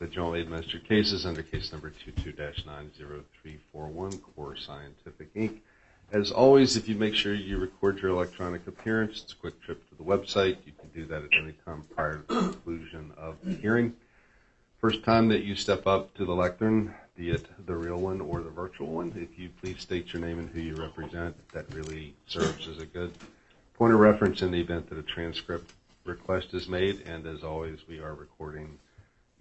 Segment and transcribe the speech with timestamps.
[0.00, 1.92] The jointly administered cases under case number
[2.24, 5.58] 22-90341, Core Scientific, Inc.
[6.10, 9.86] As always, if you make sure you record your electronic appearance, it's a quick trip
[9.90, 10.56] to the website.
[10.64, 13.94] You can do that at any time prior to the conclusion of the hearing.
[14.80, 18.40] First time that you step up to the lectern, be it the real one or
[18.40, 22.14] the virtual one, if you please state your name and who you represent, that really
[22.26, 23.12] serves as a good
[23.74, 25.74] point of reference in the event that a transcript
[26.06, 27.02] request is made.
[27.02, 28.78] And as always, we are recording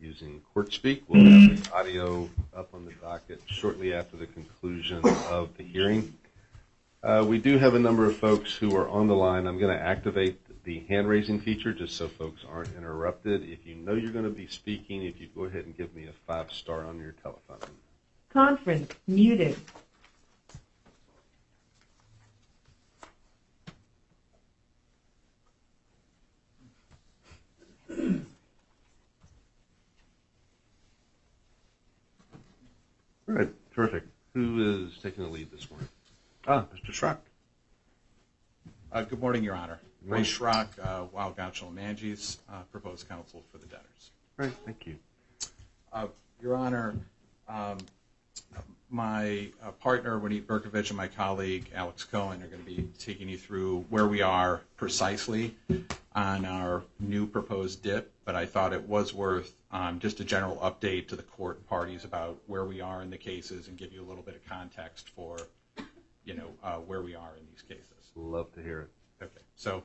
[0.01, 1.03] using CourtSpeak.
[1.07, 6.13] We'll have the audio up on the docket shortly after the conclusion of the hearing.
[7.01, 9.47] Uh, we do have a number of folks who are on the line.
[9.47, 13.43] I'm going to activate the hand-raising feature just so folks aren't interrupted.
[13.49, 16.07] If you know you're going to be speaking, if you go ahead and give me
[16.07, 17.59] a five-star on your telephone.
[18.31, 19.57] Conference muted.
[33.29, 34.05] All right, terrific.
[34.33, 35.87] Who is taking the lead this morning?
[36.47, 36.91] Ah, Mr.
[36.91, 37.17] Schrock.
[38.91, 39.79] Uh, good morning, Your Honor.
[40.03, 44.09] Ray Schrock, uh, Weil, Gotshal & Manges, uh, proposed counsel for the debtors.
[44.39, 44.95] All right, thank you.
[46.41, 46.95] Your Honor,
[47.47, 47.77] um,
[48.89, 53.29] my uh, partner, Winnie Berkovich, and my colleague, Alex Cohen, are going to be taking
[53.29, 55.55] you through where we are precisely
[56.15, 60.57] on our new proposed DIP, but I thought it was worth um, just a general
[60.57, 64.01] update to the court parties about where we are in the cases and give you
[64.03, 65.37] a little bit of context for
[66.29, 68.11] you know, uh, where we are in these cases.
[68.15, 69.23] Love to hear it.
[69.23, 69.83] Okay, so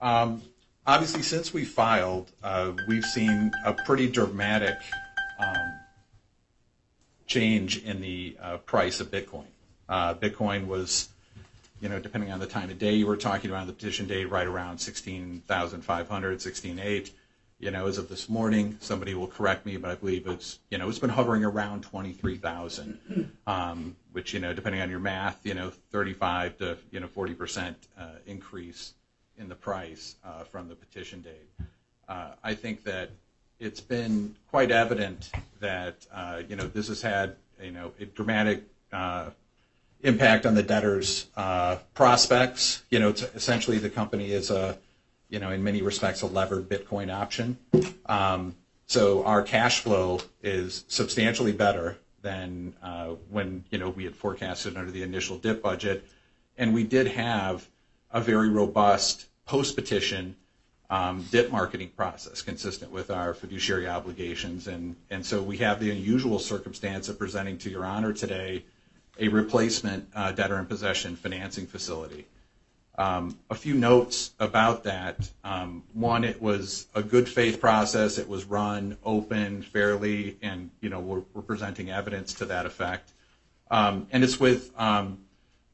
[0.00, 0.42] um,
[0.86, 4.76] obviously since we filed, uh, we've seen a pretty dramatic
[5.38, 5.72] um,
[7.32, 9.46] change in the uh, price of Bitcoin.
[9.88, 11.08] Uh, Bitcoin was,
[11.80, 14.26] you know, depending on the time of day you were talking about, the petition date
[14.26, 17.10] right around $16,500, $16,800.
[17.64, 20.98] As of this morning, somebody will correct me, but I believe it's, you know, it's
[20.98, 26.58] been hovering around $23,000, um, which, you know, depending on your math, you know, 35
[26.58, 28.94] to you know, 40% uh, increase
[29.38, 30.16] in the price
[30.50, 31.68] from the petition date.
[32.08, 33.10] I think that
[33.62, 35.30] it's been quite evident
[35.60, 36.42] that uh,
[36.74, 39.30] this has had a dramatic uh,
[40.02, 42.82] impact on the debtors' uh, prospects.
[42.90, 47.56] Essentially, the company is, in many respects, a levered Bitcoin option.
[48.06, 48.56] Um,
[48.86, 52.74] so our cash flow is substantially better than
[53.30, 56.04] when we had forecasted under the initial DIP budget,
[56.58, 57.68] and we did have
[58.10, 60.34] a very robust post-petition
[60.92, 66.38] Um, DIP marketing process consistent with our fiduciary obligations, and so we have the unusual
[66.38, 68.62] circumstance of presenting to your honor today
[69.18, 72.26] a replacement uh, debtor-in-possession financing facility.
[72.98, 75.30] Um, a few notes about that.
[75.42, 78.18] Um, one, it was a good faith process.
[78.18, 83.12] It was run open, fairly, and we're presenting evidence to that effect.
[83.70, 85.16] And it's with our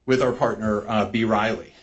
[0.06, 1.24] partner, uh, B.
[1.24, 1.74] Riley.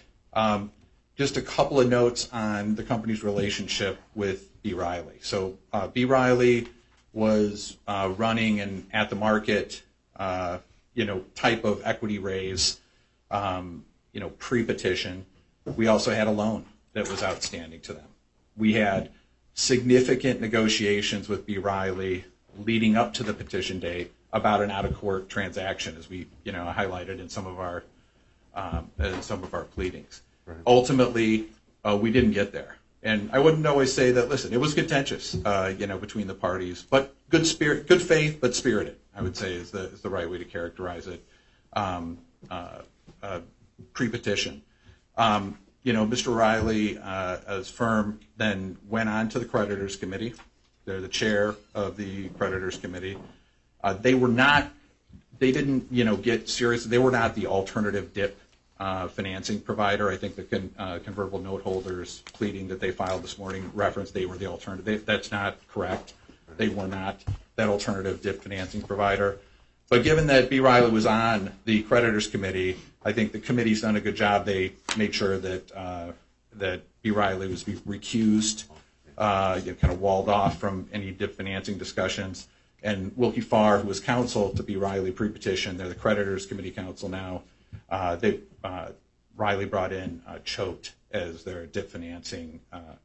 [1.16, 4.74] Just a couple of notes on the company's relationship with B.
[4.74, 5.20] Riley.
[5.22, 5.58] So
[5.94, 6.06] B.
[6.06, 6.68] Riley
[7.14, 9.82] was running an at-the-market
[10.18, 10.60] uh
[10.94, 12.80] you know type of equity raise
[13.32, 13.84] um
[14.14, 15.26] you know pre-petition.
[15.66, 18.08] We also had a loan that was outstanding to them.
[18.56, 19.12] We had
[19.54, 21.58] significant negotiations with B.
[21.58, 22.26] Riley
[22.58, 27.20] leading up to the petition date about an out-of-court transaction, as we you know highlighted
[27.20, 27.84] in some of our
[29.64, 30.22] pleadings.
[30.68, 31.48] Ultimately,
[31.84, 32.78] uh, we didn't get there.
[33.04, 36.34] And I wouldn't always say that, listen, it was contentious uh, you know, between the
[36.34, 40.40] parties, but good spirit good faith but spirited, I would say, is the right way
[40.40, 41.24] to characterize it
[41.74, 42.18] um,
[42.50, 42.80] uh,
[43.94, 44.64] pre-petition.
[45.18, 46.36] Um, you know, Mr.
[46.36, 50.34] Riley, as firm, then went on to the creditors' committee.
[50.86, 53.18] They're the chair of the creditors' committee.
[54.02, 54.72] They were not,
[55.38, 56.86] they didn't, you know, get serious.
[56.86, 58.36] They were not the alternative DIP
[58.78, 60.12] Uh, financing provider.
[60.12, 64.26] I think the uh, convertible note holders pleading that they filed this morning referenced they
[64.26, 65.06] were the alternative.
[65.06, 66.12] That's not correct.
[66.58, 67.24] They were not
[67.56, 69.38] that alternative DIP financing provider.
[69.90, 70.60] But given that B.
[70.60, 72.76] Riley was on the creditors' committee,
[73.06, 74.46] I think the committee's done a good job.
[74.46, 76.12] They made sure that uh,
[77.02, 77.12] B.
[77.12, 78.66] Riley was recused,
[79.18, 82.50] kind of walled off from any DIP financing discussions.
[82.84, 84.76] And Willkie Farr, who was counsel to B.
[84.76, 87.44] Riley pre-petition, they're the creditors' committee counsel now.
[87.90, 88.18] Uh,
[88.64, 88.90] uh,
[89.36, 92.60] Riley brought in uh, Choate as their DIP financing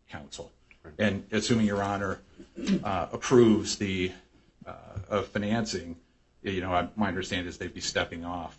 [0.09, 0.53] counsel.
[0.99, 2.21] And assuming Your Honor
[2.85, 4.13] approves the
[5.33, 5.97] financing,
[6.43, 8.57] you know my understanding is they'd be stepping off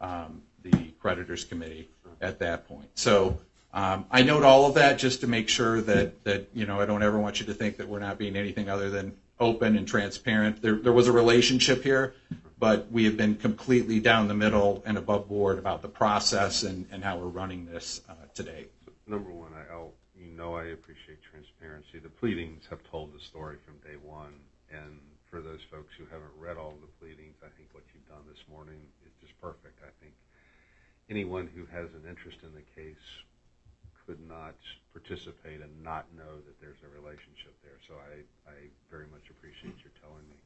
[0.00, 1.88] um, the creditors' committee
[2.20, 2.88] at that point.
[2.94, 3.38] So
[3.74, 6.86] um, I note all of that just to make sure that that you know I
[6.86, 9.86] don't ever want you to think that we're not being anything other than open and
[9.86, 10.62] transparent.
[10.62, 12.14] There, there was a relationship here,
[12.58, 16.86] but we have been completely down the middle and above board about the process and,
[17.04, 18.66] how we're running this uh, today.
[19.06, 19.52] Number one,
[20.16, 22.00] you know I appreciate transparency.
[22.00, 24.32] The pleadings have told the story from day one,
[24.72, 24.98] and
[25.28, 28.40] for those folks who haven't read all the pleadings, I think what you've done this
[28.48, 29.84] morning is just perfect.
[29.84, 30.16] I think
[31.12, 33.06] anyone who has an interest in the case
[34.06, 34.56] could not
[34.94, 37.76] participate and not know that there's a relationship there.
[37.84, 40.40] So I very much appreciate your telling me.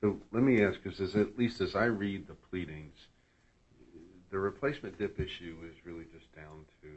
[0.00, 2.94] So let me ask, because at least as I read the pleadings,
[4.30, 6.88] the replacement dip issue is really just down to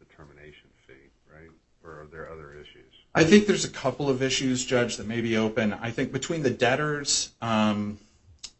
[0.00, 1.50] the termination fee, right?
[1.84, 2.92] Or are there other issues?
[3.14, 5.72] I think there's a couple of issues, Judge, that may be open.
[5.74, 7.98] I think between the debtors um,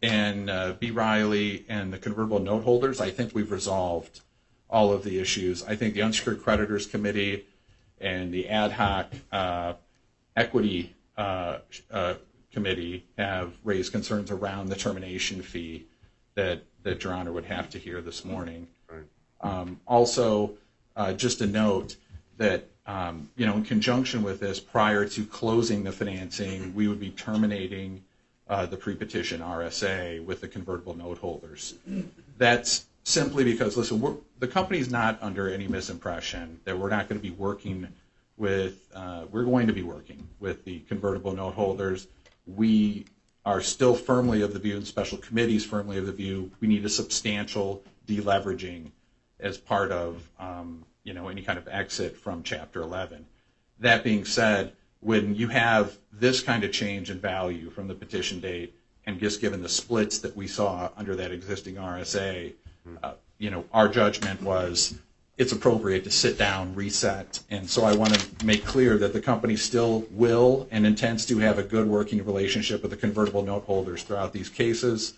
[0.00, 0.90] and uh, B.
[0.92, 4.20] Riley and the convertible note holders, I think we've resolved
[4.70, 5.64] all of the issues.
[5.64, 7.46] I think the unsecured creditors committee
[8.00, 9.72] and the ad hoc uh,
[10.36, 11.58] equity uh,
[12.52, 15.84] committee have raised concerns around the termination fee
[16.34, 18.68] that that Your Honor would have to hear this morning.
[19.40, 20.52] Um, also,
[20.96, 21.96] uh, just a note
[22.38, 26.98] that um, you know, in conjunction with this, prior to closing the financing, we would
[26.98, 28.02] be terminating
[28.48, 31.74] uh, the pre-petition RSA with the convertible note holders.
[32.38, 37.22] That's simply because, listen, the company's not under any misimpression that we're not going to
[37.22, 37.88] be working
[38.38, 42.06] with, uh, we're going to be working with the convertible note holders.
[42.54, 43.06] We
[43.44, 46.84] are still firmly of the view, and special committees firmly of the view, we need
[46.84, 48.90] a substantial deleveraging
[49.40, 53.24] as part of um, you know any kind of exit from Chapter 11.
[53.80, 58.40] That being said, when you have this kind of change in value from the petition
[58.40, 58.74] date,
[59.06, 62.52] and just given the splits that we saw under that existing RSA,
[63.02, 64.98] uh, you know our judgment was
[65.38, 69.20] it's appropriate to sit down, reset, and so I want to make clear that the
[69.20, 73.64] company still will and intends to have a good working relationship with the convertible note
[73.64, 75.14] holders throughout these cases.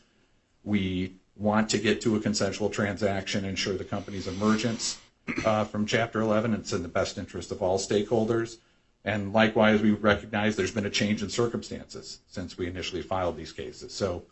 [0.63, 4.99] We want to get to a consensual transaction, ensure the company's emergence
[5.47, 6.53] uh, from Chapter 11.
[6.53, 8.59] It's in the best interest of all stakeholders.
[9.07, 13.53] And likewise, we recognize there's been a change in circumstances since we initially filed these
[13.53, 13.95] cases.
[13.95, 14.25] So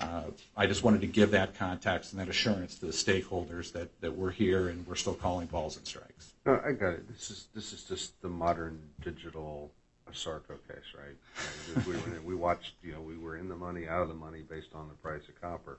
[0.00, 0.22] Uh,
[0.56, 4.16] I just wanted to give that context and that assurance to the stakeholders that, that
[4.16, 6.34] we're here and we're still calling balls and strikes.
[6.46, 7.08] I got it.
[7.08, 9.70] This is this is just the modern digital
[10.10, 12.24] Asarco case, right?
[12.24, 14.88] We, watched, you know, we were in the money, out of the money based on
[14.88, 15.78] the price of copper,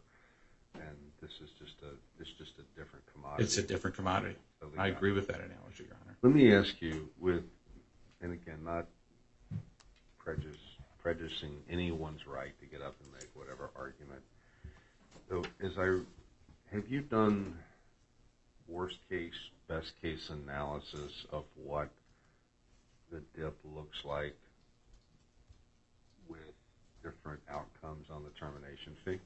[0.76, 3.44] and this is just a it's just a different commodity.
[3.44, 4.36] It's a different commodity.
[4.78, 6.18] I agree with that analogy, Your Honor.
[6.22, 7.44] Let me ask you, with,
[8.22, 8.86] and again, not
[10.18, 10.58] prejudice,
[11.02, 14.22] prejudicing anyone's right to get up and make whatever argument.
[15.30, 16.00] So, as I,
[16.76, 17.58] have you done
[18.68, 19.34] worst case,
[19.68, 21.90] best case analysis of what
[23.12, 24.36] the dip looks like
[26.28, 26.40] with
[27.04, 29.20] different outcomes on the termination fee?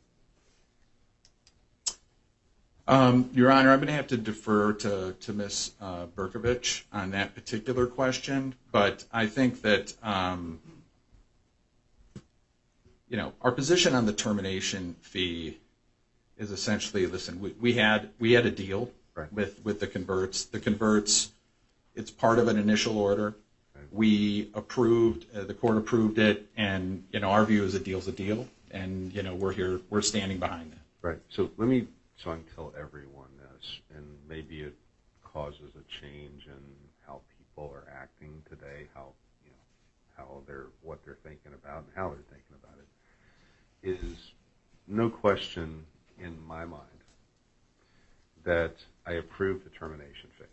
[2.85, 5.71] Um, Your Honor, I'm going to have to defer to, to Ms.
[5.79, 10.59] Uh, Berkovich on that particular question, but I think that, um,
[13.13, 15.59] you know, our position on the termination fee
[16.35, 18.89] is essentially, listen, we, had, we had a deal
[19.31, 20.45] with, with the converts.
[20.45, 21.31] The converts,
[21.93, 23.35] it's part of an initial order.
[23.91, 28.07] We approved, uh, the court approved it, and, you know, our view is a deal's
[28.07, 31.07] a deal, and, you know, we're here, we're standing behind that.
[31.07, 31.19] Right.
[31.29, 31.85] So let me,
[32.17, 34.73] so I can tell everyone this, and maybe it
[35.23, 36.63] causes a change in
[37.05, 39.09] how people are acting today, how,
[39.45, 42.52] you know, how they're, what they're thinking about and how they're thinking about it,
[43.83, 44.31] is
[44.87, 45.85] no question
[46.19, 46.81] in my mind
[48.43, 48.75] that
[49.05, 50.45] I approved the termination fee.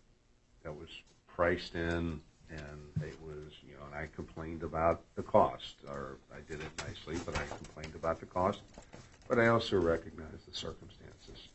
[0.63, 0.89] That was
[1.27, 2.21] priced in
[2.51, 6.71] and it was, you know, and I complained about the cost, or I did it
[6.87, 8.61] nicely, but I complained about the cost.
[9.29, 11.49] But I also recognized the circumstances.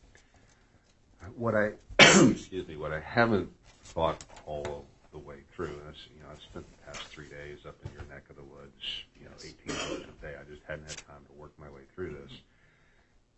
[1.36, 3.50] What I, excuse me, what I haven't
[3.84, 7.60] thought all the way through, and it's, you know, I've spent the past three days
[7.65, 8.84] up in your neck of the woods,
[9.17, 10.34] you know, 18 hours a day.
[10.38, 12.31] I just hadn't had time to work my way through this.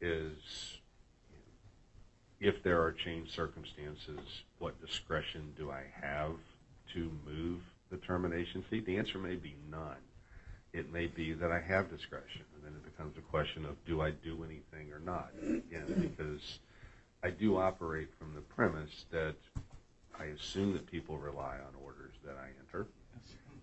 [0.02, 0.80] Is
[2.40, 6.38] if there are changed circumstances, what discretion do I have
[6.94, 8.80] to move the termination fee?
[8.80, 10.02] The answer may be none.
[10.74, 14.02] It may be that I have discretion, and then it becomes a question of do
[14.02, 15.30] I do anything or not?
[15.42, 16.60] Again, because
[17.24, 19.36] I do operate from the premise that
[20.20, 22.88] I assume that people rely on orders that I enter,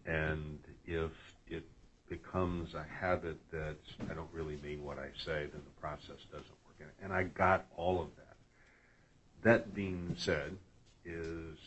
[0.06, 1.12] and if
[1.48, 1.64] it
[2.08, 3.76] becomes a habit that
[4.10, 6.88] I don't really mean what I say, then the process doesn't work.
[7.02, 8.36] And I got all of that.
[9.42, 10.56] That being said,
[11.04, 11.58] is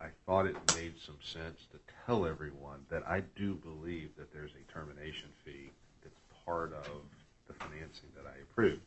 [0.00, 4.52] I thought it made some sense to tell everyone that I do believe that there's
[4.52, 5.70] a termination fee
[6.02, 6.14] that's
[6.44, 7.02] part of
[7.48, 8.82] the financing that I approved.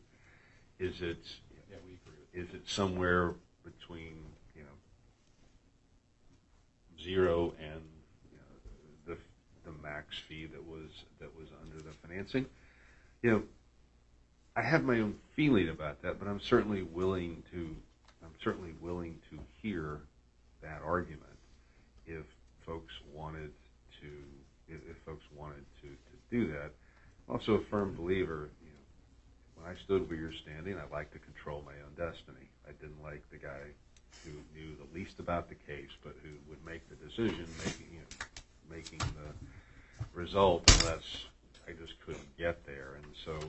[0.79, 1.25] Is it,
[1.69, 4.15] Yeah, we agree is it somewhere between,
[7.03, 7.81] zero and,
[9.05, 9.17] the,
[9.65, 10.89] the max fee that was,
[11.19, 12.45] that was under the financing?
[13.21, 13.43] You know,
[14.55, 17.75] I have my own feeling about that, but I'm certainly willing to,
[18.23, 19.99] I'm certainly willing to hear
[20.61, 21.23] that argument
[22.05, 22.25] if
[22.65, 23.51] folks wanted
[24.01, 24.07] to,
[24.67, 26.71] if, if folks wanted to, to do that.
[27.27, 31.11] I'm also a firm believer, you know, when I stood where you're standing, I like
[31.13, 32.49] to control my own destiny.
[32.67, 33.73] I didn't like the guy
[34.23, 37.99] who knew the least about the case, but who would make the decision, making, you
[37.99, 38.25] know,
[38.69, 39.33] making the
[40.13, 41.25] result unless
[41.67, 42.97] I just couldn't get there.
[43.01, 43.39] And so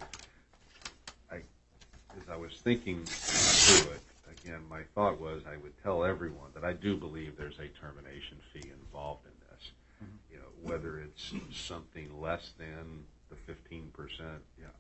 [1.31, 4.01] I, as I was thinking through it,
[4.43, 8.39] again, my thought was I would tell everyone that I do believe there's a termination
[8.53, 9.71] fee involved in this.
[10.03, 10.35] Mm-hmm.
[10.35, 14.71] You know, whether it's something less than the fifteen percent, you know,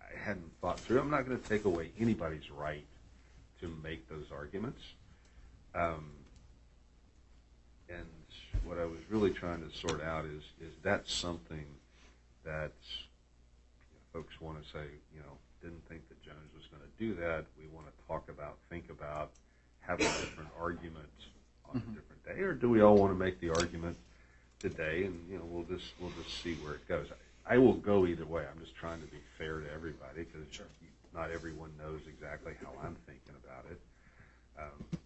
[0.00, 1.00] I hadn't thought through.
[1.00, 2.86] I'm not going to take away anybody's right
[3.60, 4.80] to make those arguments.
[5.74, 6.10] Um,
[7.88, 8.06] and
[8.64, 11.66] what I was really trying to sort out is, is that something
[12.44, 12.72] that
[14.12, 14.84] folks want to say,
[15.14, 17.44] you know, didn't think that Jones was going to do that.
[17.58, 19.30] We want to talk about, think about,
[19.80, 21.08] have a different argument
[21.68, 23.96] on a different day, or do we all want to make the argument
[24.58, 25.04] today?
[25.04, 27.06] And you know, we'll just we'll just see where it goes.
[27.46, 28.42] I, I will go either way.
[28.42, 30.46] I'm just trying to be fair to everybody because
[31.16, 33.80] not everyone knows exactly how I'm thinking about it.
[34.60, 35.00] Um,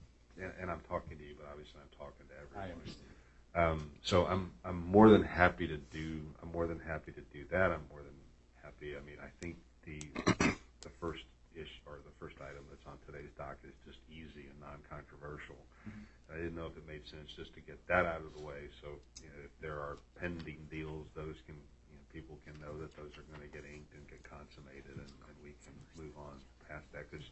[0.61, 2.67] and, I'm talking to you, but obviously I'm talking to everyone.
[2.67, 3.15] I understand.
[3.55, 7.45] Um, so I'm I'm more than happy to do I'm more than happy to do
[7.51, 7.71] that.
[7.71, 8.15] I'm more than
[8.63, 8.97] happy.
[8.97, 10.07] I mean, I think the
[10.83, 11.25] the first
[11.55, 15.59] ish or the first item that's on today's docket is just easy and non-controversial.
[16.31, 18.71] I didn't know if it made sense just to get that out of the way.
[18.81, 21.59] So you know, if there are pending deals, those can
[22.13, 25.37] people can know that those are going to get inked and get consummated, and, and
[25.43, 26.39] we can move on
[26.69, 27.27] past that because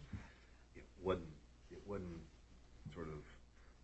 [0.74, 1.34] it wouldn't
[1.70, 2.22] it wouldn't
[2.94, 3.20] sort of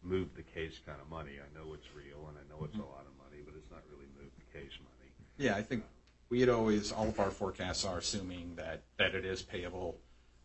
[0.02, 1.32] move the case kind of money.
[1.40, 3.80] I know it's real and I know it's a lot of money, but it's not
[3.90, 5.10] really move the case money.
[5.38, 5.84] Yeah, I think
[6.28, 9.98] we had always, all of our forecasts are assuming that, that it is payable.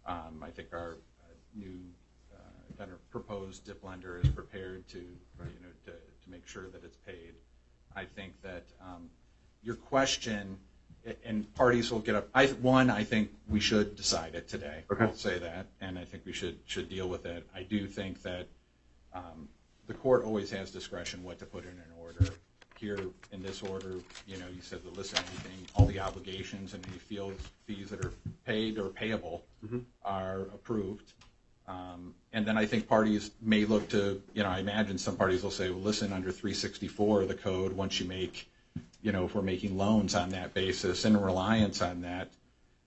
[0.05, 1.79] Um, I think our uh, new,
[2.33, 6.69] uh, kind of proposed dip lender is prepared to, you know, to, to make sure
[6.69, 7.33] that it's paid.
[7.95, 9.09] I think that, um,
[9.63, 10.57] your question,
[11.25, 12.27] and parties will get up,
[12.61, 14.83] one, I think we should decide it today.
[14.99, 17.47] I'll say that, and I think we should, should deal with it.
[17.55, 18.47] I do think that,
[19.13, 19.49] um,
[19.87, 22.31] the court always has discretion what to put in an order.
[22.77, 22.99] Here,
[23.31, 23.95] in this order,
[24.27, 26.97] you know, you said to listen, everything, all the obligations and any
[27.65, 28.13] fees that are
[28.45, 29.43] paid or payable
[30.05, 31.13] are approved.
[31.67, 35.43] Um, and then I think parties may look to, you know, I imagine some parties
[35.43, 38.49] will say, well, listen, under three sixty-four of the code, once you make,
[39.01, 42.29] you know, if we're making loans on that basis and reliance on that,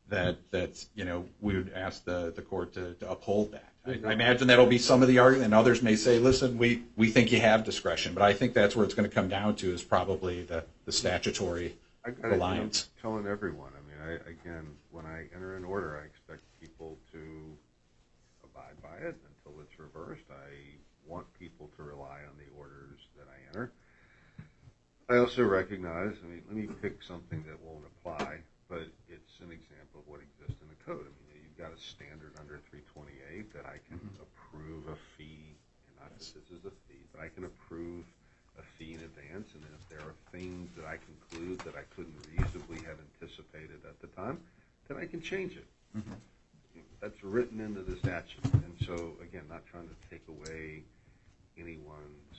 [0.09, 3.73] that, you know, we would ask the, the court to, to uphold that.
[3.85, 7.11] I imagine that'll be some of the argument, and others may say, listen, we, we
[7.11, 9.83] think you have discretion, but I think that's where it's gonna come down to is
[9.83, 12.90] probably the, the statutory I got it, you reliance.
[13.00, 13.73] telling everyone.
[13.75, 17.57] I mean, again, when I enter an order, I expect people to
[18.45, 20.26] abide by it until it's reversed.
[20.31, 20.76] I
[21.07, 23.73] want people to rely on the orders that I enter.
[25.09, 29.52] I also recognize, I mean, let me pick something that won't apply, but it's an
[29.52, 31.04] example of what exists in the code.
[31.04, 34.25] I mean, you've got a standard under three twenty-eight that I can mm-hmm.
[34.25, 35.52] approve a fee,
[35.87, 38.04] and not that this is a fee, but I can approve
[38.59, 41.85] a fee in advance, and then if there are things that I conclude that I
[41.97, 44.40] couldn't reasonably have anticipated at the time,
[44.88, 45.68] then I can change it.
[45.97, 46.16] Mm-hmm.
[47.00, 50.85] That's written into the statute, and so, again, not trying to take away
[51.59, 52.38] anyone's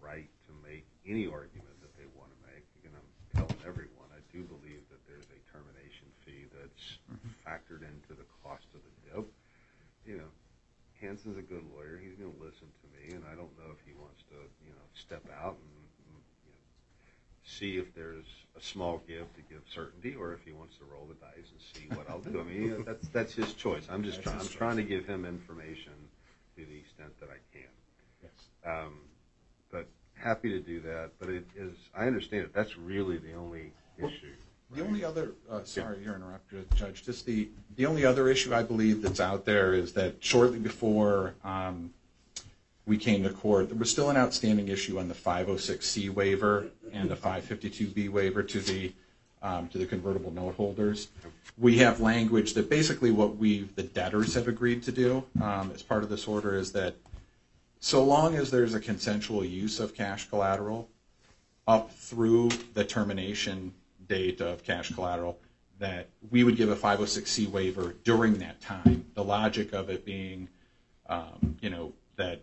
[0.00, 2.64] right to make any argument that they want to make.
[2.80, 6.98] Again, I'm telling everyone, I do believe that there's a termination fee that's
[7.46, 9.26] factored into the cost of the dip.
[10.06, 10.30] You know,
[11.00, 13.92] Hansen's a good lawyer, he's gonna listen to me, and I don't know if he
[13.98, 15.76] wants to, you know, step out and,
[16.08, 16.64] and, you know,
[17.44, 21.06] see if there's a small give to give certainty, or if he wants to roll
[21.08, 22.40] the dice and see what I'll do.
[22.40, 23.86] I mean, you know, that's, that's his choice.
[23.90, 25.92] I'm just trying, I'm his trying to give him information
[26.56, 27.72] to the extent that I can.
[28.22, 28.32] Yes.
[28.66, 29.00] Um,
[29.70, 33.72] but happy to do that, but it is, I understand it, that's really the only
[34.06, 34.26] issue.
[34.72, 38.62] The only other, uh, sorry, you're interrupted, Judge, just the, the only other issue I
[38.62, 41.90] believe that's out there is that shortly before, um,
[42.86, 45.86] we came to court, there was still an outstanding issue on the five oh six
[45.86, 48.92] C waiver and the five fifty-two B waiver to the,
[49.42, 51.08] um, to the convertible note holders.
[51.58, 55.82] We have language that basically what we, the debtors have agreed to do, um, as
[55.82, 56.94] part of this order is that
[57.80, 60.88] so long as there's a consensual use of cash collateral,
[61.68, 63.72] up through the termination
[64.10, 65.38] date of cash collateral,
[65.78, 69.06] that we would give a 506C waiver during that time.
[69.14, 70.48] The logic of it being,
[71.08, 72.42] um, you know, that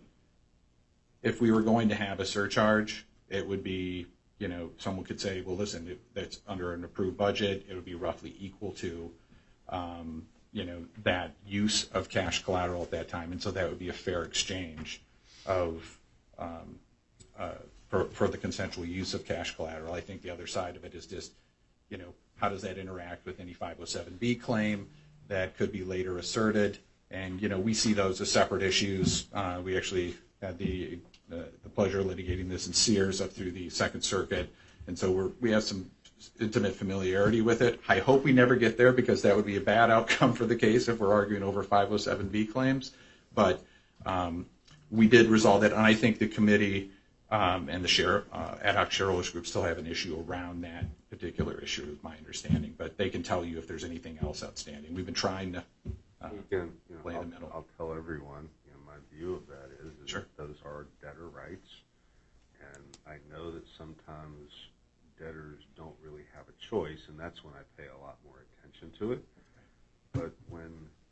[1.22, 4.08] if we were going to have a surcharge, it would be,
[4.40, 7.96] you know, someone could say, well, listen, that's under an approved budget, it would be
[7.96, 9.12] roughly equal to,
[9.70, 13.34] um, you know, that use of cash collateral at that time.
[13.34, 15.02] And so that would be a fair exchange
[15.46, 15.82] um,
[17.38, 17.52] uh,
[17.90, 19.94] for the consensual use of cash collateral.
[19.94, 21.34] I think the other side of it is just,
[21.90, 24.88] you know, how does that interact with any 507B claim
[25.28, 26.78] that could be later asserted?
[27.10, 29.28] And, you know, we see those as separate issues.
[29.34, 31.00] Uh, we actually had the,
[31.32, 34.54] uh, the pleasure of litigating this in Sears up through the Second Circuit.
[34.88, 35.90] And so we have some
[36.40, 37.80] intimate familiarity with it.
[37.88, 40.56] I hope we never get there because that would be a bad outcome for the
[40.56, 42.92] case if we're arguing over 507B claims.
[43.34, 43.64] But
[44.06, 44.46] um,
[44.90, 46.92] we did resolve that, and I think the committee
[47.30, 51.60] and the share, uh, ad hoc shareholders group still have an issue around that particular
[51.60, 52.74] issue, is my understanding.
[52.78, 54.94] But they can tell you if there's anything else outstanding.
[54.94, 55.64] We've been trying to.
[56.22, 56.30] Uh,
[57.04, 57.52] Play the middle.
[57.54, 58.50] I'll tell everyone,
[58.86, 61.70] my view of that is, is that those are debtor rights.
[62.74, 64.52] And I know that sometimes
[65.20, 68.92] debtors don't really have a choice, and that's when I pay a lot more attention
[69.00, 69.24] to it.
[70.14, 70.72] But when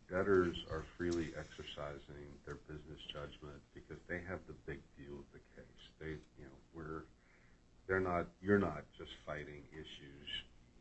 [0.09, 5.25] debtors are freely exercising their business judgment because they have the big view of
[6.01, 7.03] you know, we're,
[7.87, 10.27] they're not, you're not just fighting issues.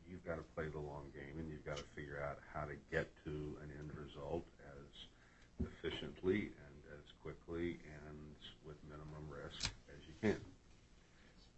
[0.09, 2.77] You've got to play the long game and you've got to figure out how to
[2.91, 4.45] get to an end result
[4.75, 8.19] as efficiently and as quickly and
[8.67, 10.41] with minimum risk as you can.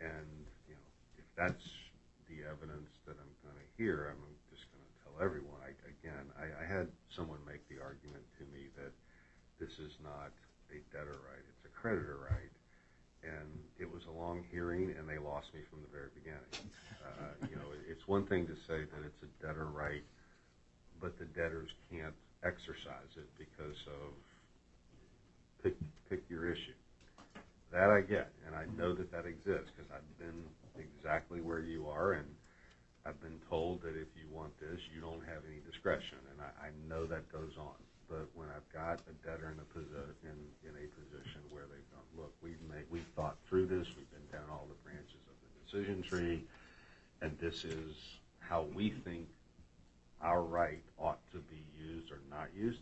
[0.00, 0.30] And,
[0.68, 1.66] you know, if that's
[2.28, 4.22] the evidence that I'm going to hear, I'm
[4.52, 5.54] just going to tell everyone.
[6.06, 8.94] Again, I had someone make the argument to me that
[9.58, 10.30] this is not
[10.70, 12.45] a debtor right, it's a creditor right.
[13.26, 16.46] And it was a long hearing, and they lost me from the very beginning.
[17.02, 20.04] Uh, you know, it's one thing to say that it's a debtor right,
[21.00, 22.14] but the debtors can't
[22.44, 24.14] exercise it because of
[26.08, 26.78] pick your issue.
[27.72, 30.46] That I get, and I know that that exists because I've been
[30.78, 32.28] exactly where you are, and
[33.04, 36.70] I've been told that if you want this, you don't have any discretion, and I
[36.88, 37.74] know that goes on.
[38.08, 41.90] But when I've got a debtor in a posi- in, in a position where they've
[41.90, 45.34] gone, look, we've made, we've thought through this, we've been down all the branches of
[45.42, 46.44] the decision tree,
[47.20, 47.96] and this is
[48.38, 49.26] how we think
[50.22, 52.80] our right ought to be used or not used,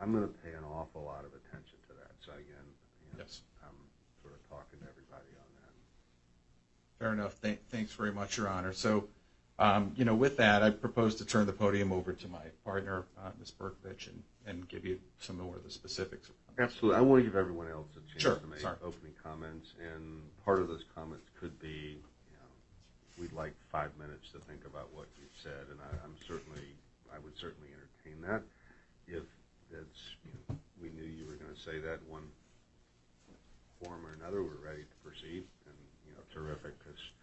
[0.00, 2.12] I'm going to pay an awful lot of attention to that.
[2.20, 2.66] So again,
[3.02, 3.40] you know, Yes.
[3.62, 3.74] I'm
[4.22, 5.74] sort of talking to everybody on that.
[6.98, 7.34] Fair enough.
[7.34, 8.72] Thank- Thanks very much, Your Honor.
[8.72, 9.08] So,
[9.96, 13.30] you know, with that, I propose to turn the podium over to my partner, uh,
[13.38, 13.52] Ms.
[13.58, 16.30] Berkovich, and, and give you some more of the specifics.
[16.58, 16.98] Absolutely.
[16.98, 20.68] I want to give everyone else a chance to make opening comments, and part of
[20.68, 22.50] those comments could be, you know,
[23.20, 26.66] we'd like five minutes to think about what you've said, and I, I'm certainly,
[27.14, 28.42] I would certainly entertain that
[29.06, 29.22] if
[30.24, 32.26] you we knew you were going to say that in one
[33.82, 37.17] form or another, we're ready to proceed, and, you know, terrific, because, you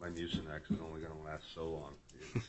[0.00, 1.92] my Mucinex is only going to last so long.
[2.34, 2.42] Uh, you-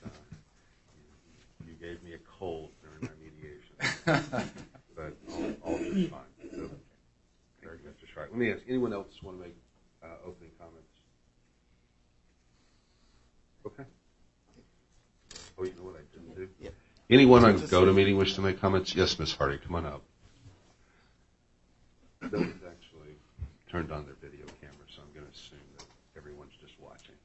[1.67, 3.75] you gave me a cold during my mediation
[4.95, 6.21] but all, all is fine.
[6.51, 6.69] So,
[7.61, 8.07] Very good, Mr.
[8.13, 8.29] Schreiber.
[8.31, 9.55] Let me ask, anyone else want to make
[10.01, 10.87] uh, opening comments?
[13.65, 13.83] Okay.
[15.59, 16.47] Oh, you know what I didn't do?
[16.61, 16.73] Yep.
[17.09, 18.95] Anyone on GoToMeeting wish to make comments?
[18.95, 19.33] Yes, Ms.
[19.33, 20.01] Hardy, come on up.
[22.31, 23.15] No one's actually
[23.69, 25.85] turned on their video camera, so I'm going to assume that
[26.17, 27.15] everyone's just watching.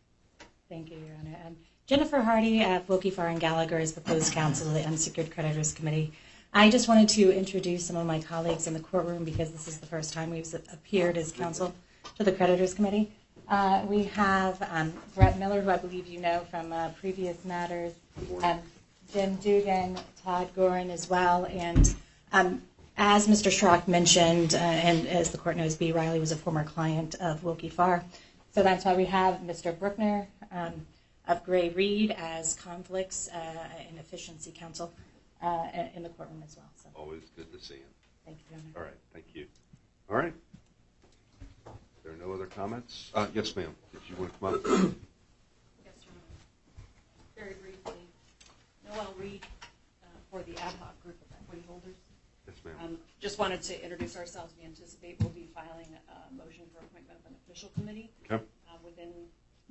[0.72, 1.36] Thank you, Your Honor.
[1.46, 1.56] Um,
[1.86, 6.14] Jennifer Hardy of Willkie Farr and Gallagher is proposed counsel of the Unsecured Creditors Committee.
[6.54, 9.80] I just wanted to introduce some of my colleagues in the courtroom because this is
[9.80, 11.74] the first time we've appeared as counsel
[12.16, 13.12] to the Creditors Committee.
[13.50, 17.92] Uh, we have um, Brett Miller, who I believe you know from uh, previous matters,
[18.42, 18.58] um,
[19.12, 21.94] Jim Dugan, Todd Goren as well, and
[22.96, 23.50] as Mr.
[23.50, 25.92] Schrock mentioned, uh, and as the court knows, B.
[25.92, 28.04] Riley was a former client of Willkie Farr.
[28.52, 29.74] So that's why we have Mr.
[29.74, 30.86] Brookner um,
[31.26, 33.36] of Gray Reed as conflicts uh,
[33.88, 34.92] and efficiency counsel
[35.42, 36.68] uh, in the courtroom as well.
[36.76, 37.80] So Always good to see you.
[38.26, 38.72] thank you, Your Honor.
[38.76, 39.46] All right, thank you.
[40.10, 40.34] All right.
[42.04, 43.10] There are no other comments?
[43.14, 43.74] Uh, Yes, ma'am.
[43.92, 44.60] Did you want to come up?
[44.64, 44.74] Yes,
[46.04, 47.36] Your Honor.
[47.36, 47.94] Very briefly,
[48.86, 49.46] Noelle Reed
[50.02, 51.94] uh, for the ad hoc group of equity holders.
[52.46, 52.98] Yes, ma'am.
[53.22, 54.52] Just wanted to introduce ourselves.
[54.58, 58.42] We anticipate we'll be filing a motion for appointment of an official committee Okay.
[58.66, 59.14] uh, within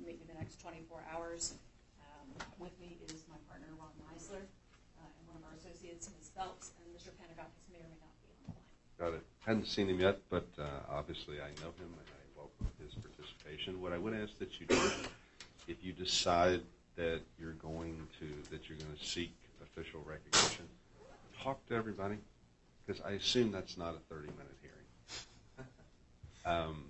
[0.00, 1.52] maybe the next 24 hours.
[2.00, 6.30] Um, With me is my partner, Ron Meisler, uh, and one of our associates, Ms.
[6.34, 7.12] Phelps, and Mr.
[7.20, 8.64] Panagakis may or may not be on the line.
[8.96, 9.24] Got it.
[9.44, 13.82] Hadn't seen him yet, but uh, obviously I know him and I welcome his participation.
[13.82, 14.80] What I would ask that you do,
[15.68, 16.62] if you decide
[16.96, 20.64] that you're going to, that you're going to seek official recognition,
[21.36, 22.16] talk to everybody,
[22.86, 25.68] because I assume that's not a 30-minute hearing.
[26.44, 26.84] Um,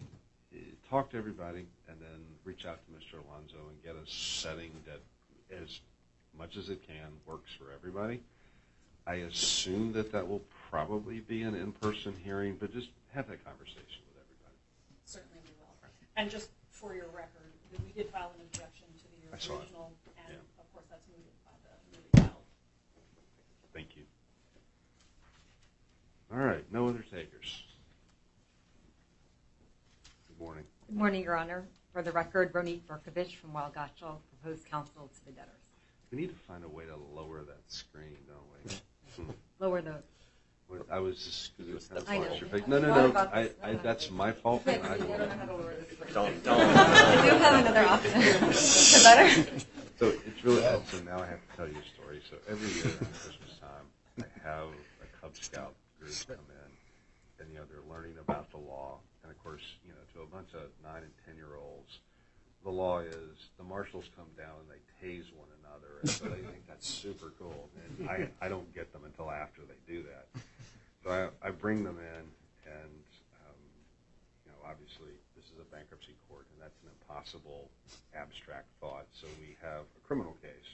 [0.91, 3.15] Talk to everybody, and then reach out to Mr.
[3.27, 5.01] Alonzo and get a setting that,
[5.57, 5.81] as
[6.39, 8.21] much as it can, works for everybody.
[9.07, 14.05] I assume that that will probably be an in-person hearing, but just have that conversation
[14.13, 14.57] with everybody.
[15.07, 15.73] Certainly we will.
[16.17, 17.53] And just for your record,
[17.87, 19.93] we did file an objection to the original,
[20.29, 20.61] and Yeah.
[20.61, 22.45] of course, that's mooted by the newly filed.
[23.73, 24.05] Thank you.
[26.33, 27.65] All right, no other takers.
[30.29, 30.65] Good morning.
[30.87, 31.67] Good morning, Your Honor.
[31.93, 35.53] For the record, Ronit Berkovich from Weil Gotshal, proposed counsel to the debtors.
[36.11, 39.25] We need to find a way to lower that screen, don't we?
[39.25, 39.31] Hmm.
[39.59, 39.97] Lower the,
[40.91, 42.67] I was just, because it was kind of I know.
[42.67, 43.31] No, no, no,
[43.63, 44.63] I, that's my fault.
[44.67, 46.15] I I don't know how don't- to lower the screen.
[46.15, 46.61] Don't, don't.
[46.61, 48.23] I do have another option.
[48.49, 49.51] Is it better?
[49.99, 52.23] So it's really, so now I have to tell you a story.
[52.31, 54.69] So every year around Christmas time, I have
[55.03, 56.71] a Cub Scout group come in,
[57.39, 58.99] and, you know, they're learning about the law.
[59.23, 62.01] And of course, you know, to a bunch of nine and 10-year-olds,
[62.65, 66.43] the law is the marshals come down and they tase one another, and so they
[66.47, 67.71] think that's super cool.
[67.99, 70.27] And I, I don't get them until after they do that.
[71.03, 72.25] So I, bring them in,
[72.71, 73.03] and
[73.43, 73.63] um,
[74.47, 77.67] you know, obviously this is a bankruptcy court, and that's an impossible
[78.15, 79.11] abstract thought.
[79.11, 80.71] So we have a criminal case,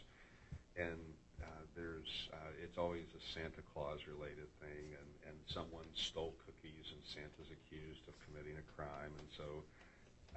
[0.77, 1.01] and
[1.41, 5.09] uh, there's uh, it's always a Santa Claus related thing, and
[5.49, 9.65] someone stole cookies, and Santa's accused of committing a crime, and so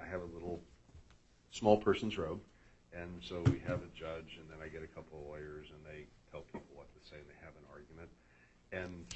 [0.00, 0.60] I have a little
[1.52, 2.40] small person's robe.
[2.92, 5.80] And so we have a judge, and then I get a couple of lawyers, and
[5.80, 8.10] they tell people what to say, and they have an argument.
[8.72, 9.08] And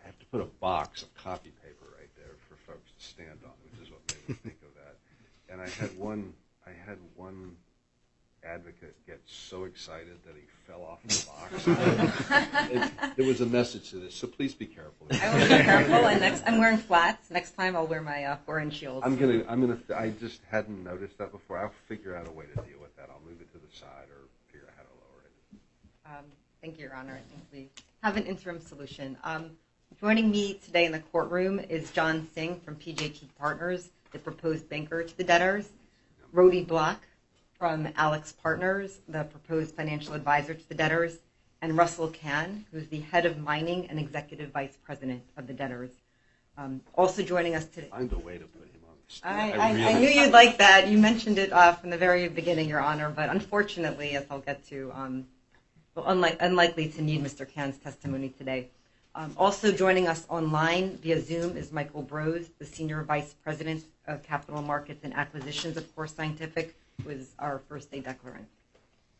[0.00, 3.44] I have to put a box of copy paper right there for folks to stand
[3.44, 4.96] on, which is what made me think of that.
[5.52, 6.32] And I had one,
[6.66, 7.56] I had one
[8.44, 13.14] advocate get so excited that he fell off the box.
[13.16, 15.06] There was a message to this, so please be careful.
[15.10, 17.30] I will be careful, and next, I'm wearing flats.
[17.30, 19.02] Next time I'll wear my uh, four-inch heels.
[19.04, 21.58] I'm gonna, I'm gonna, I just hadn't noticed that before.
[21.58, 23.08] I'll figure out a way to deal with that.
[23.10, 26.18] I'll move it to the side or figure out how to lower it.
[26.18, 26.24] Um,
[26.60, 27.14] Thank you, Your Honor.
[27.14, 29.16] I think we have an interim solution.
[29.24, 29.52] Um,
[30.00, 35.02] Joining me today in the courtroom is John Singh from PJT Partners, the proposed banker
[35.02, 35.68] to the debtors,
[36.34, 37.02] Rhodey Block
[37.60, 41.18] from AlixPartners, the proposed financial advisor to the debtors,
[41.60, 45.90] and Russell Cann, who's the head of mining and executive vice president of the debtors.
[46.56, 47.88] Um, Also joining us today.
[47.90, 49.60] Find a way to put him on the stand.
[49.60, 50.88] I, I, I really- knew you'd like that.
[50.88, 54.66] You mentioned it uh, from the very beginning, Your Honor, but unfortunately, as I'll get
[54.68, 55.26] to, um,
[55.96, 57.46] unlikely to need Mr.
[57.46, 58.68] Cann's testimony today.
[59.14, 64.22] Um, also joining us online via Zoom is Michael Bros, the Senior Vice President of
[64.22, 66.74] Capital Markets and Acquisitions at Core Scientific,
[67.08, 68.46] is our first day declarant.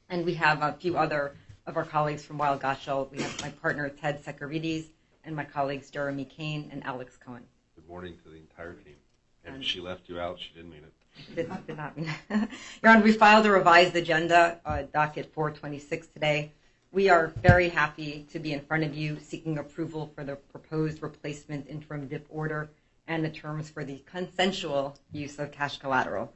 [0.09, 3.11] And we have a few other of our colleagues from Weil Gotshal.
[3.11, 4.87] We have my partner Ted Tsekerides
[5.25, 7.45] and my colleagues Jeremy Kane and Alex Cohen.
[7.77, 8.97] Good morning to the entire team.
[9.45, 11.35] And she left you out, she didn't mean it.
[11.35, 12.13] Did, did not mean.
[12.83, 16.53] Your Honor, we filed a revised agenda, uh, docket 426 today.
[16.93, 21.03] We are very happy to be in front of you seeking approval for the proposed
[21.03, 22.71] replacement interim dip order
[23.07, 26.33] and the terms for the consensual use of cash collateral.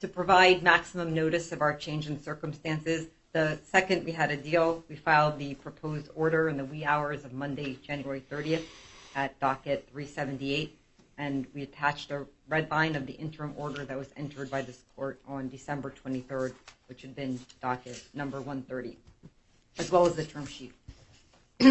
[0.00, 4.84] To provide maximum notice of our change in circumstances, the second we had a deal,
[4.88, 8.64] we filed the proposed order in the wee hours of Monday, January 30th
[9.14, 10.78] at docket 378
[11.18, 14.82] and we attached a red line of the interim order that was entered by this
[14.94, 16.52] court on December 23rd,
[16.88, 18.96] which had been docket number 130,
[19.78, 20.72] as well as the term sheet.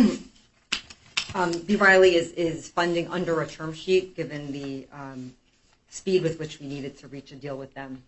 [1.35, 1.75] um, B.
[1.75, 5.33] Riley is, is funding under a term sheet given the um,
[5.95, 8.03] speed with which we needed to reach a deal with them.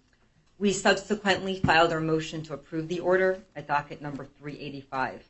[0.60, 5.24] We subsequently filed our motion to approve the order at docket number 385.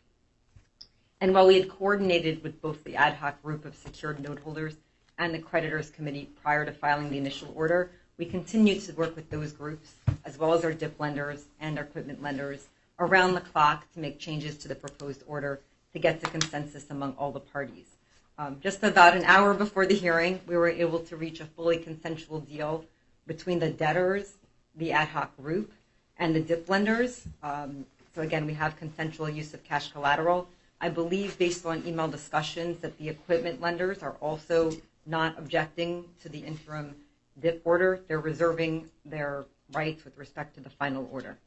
[1.22, 4.76] And while we had coordinated with both the ad hoc group of secured note holders
[5.20, 9.30] and the creditors committee prior to filing the initial order, we continued to work with
[9.30, 9.93] those groups,
[10.26, 12.67] as well as our DIP lenders and our equipment lenders,
[12.98, 15.62] around the clock to make changes to the proposed order
[15.93, 17.96] to get to consensus among all the parties.
[18.39, 21.78] Um, just about an hour before the hearing, we were able to reach a fully
[21.78, 22.86] consensual deal
[23.26, 24.36] between the debtors,
[24.76, 25.73] the ad hoc group,
[26.17, 27.28] and the DIP lenders.
[27.41, 30.47] Um, so again, we have consensual use of cash collateral.
[30.80, 34.71] I believe, based on email discussions, that the equipment lenders are also
[35.08, 36.95] not objecting to the interim
[37.41, 38.02] DIP order.
[38.08, 41.38] They're reserving their rights with respect to the final order.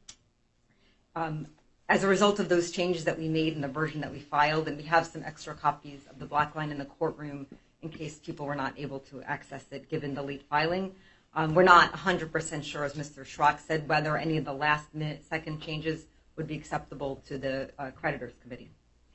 [1.91, 4.69] As a result of those changes that we made in the version that we filed,
[4.69, 7.45] and we have some extra copies of the black line in the courtroom
[7.81, 10.95] in case people were not able to access it given the late filing.
[11.33, 13.25] Um, we're not 100% sure, as Mr.
[13.25, 16.05] Schrock said, whether any of the last minute second changes
[16.37, 18.69] would be acceptable to the uh, creditors committee.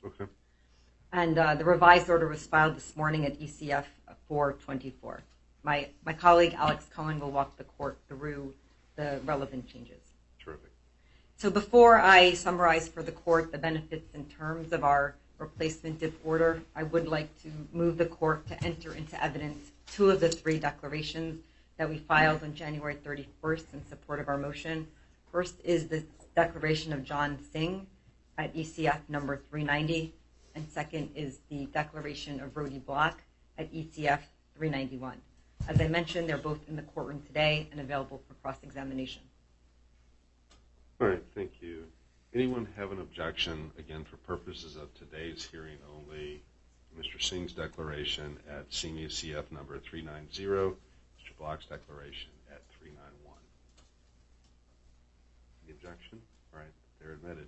[0.05, 0.25] Okay.
[1.11, 3.85] And uh, the revised order was filed this morning at ECF
[4.27, 5.23] 424.
[5.63, 8.53] My, my colleague Alex Cohen will walk the court through
[8.97, 10.06] the relevant changes.
[11.39, 16.19] So before I summarize for the court the benefits and terms of our replacement dip
[16.25, 20.29] order, I would like to move the court to enter into evidence two of the
[20.29, 21.43] three declarations
[21.77, 24.87] that we filed on January 31st in support of our motion.
[25.31, 26.03] First is the
[26.35, 27.85] declaration of John Singh
[28.39, 30.15] at ECF number 390,
[30.55, 33.21] and second is the declaration of Rhodey Block
[33.59, 34.21] at ECF
[34.55, 35.21] 391.
[35.67, 39.21] As I mentioned, they're both in the courtroom today and available for cross-examination.
[40.99, 41.83] All right, thank you.
[42.33, 46.41] Anyone have an objection, again, for purposes of today's hearing only,
[46.99, 47.21] Mr.
[47.21, 50.75] Singh's declaration at senior CF number 390, Mr.
[51.37, 53.37] Block's declaration at 391?
[55.67, 56.19] Any objection?
[56.51, 57.47] All right, they're admitted.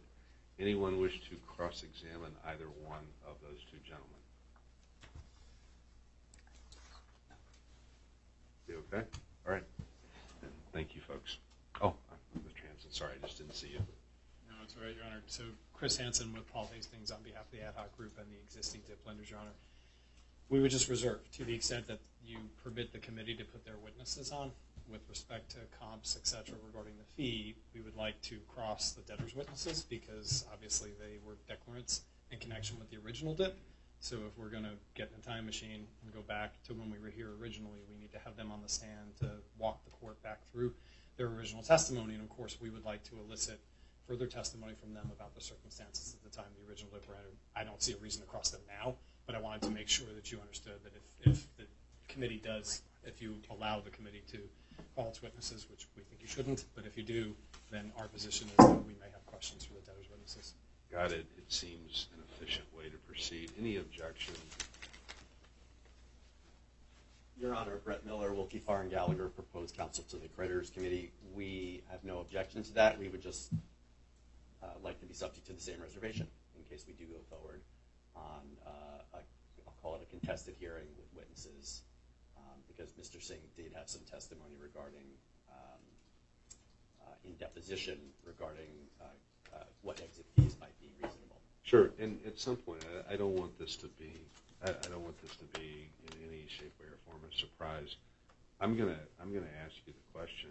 [0.60, 4.06] Anyone wish to cross-examine either one of those two gentlemen?
[8.68, 9.08] You okay?
[9.48, 9.64] All right.
[10.72, 11.38] Thank you, folks.
[11.82, 11.96] Oh,
[12.90, 13.80] sorry, I just didn't see you.
[14.48, 15.22] No, it's all right, Your Honor.
[15.28, 18.38] So Kris Hansen with Paul Hastings on behalf of the ad hoc group and the
[18.44, 19.56] existing dip lenders, Your Honor.
[20.50, 23.78] We would just reserve, to the extent that you permit the committee to put their
[23.84, 24.52] witnesses on
[24.90, 29.02] with respect to comps, et cetera, regarding the fee, we would like to cross the
[29.02, 33.58] debtors' witnesses because obviously they were declarants in connection with the original dip.
[34.00, 36.90] So if we're going to get in a time machine and go back to when
[36.90, 39.92] we were here originally, we need to have them on the stand to walk the
[39.92, 40.74] court back through
[41.20, 42.16] their original testimony.
[42.16, 43.60] And of course, we would like to elicit
[44.08, 47.36] further testimony from them about the circumstances at the time the original entered.
[47.56, 48.96] I don't see a reason to cross them now,
[49.28, 50.94] but I wanted to make sure that you understood that
[51.30, 51.66] if the
[52.08, 54.40] committee does, if you allow the committee to
[54.96, 57.36] call its witnesses, which we think you shouldn't, but if you do,
[57.70, 60.54] then our position is that we may have questions for the debtors' witnesses.
[60.90, 61.26] Got it.
[61.38, 63.52] It seems an efficient way to proceed.
[63.60, 64.34] Any objection?
[67.40, 71.14] Your Honor, Brett Miller, Willkie Farr and Gallagher, proposed counsel to the creditors committee.
[71.34, 73.00] We have no objection to that.
[73.00, 73.54] We would just
[74.62, 77.62] uh, like to be subject to the same reservation in case we do go forward
[78.14, 78.70] on, uh,
[79.14, 79.18] a,
[79.66, 81.84] I'll call it a contested hearing with witnesses,
[82.38, 83.24] um, because Mr.
[83.24, 85.08] Singh did have some testimony regarding,
[85.50, 85.80] um,
[87.08, 88.68] uh, in deposition regarding
[89.82, 91.40] what exit fees might be reasonable.
[91.64, 91.92] Sure.
[92.00, 94.12] And at some point, I don't want this to be,
[94.64, 97.96] I, I don't want this to be in any shape, way, or form a surprise.
[98.60, 100.50] I'm gonna, I'm gonna ask you the question.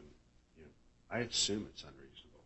[0.56, 0.70] You know,
[1.10, 2.44] I assume it's unreasonable.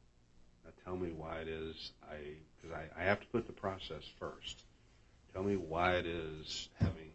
[0.65, 1.93] Now, tell me why it is.
[2.11, 2.17] I,
[2.57, 4.63] because I, I have to put the process first.
[5.33, 7.11] Tell me why it is, having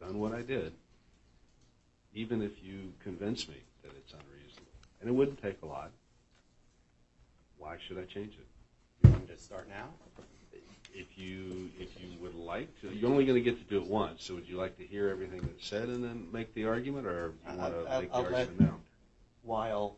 [0.00, 0.72] done what I did,
[2.14, 5.90] even if you convince me that it's unreasonable, and it wouldn't take a lot.
[7.58, 8.46] Why should I change it?
[9.02, 9.88] You want me to start now?
[10.94, 13.86] If you if you would like to, you're only going to get to do it
[13.88, 14.22] once.
[14.24, 17.28] So would you like to hear everything that's said and then make the argument, or
[17.30, 18.76] do you want to I'll- make the let- argument now?
[19.42, 19.96] While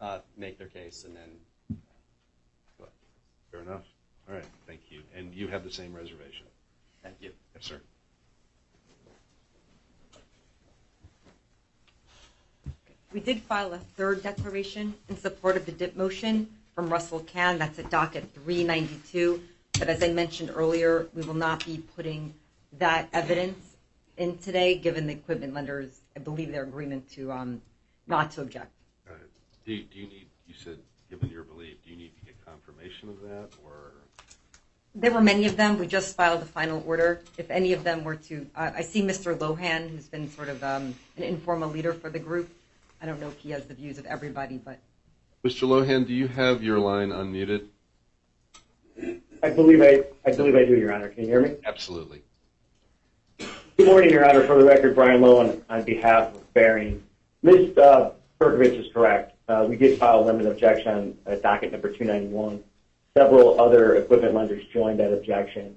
[0.00, 1.78] uh, make their case and then
[2.78, 2.92] go ahead.
[3.52, 3.84] Fair enough.
[4.28, 4.44] All right.
[4.66, 5.02] Thank you.
[5.14, 6.46] And you have the same reservation.
[7.02, 7.32] Thank you.
[7.54, 7.80] Yes, sir.
[13.12, 17.58] We did file a third declaration in support of the DIP motion from Russell Cann.
[17.58, 19.40] That's at docket 392.
[19.78, 22.34] But as I mentioned earlier, we will not be putting
[22.78, 23.76] that evidence
[24.16, 27.62] in today, given the equipment lenders, I believe their agreement to um,
[28.08, 28.72] not to object.
[29.64, 30.26] Do, you- need?
[30.46, 30.78] You said,
[31.10, 33.92] given your belief, do you need to get confirmation of that, or
[34.94, 35.78] There were many of them.
[35.78, 37.20] We just filed the final order.
[37.36, 39.36] If any of them were to, uh, I see Mr.
[39.36, 42.48] Lohan, who's been sort of um, an informal leader for the group.
[43.02, 44.78] I don't know if he has the views of everybody, but
[45.44, 45.68] Mr.
[45.68, 47.66] Lohan, do you have your line unmuted?
[49.42, 51.08] I believe I, I believe I do, Your Honor.
[51.08, 51.56] Can you hear me?
[51.64, 52.22] Absolutely.
[53.38, 54.42] Good morning, Your Honor.
[54.44, 57.02] For the record, Brian Lohan on behalf of Bearing.
[57.42, 57.76] Ms.
[57.78, 59.36] Uh, Berkovich is correct.
[59.48, 62.62] Uh, we did file a limited objection at docket number 291.
[63.16, 65.76] Several other equipment lenders joined that objection,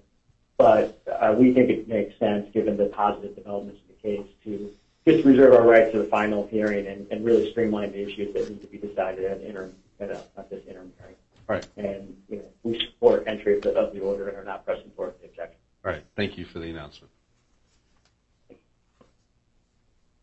[0.57, 4.71] but uh, we think it makes sense, given the positive developments in the case, to
[5.07, 8.49] just reserve our right to the final hearing and, and really streamline the issues that
[8.49, 11.15] need to be decided at interim, at this interim hearing.
[11.51, 11.67] All right.
[11.75, 14.91] And you know, we support entry of the, of the order and are not pressing
[14.95, 15.57] for the objection.
[15.83, 16.05] All right.
[16.15, 17.11] Thank you for the announcement.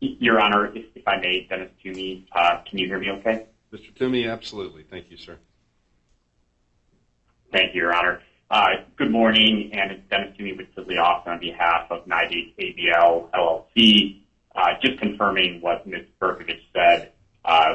[0.00, 3.46] Your Honor, if, if I may, Dennis Twomey, uh, can you hear me okay?
[3.72, 3.92] Mr.
[3.94, 4.84] Twomey, absolutely.
[4.84, 5.36] Thank you, sir.
[7.52, 8.22] Thank you, Your Honor.
[8.50, 13.28] Uh, good morning, and it's Dennis Twomey with Sidley Austin on behalf of NYDIG ABL
[13.32, 14.22] LLC.
[14.54, 16.06] Uh, just confirming what Ms.
[16.22, 17.12] Berkovich said,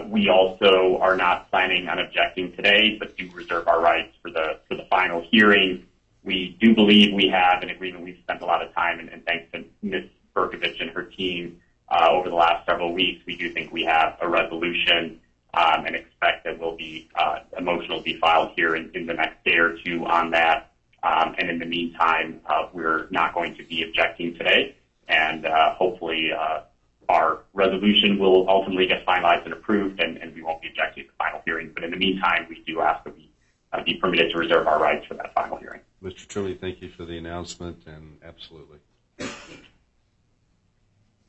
[0.09, 4.59] we also are not planning on objecting today, but do reserve our rights for the
[4.67, 5.85] for the final hearing.
[6.23, 8.03] We do believe we have an agreement.
[8.03, 10.05] We've spent a lot of time, and, thanks to Ms.
[10.33, 11.59] Berkovich and her team
[11.93, 15.19] uh, over the last several weeks, we do think we have a resolution
[15.53, 19.05] um, and expect that we'll be uh, a motion will be filed here in, in
[19.05, 20.71] the next day or two on that.
[21.03, 24.75] Um, and in the meantime, uh, we're not going to be objecting today,
[25.07, 26.61] and uh, hopefully uh,
[27.09, 31.09] our resolution will ultimately get finalized and approved, and, and we won't be objecting to
[31.09, 31.71] the final hearing.
[31.73, 33.29] But in the meantime, we do ask that we
[33.71, 35.81] uh, be permitted to reserve our rights for that final hearing.
[36.03, 36.27] Mr.
[36.27, 38.77] Trimley, thank you for the announcement, and absolutely.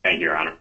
[0.02, 0.56] Thank you, Your Honor.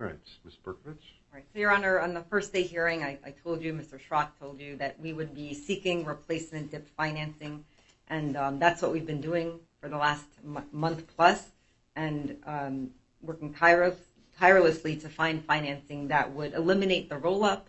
[0.00, 0.54] All right, Ms.
[0.64, 0.96] Berkovich?
[1.32, 1.44] Right.
[1.52, 4.00] So, Your Honor, on the first day hearing, I, I told you, Mr.
[4.00, 7.64] Schrock told you, that we would be seeking replacement DIP financing,
[8.08, 11.50] and um, that's what we've been doing for the last m- month plus,
[11.96, 12.90] and um,
[13.20, 13.98] working tireless,
[14.38, 17.68] tirelessly to find financing that would eliminate the roll-up,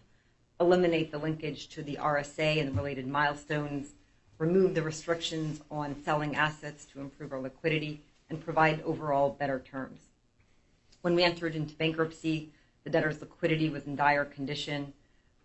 [0.60, 3.94] eliminate the linkage to the RSA and related milestones,
[4.38, 10.00] remove the restrictions on selling assets to improve our liquidity, and provide overall better terms.
[11.02, 12.52] When we entered into bankruptcy,
[12.84, 14.94] the debtor's liquidity was in dire condition.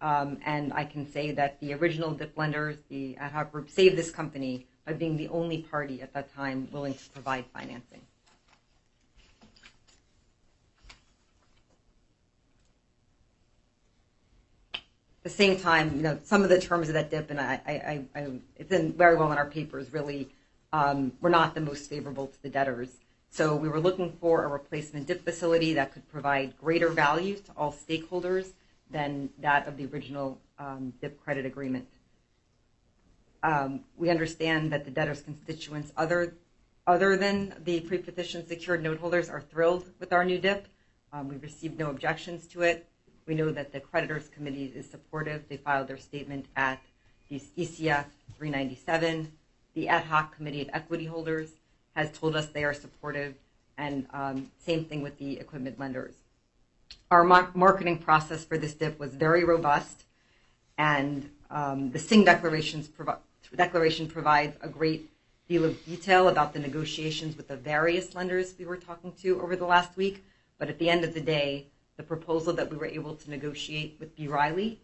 [0.01, 3.97] Um, and I can say that the original DIP lenders, the ad hoc group, saved
[3.97, 8.03] this company by being the only party at that time willing to provide financing.
[15.25, 19.17] The same time, you know, some of the terms of that DIP, and it's very
[19.17, 20.29] well in our papers, really
[20.73, 22.91] um, were not the most favorable to the debtors.
[23.31, 27.53] So we were looking for a replacement DIP facility that could provide greater value to
[27.57, 28.53] all stakeholders
[28.91, 31.89] than that of the original um, DIP credit agreement.
[33.43, 36.35] Um, we understand that the debtor's constituents, other
[36.87, 40.67] other than the pre-petition secured note holders, are thrilled with our new DIP.
[41.15, 42.87] Um, we received no objections to it.
[43.27, 45.49] We know that the creditors committee is supportive.
[45.49, 46.81] They filed their statement at
[47.29, 48.05] the ECF
[48.39, 49.33] 397.
[49.75, 51.53] The ad hoc committee of equity holders
[51.97, 53.35] has told us they are supportive,
[53.79, 56.15] and um, same thing with the equipment lenders.
[57.11, 60.05] Our mar- marketing process for this dip was very robust,
[60.77, 62.85] and um, the Singh declaration
[64.09, 65.11] provides a great
[65.49, 69.57] deal of detail about the negotiations with the various lenders we were talking to over
[69.57, 70.25] the last week.
[70.59, 73.97] But at the end of the day, the proposal that we were able to negotiate
[74.01, 74.27] with B.
[74.29, 74.81] Riley,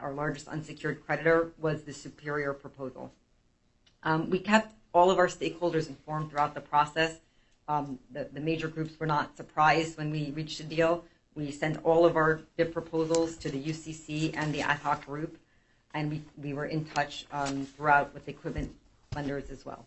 [0.00, 3.12] our largest unsecured creditor, was the superior proposal.
[4.02, 7.18] Um, we kept all of our stakeholders informed throughout the process.
[7.68, 11.04] Um, the, major groups were not surprised when we reached a deal.
[11.34, 15.38] We sent all of our DIP proposals to the UCC and the ad hoc group,
[15.94, 18.74] and we, we were in touch um, throughout with the equipment
[19.14, 19.86] lenders as well.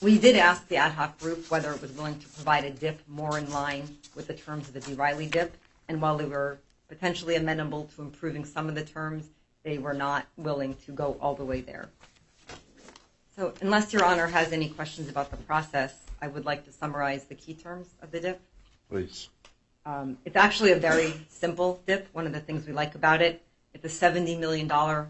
[0.00, 3.00] We did ask the ad hoc group whether it was willing to provide a DIP
[3.08, 4.94] more in line with the terms of the B.
[4.94, 5.56] Riley DIP,
[5.88, 6.58] and while they were
[6.88, 9.30] potentially amenable to improving some of the terms,
[9.62, 11.88] they were not willing to go all the way there.
[13.34, 17.24] So unless Your Honor has any questions about the process, I would like to summarize
[17.24, 18.40] the key terms of the DIP.
[18.90, 19.28] Please.
[19.86, 22.08] Um, it's actually a very simple DIP.
[22.12, 24.68] One of the things we like about it, it's a $70 million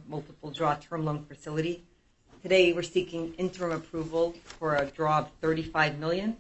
[0.09, 1.85] multiple draw term loan facility.
[2.45, 6.37] Today, we're seeking interim approval for a draw of 35 million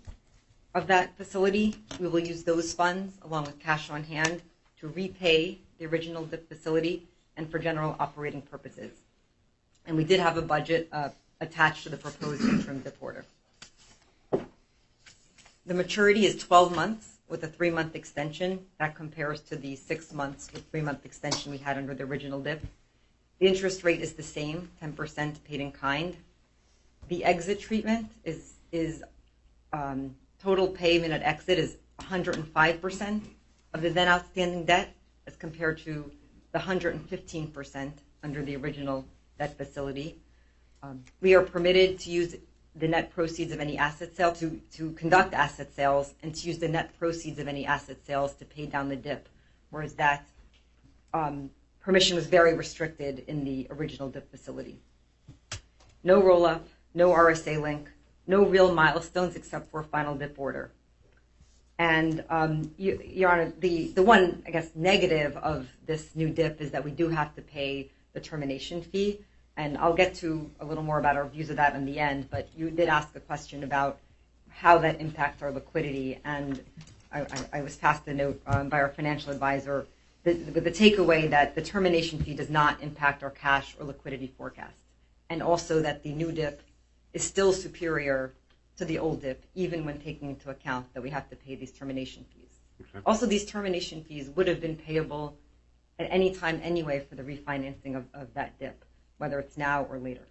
[0.74, 1.76] of that facility.
[1.98, 4.42] We will use those funds along with cash on hand
[4.80, 8.92] to repay the original DIP facility and for general operating purposes.
[9.86, 11.08] And we did have a budget uh,
[11.40, 13.24] attached to the proposed interim DIP order.
[15.64, 18.66] The maturity is 12 months with a three-month extension.
[18.78, 22.62] That compares to the six months with three-month extension we had under the original DIP.
[23.38, 26.16] The interest rate is the same, 10% paid in kind.
[27.08, 28.54] The exit treatment is
[29.72, 33.20] um, total payment at exit is 105%
[33.72, 34.94] of the then outstanding debt
[35.26, 36.10] as compared to
[36.52, 37.92] the 115%
[38.22, 39.04] under the original
[39.38, 40.16] debt facility.
[40.82, 42.36] Um, we are permitted to use
[42.76, 46.58] the net proceeds of any asset sale to, to conduct asset sales and to use
[46.58, 49.28] the net proceeds of any asset sales to pay down the dip,
[49.70, 50.26] whereas that
[51.12, 51.50] um,
[51.84, 54.80] permission was very restricted in the original dip facility.
[56.02, 57.90] No roll up, no RSA link,
[58.26, 60.72] no real milestones except for final dip order.
[61.78, 66.84] And um, Your Honor, the, one, I guess, negative of this new dip is that
[66.84, 69.20] we do have to pay the termination fee.
[69.56, 72.28] And I'll get to a little more about our views of that in the end,
[72.30, 73.98] but you did ask a question about
[74.48, 76.20] how that impacts our liquidity.
[76.24, 76.64] And
[77.12, 79.86] I, was passed a note um, by our financial advisor
[80.24, 84.80] with the takeaway that the termination fee does not impact our cash or liquidity forecast.
[85.28, 86.62] And also that the new dip
[87.12, 88.32] is still superior
[88.76, 91.70] to the old dip, even when taking into account that we have to pay these
[91.70, 92.58] termination fees.
[93.06, 95.36] Also, these termination fees would have been payable
[95.98, 98.84] at any time anyway for the refinancing of, of that dip,
[99.18, 100.26] whether it's now or later.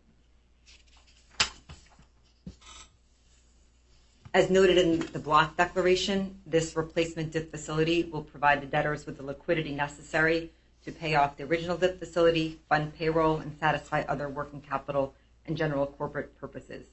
[4.34, 9.18] As noted in the block declaration, this replacement DIP facility will provide the debtors with
[9.18, 10.50] the liquidity necessary
[10.84, 15.14] to pay off the original DIP facility, fund payroll, and satisfy other working capital
[15.46, 16.88] and general corporate purposes.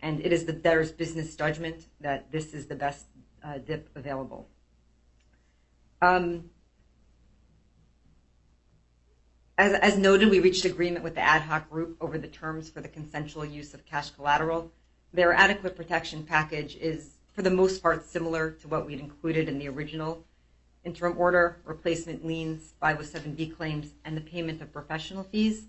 [0.00, 3.04] And it is the debtor's business judgment that this is the best
[3.44, 4.48] uh, DIP available.
[6.00, 6.48] Um,
[9.58, 12.80] as, as noted, we reached agreement with the ad hoc group over the terms for
[12.80, 14.72] the consensual use of cash collateral.
[15.12, 19.58] Their adequate protection package is, for the most part, similar to what we'd included in
[19.58, 20.24] the original
[20.84, 25.66] interim order, replacement liens, 507B claims, and the payment of professional fees.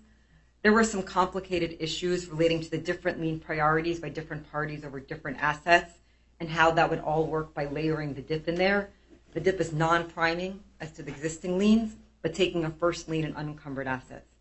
[0.62, 5.00] There were some complicated issues relating to the different lien priorities by different parties over
[5.00, 5.92] different assets
[6.38, 8.90] and how that would all work by layering the DIP in there.
[9.34, 13.34] The DIP is non-priming as to the existing liens, but taking a first lien in
[13.34, 14.31] unencumbered assets.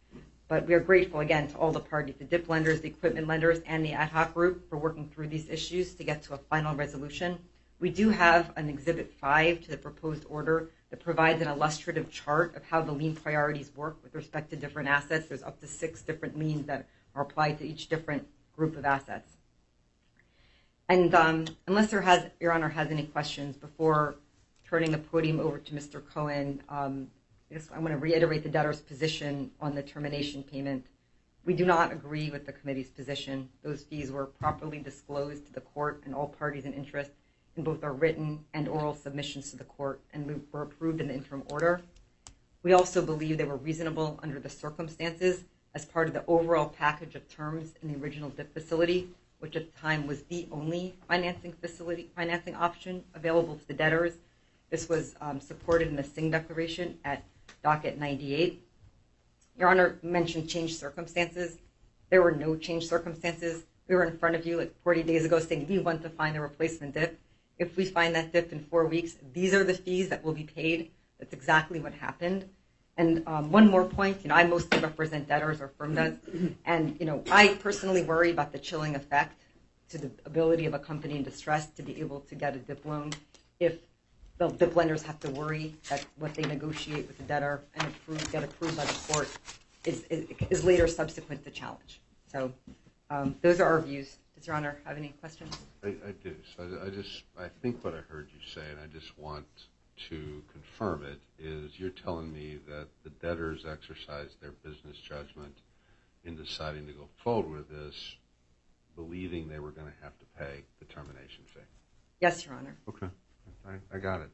[0.52, 3.60] But we are grateful again to all the parties, the DIP lenders, the equipment lenders,
[3.66, 6.76] and the ad hoc group for working through these issues to get to a final
[6.76, 7.40] resolution.
[7.80, 12.54] We do have an Exhibit 5 to the proposed order that provides an illustrative chart
[12.58, 15.28] of how the lien priorities work with respect to different assets.
[15.28, 16.86] There's up to six different liens that
[17.16, 19.38] are applied to each different group of assets.
[20.90, 24.16] And um, unless there has, Your Honor has any questions before
[24.68, 26.02] turning the podium over to Mr.
[26.14, 27.08] Cohen, um,
[27.52, 30.86] I want to reiterate the debtor's position on the termination payment.
[31.44, 33.50] We do not agree with the committee's position.
[33.62, 37.12] Those fees were properly disclosed to the court and all parties in interest
[37.58, 41.14] in both our written and oral submissions to the court, and were approved in the
[41.14, 41.82] interim order.
[42.64, 45.44] We also believe they were reasonable under the circumstances
[45.76, 49.74] as part of the overall package of terms in the original DIP facility, which at
[49.74, 54.14] the time was the only financing facility financing option available to the debtors.
[54.70, 57.24] This was um, supported in the Singh Declaration at
[57.64, 58.62] docket 98.
[59.58, 61.58] Your Honor mentioned changed circumstances.
[62.10, 63.64] There were no changed circumstances.
[63.88, 66.36] We were in front of you like 40 days ago saying we want to find
[66.38, 67.20] a replacement dip.
[67.58, 70.44] If we find that dip in four weeks, these are the fees that will be
[70.44, 70.92] paid.
[71.20, 72.50] That's exactly what happened.
[72.98, 76.14] And um, one more point, you know, I mostly represent debtors, or firm does,
[76.66, 79.42] and you know, I personally worry about the chilling effect
[79.90, 82.86] to the ability of a company in distress to be able to get a dip
[82.86, 83.12] loan
[83.60, 83.78] if
[84.50, 88.76] the lenders have to worry that what they negotiate with the debtor and get approved
[88.76, 89.30] by the court
[89.86, 92.02] is, later subsequent to challenge.
[92.32, 92.52] So
[93.10, 94.18] um, those are our views.
[94.36, 95.56] Does Your Honor have any questions?
[95.84, 96.36] I, do.
[96.58, 99.46] I, I just, I think what I heard you say, and I just want
[100.10, 105.56] to confirm it, is you're telling me that the debtors exercised their business judgment
[106.24, 108.16] in deciding to go forward with this,
[108.96, 111.62] believing they were going to have to pay the termination fee.
[112.20, 112.76] Yes, Your Honor.
[112.88, 113.08] Okay,
[113.68, 114.30] I, I got it.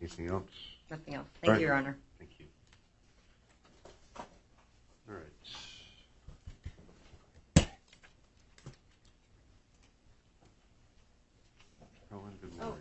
[0.00, 0.44] Anything else?
[0.90, 1.28] Nothing else.
[1.40, 1.96] Thank you, Your Honor.
[2.18, 2.46] Thank you.
[5.08, 5.24] All right.
[12.10, 12.78] Cohen, good morning.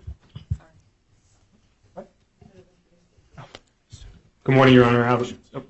[4.43, 5.03] Good morning, Your Honor.
[5.03, 5.63] Alex, oh,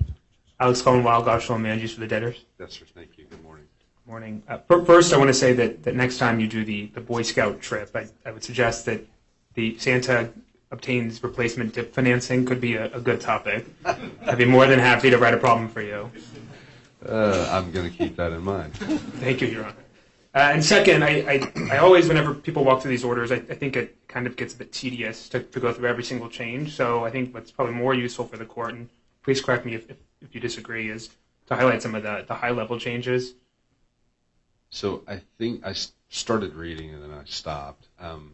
[0.60, 2.46] Alex Cohen, Weil Gotshal, and Manges for the debtors.
[2.60, 3.21] Yes, sir, thank you.
[4.08, 4.42] Morning.
[4.48, 7.22] Uh, first, I want to say that, that next time you do the, the Boy
[7.22, 9.06] Scout trip, I, I would suggest that
[9.54, 10.32] the Santa
[10.72, 13.66] obtains replacement dip financing could be a, a good topic.
[13.86, 16.10] I'd be more than happy to write a problem for you.
[17.08, 18.74] Uh, I'm going to keep that in mind.
[18.76, 19.76] Thank you, Your Honor.
[20.34, 23.56] Uh, and second, I, I, I always, whenever people walk through these orders, I, I
[23.56, 26.76] think it kind of gets a bit tedious to, to go through every single change.
[26.76, 28.90] So I think what's probably more useful for the court, and
[29.24, 31.10] please correct me if, if, if you disagree, is
[31.48, 33.36] to highlight some of the, the high level changes.
[34.72, 35.76] So I think I
[36.10, 37.88] started reading and then I stopped.
[38.00, 38.32] Um,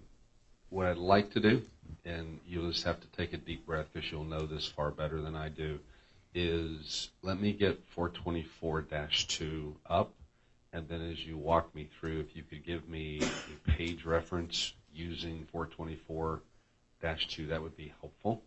[0.69, 1.63] what I'd like to do,
[2.05, 5.19] and you'll just have to take a deep breath because you'll know this far better
[5.19, 5.79] than I do,
[6.35, 10.13] is let me get 424-2 up,
[10.73, 14.73] and then as you walk me through, if you could give me a page reference
[14.93, 16.39] using 424-2,
[17.47, 18.43] that would be helpful.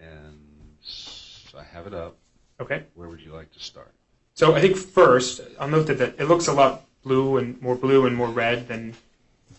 [0.00, 0.40] And
[0.80, 2.16] so I have it up.
[2.60, 2.84] Okay.
[2.94, 3.92] Where would you like to start?
[4.34, 7.74] So I think first, I'll note that the, it looks a lot blue and more
[7.76, 8.94] blue and more red than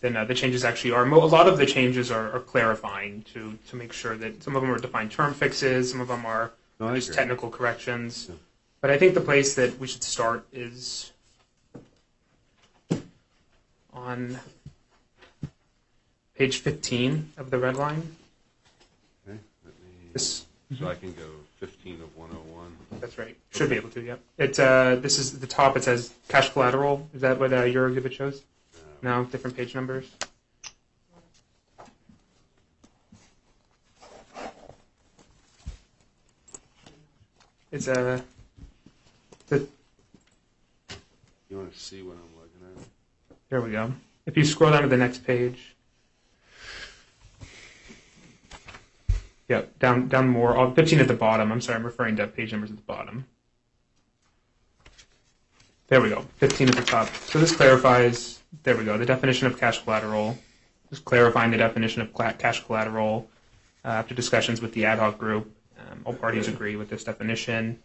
[0.00, 1.06] than uh, the changes actually are.
[1.06, 4.54] Mo- a lot of the changes are, are clarifying to to make sure that some
[4.56, 7.16] of them are defined term fixes, some of them are No, just agree.
[7.16, 8.26] technical corrections.
[8.28, 8.34] Yeah.
[8.82, 11.12] But I think the place that we should start is
[13.92, 14.38] on
[16.34, 18.14] page 15 of the red line.
[19.26, 20.44] Okay, let me, This,
[20.78, 21.24] so I can go
[21.58, 22.76] 15 of 101.
[23.00, 23.36] That's right.
[23.50, 24.20] Should be able to, yep.
[24.38, 25.76] It's, uh, this is the top.
[25.76, 27.08] It says cash collateral.
[27.14, 28.42] Is that what uh, your exhibit shows?
[29.02, 30.10] No, different page numbers.
[37.72, 38.22] It's a.
[39.50, 39.58] Uh,
[41.48, 43.38] you want to see what I'm looking at?
[43.48, 43.92] There we go.
[44.26, 45.75] If you scroll down to the next page,
[49.48, 50.56] Yep, down down more.
[50.56, 51.52] Oh, 15 at the bottom.
[51.52, 53.26] I'm sorry, I'm referring to page numbers at the bottom.
[55.88, 56.22] There we go.
[56.36, 57.08] 15 at the top.
[57.26, 60.36] So this clarifies, there we go, the definition of cash collateral.
[60.90, 63.28] Just clarifying the definition of cash collateral
[63.84, 65.52] uh, after discussions with the ad hoc group.
[65.78, 67.80] Um, all parties agree with this definition.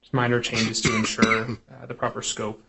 [0.00, 2.62] Just minor changes to ensure uh, the proper scope.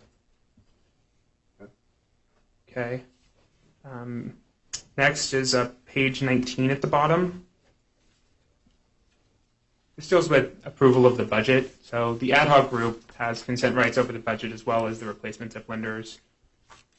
[2.69, 3.03] Okay.
[3.83, 4.37] Um,
[4.95, 7.45] next is uh, page 19 at the bottom.
[10.01, 11.75] This deals with approval of the budget.
[11.83, 15.05] So the ad hoc group has consent rights over the budget as well as the
[15.05, 16.19] replacement of lenders.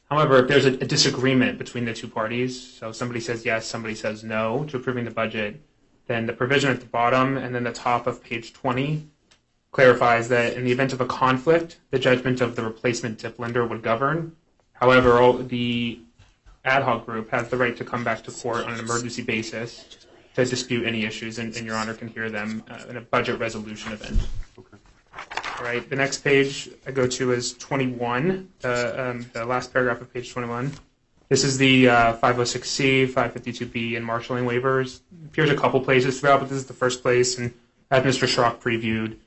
[0.09, 3.93] However, if there's a, a disagreement between the two parties, so somebody says yes, somebody
[3.93, 5.59] says no to approving the budget,
[6.07, 9.05] then the provision at the bottom and then the top of page 20
[9.73, 13.67] clarifies that in the event of a conflict, the judgment of the replacement dip lender
[13.67, 14.33] would govern.
[14.71, 15.99] However, the
[16.63, 20.02] ad hoc group has the right to come back to court on an emergency basis
[20.35, 23.91] to dispute any issues, and, Your Honor can hear them uh, in a budget resolution
[23.91, 24.19] event.
[24.57, 24.77] Okay.
[25.59, 30.01] All right, the next page I go to is 21, the, um, the last paragraph
[30.01, 30.71] of page 21.
[31.29, 34.99] This is the uh, 506C, 552B, and marshaling waivers.
[35.25, 37.37] appears a couple places throughout, but this is the first place.
[37.37, 37.53] And
[37.91, 38.27] as Mr.
[38.27, 39.17] Schrock previewed,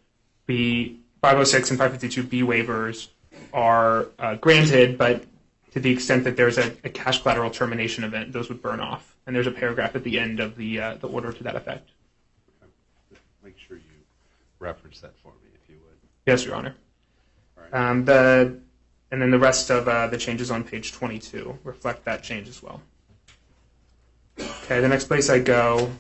[0.47, 3.09] the 506 and 552B waivers
[3.53, 5.25] are uh, granted, but
[5.73, 9.16] to the extent that there's a, a cash collateral termination event, those would burn off.
[9.27, 11.91] And there's a paragraph at the end of the uh, the order to that effect.
[13.43, 13.83] Make sure you
[14.59, 15.97] reference that for me, if you would.
[16.27, 16.75] Yes, Your Honor.
[17.73, 18.61] Um, the
[19.11, 22.63] and then the rest of uh, the changes on page 22 reflect that change as
[22.63, 22.81] well.
[24.39, 25.91] Okay, the next place I go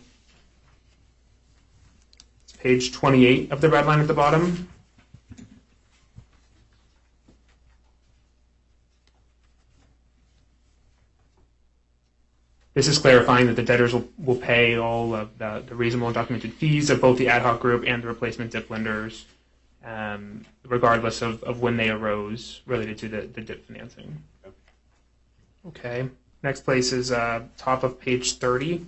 [2.47, 4.69] is page 28 of the red line at the bottom.
[12.77, 16.15] This is clarifying that the debtors will, will pay all of the, the reasonable and
[16.15, 19.25] documented fees of both the ad hoc group and the replacement dip lenders,
[19.83, 24.23] um, regardless of, of when they arose related to the, the dip financing.
[25.69, 26.11] Okay.
[26.43, 28.85] Next place is uh, top of page 30.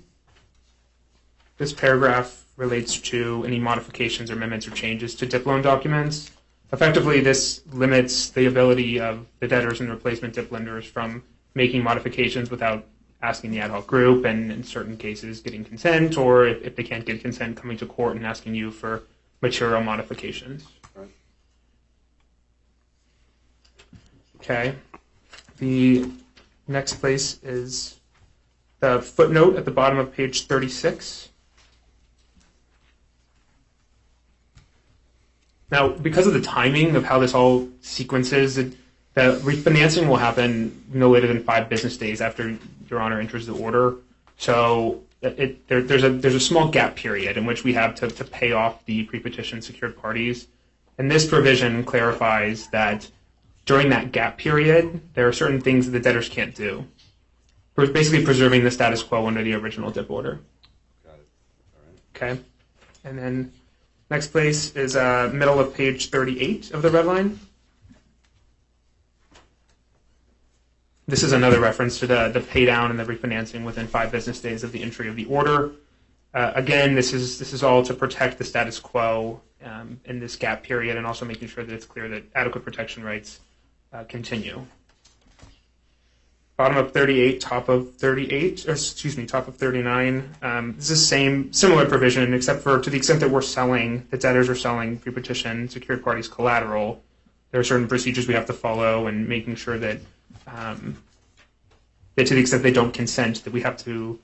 [1.57, 6.31] This paragraph relates to any modifications or amendments or changes to dip loan documents.
[6.75, 11.23] Effectively, this limits the ability of the debtors and replacement dip lenders from
[11.55, 12.85] making modifications without
[13.23, 16.85] asking the ad hoc group and in certain cases getting consent or if, if they
[16.85, 19.03] can't get consent coming to court and asking you for
[19.41, 20.65] material modifications.
[24.37, 24.75] Okay.
[25.59, 26.11] The
[26.69, 27.99] next place is
[28.81, 31.29] the footnote at the bottom of page 36.
[35.71, 38.73] Now, because of the timing of how this all sequences, it,
[39.15, 42.57] the refinancing will happen no later than five business days after
[42.91, 43.97] Your Honor enters the order.
[44.37, 47.95] So it, it, there, there's a there's a small gap period in which we have
[47.97, 50.47] to, to pay off the pre-petition secured parties,
[50.97, 53.11] and this provision clarifies that
[53.67, 56.87] during that gap period there are certain things that the debtors can't do.
[57.75, 60.41] Basically preserving the status quo under the original dip order.
[61.05, 61.29] Got it.
[62.17, 62.41] Okay,
[63.05, 63.53] and then
[64.11, 67.39] next place is uh, middle of page 38 of the red line.
[71.09, 74.41] This is another reference to the, the pay down and the refinancing within five business
[74.41, 75.73] days of the entry of the order.
[76.35, 80.37] Uh, again, this is this is all to protect the status quo um, in this
[80.37, 83.41] gap period, and also making sure that it's clear that adequate protection rights
[83.95, 84.67] uh, continue.
[86.59, 90.35] Bottom of 38, top of 38, or excuse me, top of 39.
[90.43, 94.07] Um, this is the same, similar provision, except for to the extent that we're selling,
[94.11, 97.03] the debtors are selling pre-petition secured parties collateral.
[97.51, 100.01] There are certain procedures we have to follow, and making sure that
[100.47, 101.03] um,
[102.15, 104.19] that to the extent they don't consent, that we have to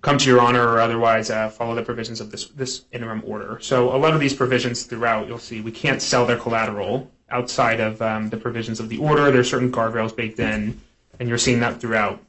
[0.00, 3.58] come to your honor or otherwise uh, follow the provisions of this this interim order.
[3.60, 7.80] So a lot of these provisions throughout, you'll see we can't sell their collateral outside
[7.80, 9.30] of um, the provisions of the order.
[9.30, 10.80] There are certain guardrails baked in,
[11.18, 12.22] and you're seeing that throughout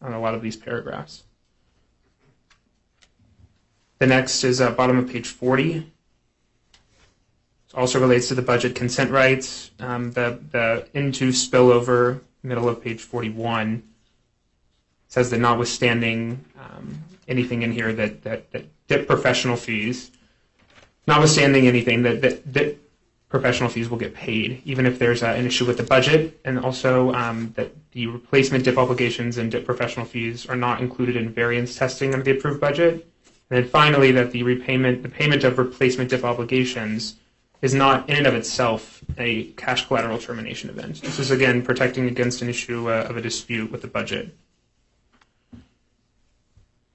[0.00, 1.24] on a lot of these paragraphs.
[3.98, 5.90] The next is uh, bottom of page 40.
[7.74, 9.70] Also relates to the budget consent rights.
[9.80, 13.82] Um, the the into spillover middle of page 41
[15.08, 20.10] says that notwithstanding um, anything in here that, that, that dip professional fees,
[21.06, 22.78] notwithstanding anything that, that, that
[23.28, 26.58] professional fees will get paid, even if there's uh, an issue with the budget, and
[26.58, 31.30] also um, that the replacement dip obligations and dip professional fees are not included in
[31.30, 33.08] variance testing under the approved budget.
[33.50, 37.16] And then finally, that the repayment, the payment of replacement DIP obligations
[37.64, 41.00] is not in and of itself a cash collateral termination event.
[41.00, 44.36] This is again protecting against an issue uh, of a dispute with the budget.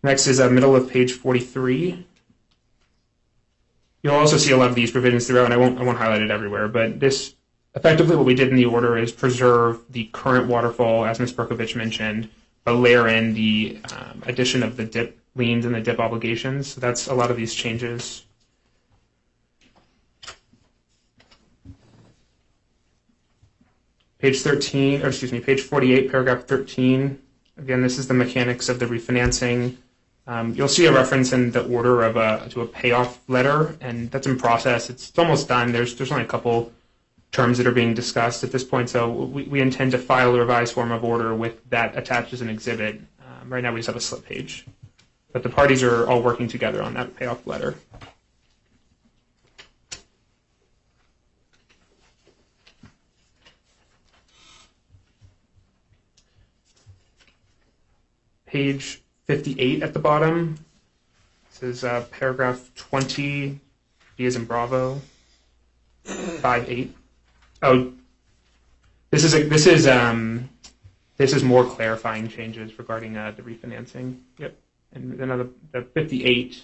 [0.03, 2.05] Next is uh, middle of page 43.
[4.03, 6.21] You'll also see a lot of these provisions throughout, and I won't, I won't highlight
[6.21, 7.33] it everywhere, but this
[7.73, 11.33] effectively what we did in the order is preserve the current waterfall, as Ms.
[11.33, 12.29] Berkovich mentioned,
[12.63, 16.67] but layer in the um, addition of the DIP liens and the DIP obligations.
[16.67, 18.23] So that's a lot of these changes.
[24.19, 27.17] Page 13, or excuse me, page 48, paragraph 13.
[27.57, 29.77] Again, this is the mechanics of the refinancing.
[30.27, 34.11] Um, you'll see a reference in the order of a to a payoff letter, and
[34.11, 34.89] that's in process.
[34.89, 35.71] It's, it's almost done.
[35.71, 36.71] There's there's only a couple
[37.31, 40.39] terms that are being discussed at this point, so we, we intend to file a
[40.39, 42.99] revised form of order with that attached as an exhibit.
[43.25, 44.65] Um, right now, we just have a slip page,
[45.31, 47.75] but the parties are all working together on that payoff letter.
[58.49, 60.57] Page 58 at the bottom.
[61.51, 63.59] This is uh, paragraph 20,
[64.17, 64.99] B as in Bravo,
[66.03, 66.95] 5 8.
[67.61, 67.93] Oh,
[69.11, 70.49] this is a, this is um,
[71.17, 74.17] this is more clarifying changes regarding uh, the refinancing.
[74.39, 74.55] Yep,
[74.93, 76.63] and then the, the 58.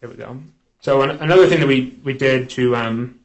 [0.00, 0.40] There we go.
[0.80, 3.20] So an, another thing that we, we did to um,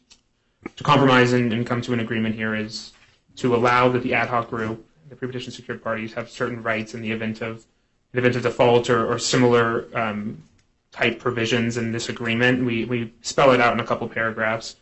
[0.75, 2.91] to compromise and, and come to an agreement here is
[3.39, 7.01] to allow that the ad hoc group, the pre-petition secured parties, have certain rights in
[7.01, 7.65] the event of
[8.11, 10.41] the event of default or, or similar um,
[10.91, 12.65] type provisions in this agreement.
[12.65, 14.75] We, we spell it out in a couple paragraphs.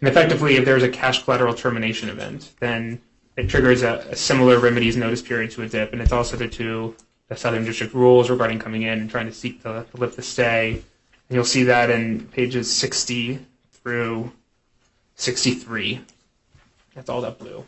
[0.00, 3.00] And effectively, if there's a cash collateral termination event, then
[3.36, 6.48] it triggers a, a similar remedies notice period to a DIP, and it's also the
[6.48, 6.96] two
[7.28, 10.22] the Southern District rules regarding coming in and trying to seek to, to lift the
[10.22, 10.72] stay.
[10.72, 13.38] And you'll see that in pages 60
[13.70, 14.30] through
[15.14, 16.00] 63.
[16.94, 17.64] That's all that blue.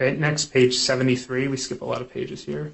[0.00, 1.48] Okay, next page 73.
[1.48, 2.72] We skip a lot of pages here.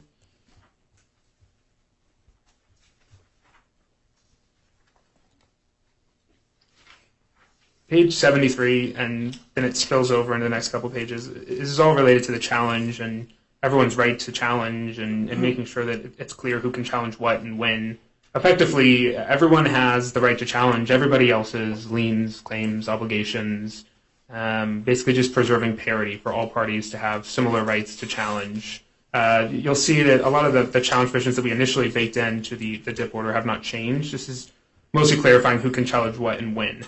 [7.88, 11.32] Page 73, and then it spills over into the next couple pages.
[11.32, 13.28] This is all related to the challenge and
[13.62, 15.42] everyone's right to challenge and, and hmm.
[15.42, 17.98] making sure that it's clear who can challenge what and when.
[18.36, 23.84] Effectively, everyone has the right to challenge everybody else's liens, claims, obligations,
[24.30, 28.84] um, basically just preserving parity for all parties to have similar rights to challenge.
[29.14, 32.16] Uh, you'll see that a lot of the, the challenge provisions that we initially baked
[32.16, 34.12] into the, the DIP order have not changed.
[34.12, 34.50] This is
[34.92, 36.84] mostly clarifying who can challenge what and when.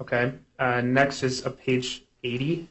[0.00, 2.68] Okay, uh, next is a page 80.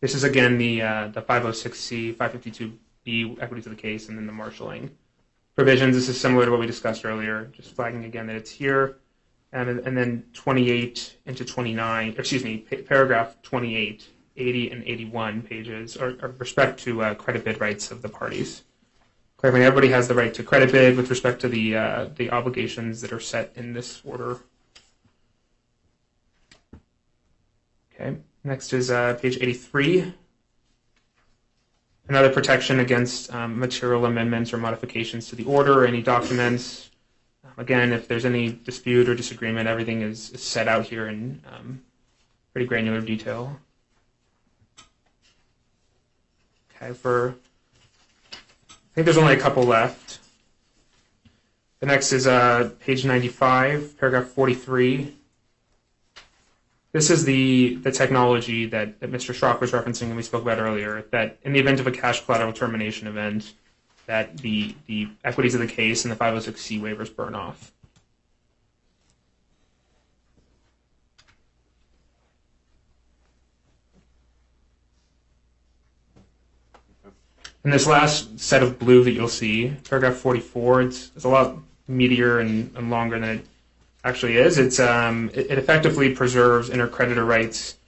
[0.00, 2.16] This is again the uh, the 506C,
[3.06, 4.90] 552B equities of the case, and then the marshaling
[5.54, 5.94] provisions.
[5.94, 8.98] This is similar to what we discussed earlier, just flagging again that it's here.
[9.52, 16.16] And, and then 28 into 29, excuse me, paragraph 28, 80 and 81 pages are,
[16.22, 18.64] are respect to uh, credit bid rights of the parties.
[19.36, 23.02] Clarifying everybody has the right to credit bid with respect to the uh, the obligations
[23.02, 24.38] that are set in this order.
[27.94, 30.14] Okay, next is uh, page 83.
[32.08, 36.90] Another protection against um, material amendments or modifications to the order or any documents.
[37.42, 41.42] Um, again, if there's any dispute or disagreement, everything is, is set out here in
[41.50, 41.82] um,
[42.52, 43.58] pretty granular detail.
[46.76, 47.36] Okay, for
[48.70, 50.18] I think there's only a couple left.
[51.80, 55.14] The next is uh, page 95, paragraph 43.
[56.94, 59.34] This is the, the technology that, that Mr.
[59.34, 62.24] Schrock was referencing and we spoke about earlier, that in the event of a cash
[62.24, 63.52] collateral termination event,
[64.06, 67.72] that the, the equities of the case and the 506C waivers burn off.
[77.64, 81.56] And this last set of blue that you'll see, paragraph 44, it's, it's a lot
[81.90, 83.46] meatier and, and longer than it
[84.04, 84.58] actually is.
[84.58, 87.78] It's, um, it, it effectively preserves intercreditor rights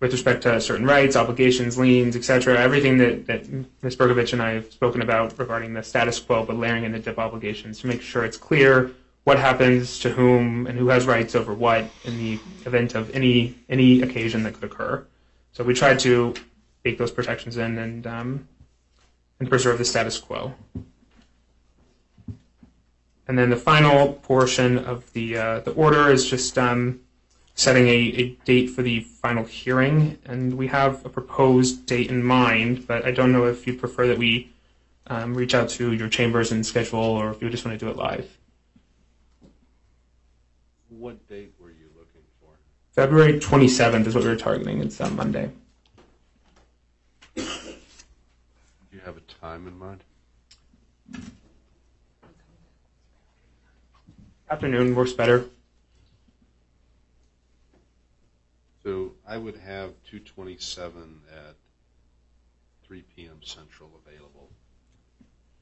[0.00, 2.58] with respect to certain rights, obligations, liens, etc.
[2.58, 3.48] Everything that, that
[3.82, 3.96] Ms.
[3.96, 7.18] Berkovich and I have spoken about regarding the status quo, but layering in the DIP
[7.18, 8.92] obligations to make sure it's clear
[9.24, 13.54] what happens to whom and who has rights over what in the event of any
[13.68, 15.04] any occasion that could occur.
[15.52, 16.34] So we tried to
[16.82, 18.48] bake those protections in and um,
[19.40, 20.54] and preserve the status quo.
[23.26, 27.00] And then the final portion of the uh, the order is just um,
[27.54, 32.22] setting a, a date for the final hearing, and we have a proposed date in
[32.22, 34.52] mind, but I don't know if you'd prefer that we
[35.06, 37.90] um, reach out to your chambers and schedule, or if you just want to do
[37.90, 38.38] it live.
[40.88, 42.50] What date were you looking for?
[42.92, 44.80] February 27th is what we were targeting.
[44.80, 45.50] It's on Monday.
[47.34, 47.42] Do
[48.92, 50.02] you have a time in mind?
[54.50, 55.46] Afternoon works better.
[58.82, 61.54] So I would have 227 at
[62.86, 63.40] 3 p.m.
[63.42, 64.50] Central available,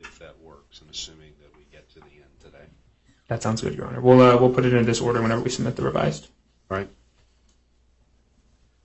[0.00, 2.64] if that works, and assuming that we get to the end today.
[3.28, 4.00] That sounds good, Your Honor.
[4.00, 6.28] We'll uh, we'll put it in this order whenever we submit the revised.
[6.70, 6.88] All right.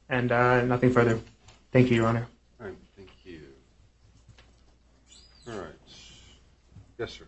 [0.09, 1.19] And uh, nothing further.
[1.71, 2.27] Thank you, Your Honor.
[2.61, 3.41] All right, thank you.
[5.49, 5.73] All right.
[6.99, 7.25] Yes, sir.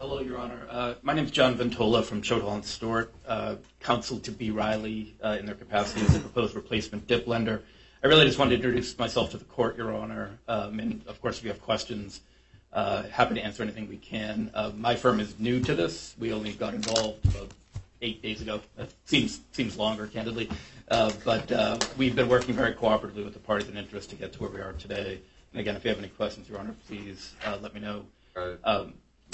[0.00, 0.66] Hello, Your Honor.
[0.70, 4.50] Uh, My name is John Ventola from Choate Hall and Stewart, uh, counsel to B.
[4.50, 7.62] Riley uh, in their capacity as a proposed replacement dip lender.
[8.02, 11.20] I really just wanted to introduce myself to the court, Your Honor, um, and of
[11.20, 12.22] course, if you have questions,
[12.72, 14.50] uh, happy to answer anything we can.
[14.74, 16.14] My firm is new to this.
[16.18, 17.50] We only got involved about
[18.00, 18.62] eight days ago.
[19.04, 20.48] Seems seems longer, candidly.
[20.90, 24.32] Uh, But uh, we've been working very cooperatively with the parties in interest to get
[24.32, 25.20] to where we are today.
[25.52, 28.06] And again, if you have any questions, Your Honor, please uh, let me know.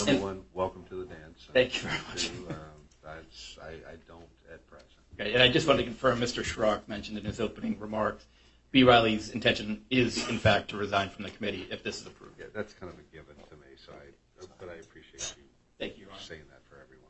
[0.00, 0.08] All right.
[0.08, 1.48] Um, Number one, welcome to the dance.
[1.52, 2.28] Thank you very much.
[2.28, 2.56] Two, um,
[3.02, 4.90] that's, I, I don't at present.
[5.18, 6.42] Okay, and I just wanted to confirm, Mr.
[6.42, 8.26] Schrock mentioned in his opening remarks,
[8.70, 8.82] B.
[8.82, 12.38] Riley's intention is, in fact, to resign from the committee if this is approved.
[12.38, 15.44] Yeah, that's kind of a given to me, so I, but I appreciate you
[15.78, 16.20] Thank you, Your Honor.
[16.20, 17.06] saying that for everyone.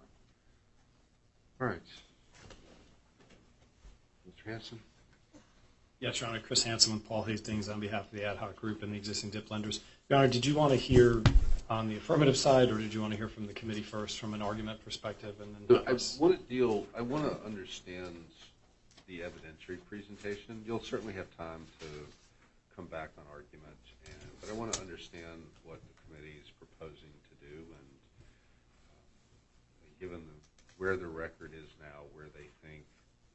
[1.61, 1.83] All right.
[4.29, 4.51] Mr.
[4.51, 4.81] Hansen?
[5.99, 6.41] Yes, Your Honor.
[6.41, 9.31] Kris Hansen with Paul Hastings on behalf of the ad hoc group and the existing
[9.31, 9.81] dip lenders.
[10.09, 11.21] Your Honor, did you want to hear
[11.69, 14.35] on the affirmative side, or did you want to hear from the committee first from
[14.35, 15.35] an argument perspective?
[15.69, 18.15] I want to deal, I want to understand
[19.09, 20.63] the evidentiary presentation.
[20.65, 21.87] You'll certainly have time to
[22.77, 23.75] come back on argument,
[24.41, 27.89] but I want to understand what the committee is proposing to do, and
[28.95, 30.23] uh, given
[30.79, 32.85] where the record is now, where they think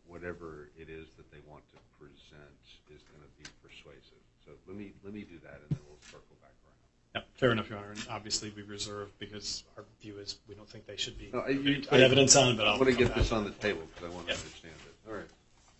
[0.07, 2.59] whatever it is that they want to present
[2.95, 4.23] is going to be persuasive.
[4.45, 6.81] So let me, let me do that, and then we'll circle back around.
[7.15, 7.89] Yeah, fair enough, Your Honor.
[7.89, 11.39] And obviously, we reserve because our view is we don't think they should be No,
[11.39, 13.49] I- you- put evidence on, but I I'll want to come get this on the
[13.51, 14.39] table because I want to Yeah.
[14.39, 15.09] understand it.
[15.09, 15.25] All right.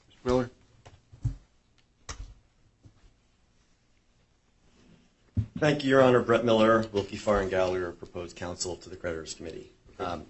[0.10, 0.26] Mr.
[0.26, 0.50] Miller?
[5.60, 6.22] Thank you, Your Honor.
[6.24, 9.72] Brett Miller, Willkie Farr and Gallagher, proposed counsel to the creditors committee.
[10.00, 10.26] Um,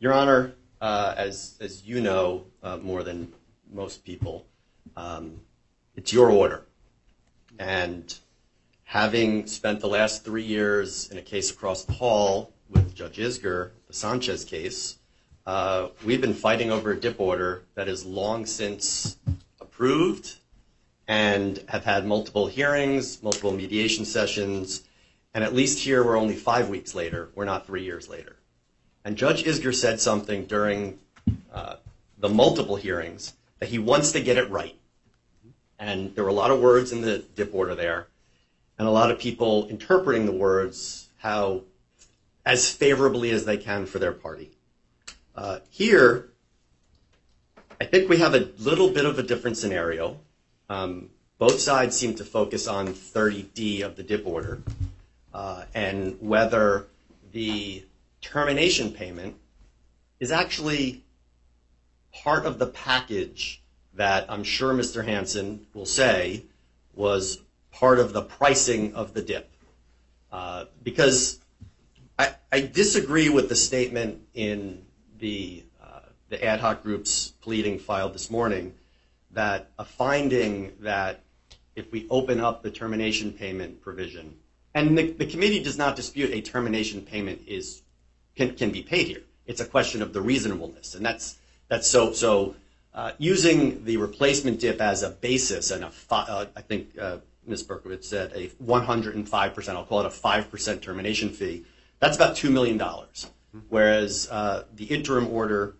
[0.00, 3.32] Your Honor, uh, as as you know uh, more than
[3.72, 4.44] most people,
[4.96, 5.40] um,
[5.94, 6.64] it's your order,
[7.60, 8.18] and
[8.92, 13.70] having spent the last three years in a case across the hall with Judge Isgur,
[13.86, 14.98] the Sanchez case,
[15.46, 19.16] uh, we've been fighting over a dip order that is long since
[19.62, 20.34] approved
[21.08, 24.82] and have had multiple hearings, multiple mediation sessions,
[25.32, 27.30] and at least here we're only five weeks later.
[27.34, 28.36] We're not three years later.
[29.06, 30.98] And Judge Isgur said something during
[31.50, 31.76] uh,
[32.18, 34.76] the multiple hearings that he wants to get it right.
[35.78, 38.08] And there were a lot of words in the dip order there,
[38.82, 41.62] and a lot of people interpreting the words how
[42.44, 44.50] as favorably as they can for their party.
[45.36, 46.30] Uh, here,
[47.80, 50.18] I think we have a little bit of a different scenario.
[50.68, 54.60] Um, both sides seem to focus on 30D of the DIP order
[55.32, 56.86] uh, and whether
[57.30, 57.84] the
[58.20, 59.36] termination payment
[60.18, 61.04] is actually
[62.12, 63.62] part of the package
[63.94, 65.04] that I'm sure Mr.
[65.04, 66.42] Hansen will say
[66.94, 67.38] was
[67.72, 69.50] part of the pricing of the DIP.
[70.30, 71.40] Uh, because
[72.18, 74.84] I, disagree with the statement in
[75.18, 78.74] the, uh, ad hoc group's pleading filed this morning
[79.32, 81.24] that a finding that
[81.74, 84.36] if we open up the termination payment provision,
[84.74, 87.42] and the, committee does not dispute a termination payment
[88.36, 89.22] can, be paid here.
[89.46, 91.36] It's a question of the reasonableness, and that's
[92.12, 92.54] so
[92.94, 96.90] uh, using the replacement dip as a basis and I think
[97.46, 97.64] Ms.
[97.64, 101.64] Berkowitz said a 105%, I'll call it a 5% termination fee,
[101.98, 102.80] that's about $2 million.
[103.68, 105.76] Whereas uh, the interim order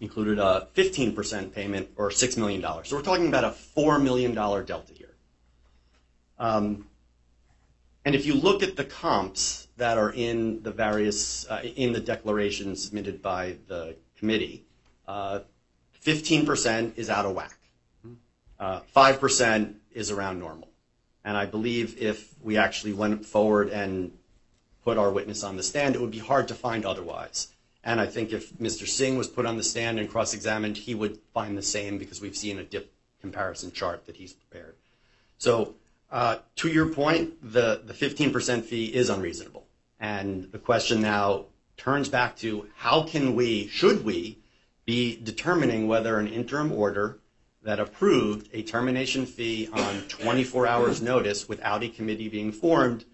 [0.00, 2.62] included a 15% payment or $6 million.
[2.84, 5.14] So we're talking about a $4 million delta here.
[6.38, 6.86] Um,
[8.04, 12.00] and if you look at the comps that are in the various, uh, in the
[12.00, 14.64] declaration submitted by the committee,
[15.08, 15.40] uh,
[16.04, 17.58] 15% is out of whack.
[18.58, 20.68] Uh, 5% is around normal.
[21.26, 24.12] And I believe if we actually went forward and
[24.84, 27.48] put our witness on the stand, it would be hard to find otherwise.
[27.82, 28.86] And I think if Mr.
[28.86, 32.36] Singh was put on the stand and cross-examined, he would find the same because we've
[32.36, 34.76] seen a dip comparison chart that he's prepared.
[35.38, 35.74] So
[36.12, 39.66] uh, to your point, the, the 15% fee is unreasonable.
[39.98, 41.46] And the question now
[41.76, 44.38] turns back to how can we, should we,
[44.84, 47.18] be determining whether an interim order
[47.66, 53.04] that approved a termination fee on 24 hours notice without a committee being formed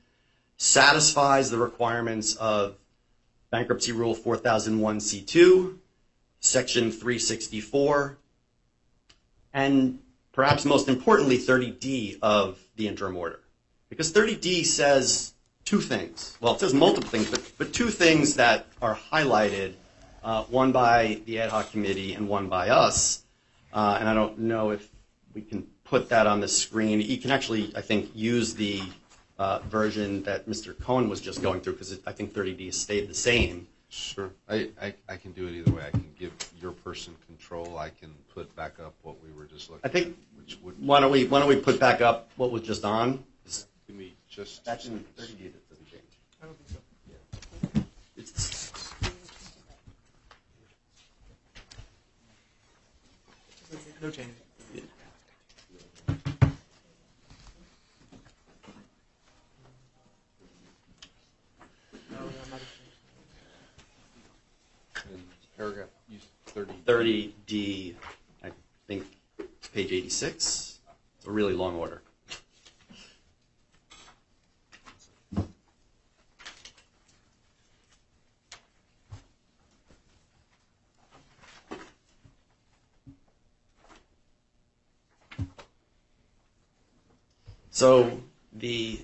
[0.58, 2.76] satisfies the requirements of
[3.50, 5.78] Bankruptcy Rule 4001C2,
[6.40, 8.18] Section 364,
[9.54, 9.98] and
[10.32, 13.40] perhaps most importantly, 30D of the interim order.
[13.88, 15.32] Because 30D says
[15.64, 16.36] two things.
[16.42, 19.74] Well, it says multiple things, but, two things that are highlighted,
[20.22, 23.21] uh, one by the ad hoc committee and one by us.
[23.72, 24.88] Uh, and I don't know if
[25.34, 27.00] we can put that on the screen.
[27.00, 28.82] You can actually, I think, use the
[29.38, 30.78] uh, version that Mr.
[30.78, 33.66] Cohen was just going through because I think 30D stayed the same.
[33.88, 34.30] Sure.
[34.48, 34.70] I,
[35.20, 35.84] can do it either way.
[35.86, 37.76] I can give your person control.
[37.78, 40.14] I can put back up what we were just looking I think- at.
[40.78, 43.22] Why don't we, why don't we put back up what was just on?
[43.86, 44.64] give me just.
[44.64, 46.02] That's in 30D that doesn't change.
[46.42, 47.82] I don't think so.
[48.16, 48.72] It's,
[54.02, 54.30] No change.
[65.56, 65.88] Paragraph,
[66.46, 66.72] 30.
[66.84, 67.94] 30D,
[68.42, 68.50] I
[68.88, 69.04] think,
[69.38, 70.80] it's page 86.
[71.18, 72.02] It's a really long order.
[87.74, 88.20] So
[88.52, 89.00] the,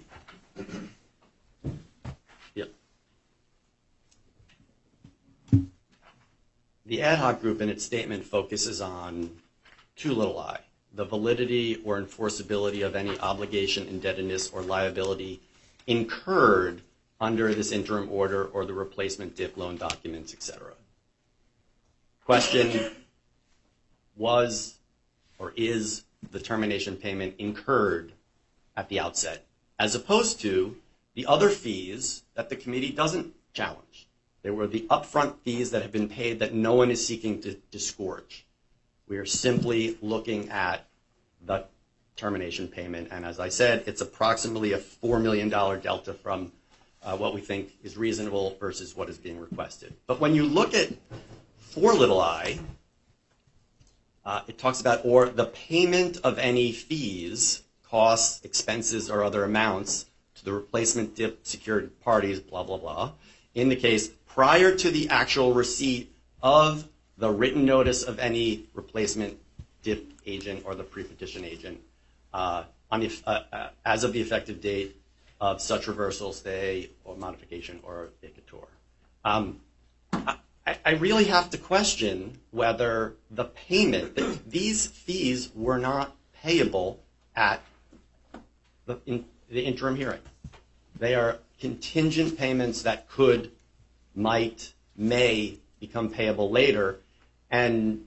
[7.01, 9.31] ad hoc group in its statement focuses on
[9.97, 10.61] two little i,
[10.93, 15.41] the validity or enforceability of any obligation, indebtedness, or liability
[15.87, 16.83] incurred
[17.23, 20.75] under this interim order or the replacement DIP loan documents, et cetera.
[22.27, 22.91] Question,
[24.15, 24.75] was
[25.39, 28.13] or is the termination payment incurred
[28.79, 29.45] at the outset,
[29.77, 30.77] as opposed to
[31.15, 34.07] the other fees that the committee doesn't challenge?
[34.43, 37.55] They were the upfront fees that have been paid that no one is seeking to
[37.73, 38.47] disgorge.
[39.09, 40.87] We are simply looking at
[41.45, 41.65] the
[42.15, 46.53] termination payment, and as I said, it's approximately a $4 million delta from
[47.03, 49.93] uh, what we think is reasonable versus what is being requested.
[50.07, 50.93] But when you look at
[51.57, 52.61] four little i,
[54.25, 60.07] uh, it talks about or the payment of any fees, costs, expenses, or other amounts
[60.37, 63.13] to the replacement dip secured parties, blah, blah, blah,
[63.55, 69.37] in the case prior to the actual receipt of the written notice of any replacement
[69.83, 71.81] dip agent or the pre-petition agent
[72.33, 74.97] uh, uh, uh, as of the effective date
[75.41, 78.67] of such reversal, stay, or modification, or vacatur.
[79.25, 79.61] Um,
[80.85, 87.01] I really have to question whether the payment, these fees were not payable
[87.35, 87.63] at
[88.89, 90.21] the, interim hearing.
[90.99, 93.53] They are contingent payments that could,
[94.15, 96.99] might, may become payable later.
[97.51, 98.07] And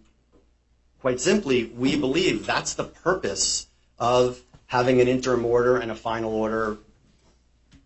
[1.00, 3.68] quite simply, we believe that's the purpose
[3.98, 6.78] of having an interim order and a final order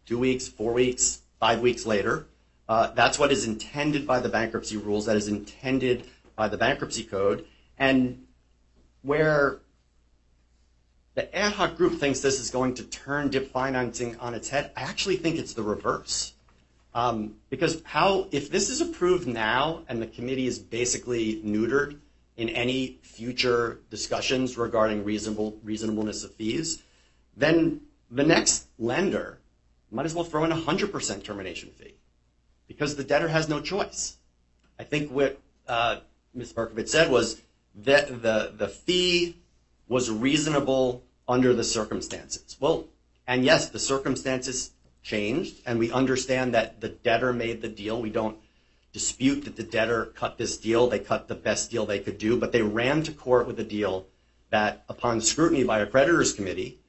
[0.05, 2.27] two weeks, four weeks, five weeks later.
[2.67, 7.03] Uh, that's what is intended by the bankruptcy rules, that is intended by the bankruptcy
[7.03, 7.45] code.
[7.77, 8.25] And
[9.01, 9.59] where
[11.15, 14.71] the ad hoc group thinks this is going to turn dip financing on its head,
[14.75, 16.33] I actually think it's the reverse.
[16.93, 17.81] Um, because
[18.31, 21.99] if this is approved now and the committee is basically neutered
[22.37, 26.83] in any future discussions regarding reasonableness of fees,
[27.35, 29.39] then the next lender
[29.91, 31.95] might as well throw in a 100% termination fee
[32.67, 34.17] because the debtor has no choice.
[34.77, 35.97] I think what uh,
[36.33, 36.53] Ms.
[36.53, 37.41] Berkovitz said was
[37.75, 39.37] that the, the fee
[39.87, 42.55] was reasonable under the circumstances.
[42.59, 42.85] Well,
[43.27, 44.71] and yes, the circumstances
[45.03, 48.01] changed, and we understand that the debtor made the deal.
[48.01, 48.37] We don't
[48.93, 50.87] dispute that the debtor cut this deal.
[50.87, 53.63] They cut the best deal they could do, but they ran to court with a
[53.63, 54.07] deal
[54.51, 56.79] that, upon scrutiny by a creditors committee,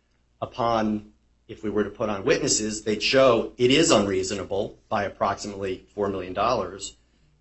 [0.41, 1.13] upon
[1.49, 6.11] if we were to put on witnesses, they'd show it is unreasonable by approximately $4
[6.11, 6.35] million,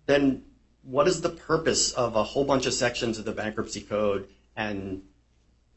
[0.06, 0.44] then
[0.82, 5.02] what is the purpose of a whole bunch of sections of the bankruptcy code and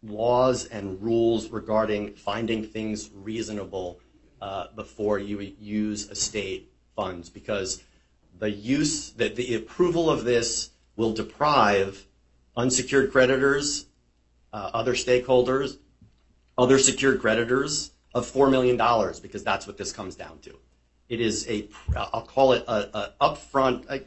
[0.03, 3.99] laws and rules regarding finding things reasonable
[4.41, 7.29] uh, before you use estate funds?
[7.29, 7.83] Because
[8.37, 12.05] the use, that the approval of this will deprive
[12.55, 13.85] unsecured creditors,
[14.53, 15.77] uh, other stakeholders,
[16.57, 18.77] other secured creditors of $4 million
[19.21, 20.57] because that's what this comes down to.
[21.07, 24.03] It is a, I'll call it a, a upfront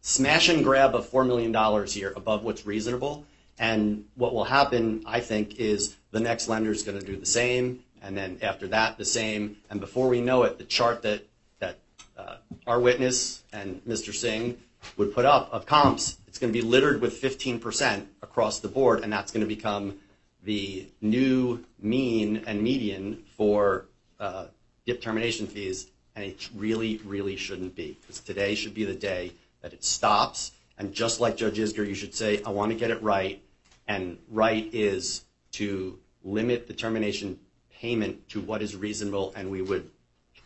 [0.00, 3.26] smash and grab of $4 million here above what's reasonable.
[3.58, 7.26] And what will happen, I think, is the next lender is going to do the
[7.26, 7.80] same.
[8.02, 9.56] And then after that, the same.
[9.70, 11.24] And before we know it, the chart that,
[11.58, 11.78] that
[12.16, 12.36] uh,
[12.66, 14.14] our witness and Mr.
[14.14, 14.56] Singh
[14.96, 19.02] would put up of comps, it's going to be littered with 15% across the board.
[19.02, 19.98] And that's going to become
[20.44, 23.86] the new mean and median for
[24.20, 24.46] uh,
[24.86, 27.98] DIP termination fees, and it really, really shouldn't be.
[28.00, 31.94] Because today should be the day that it stops, and just like Judge Isgur, you
[31.94, 33.42] should say, I want to get it right,
[33.88, 37.38] and right is to limit the termination
[37.72, 39.90] payment to what is reasonable, and we would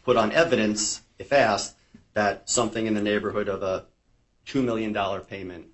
[0.05, 1.75] put on evidence, if asked,
[2.15, 3.85] that something in the neighborhood of a
[4.47, 5.67] $2 million payment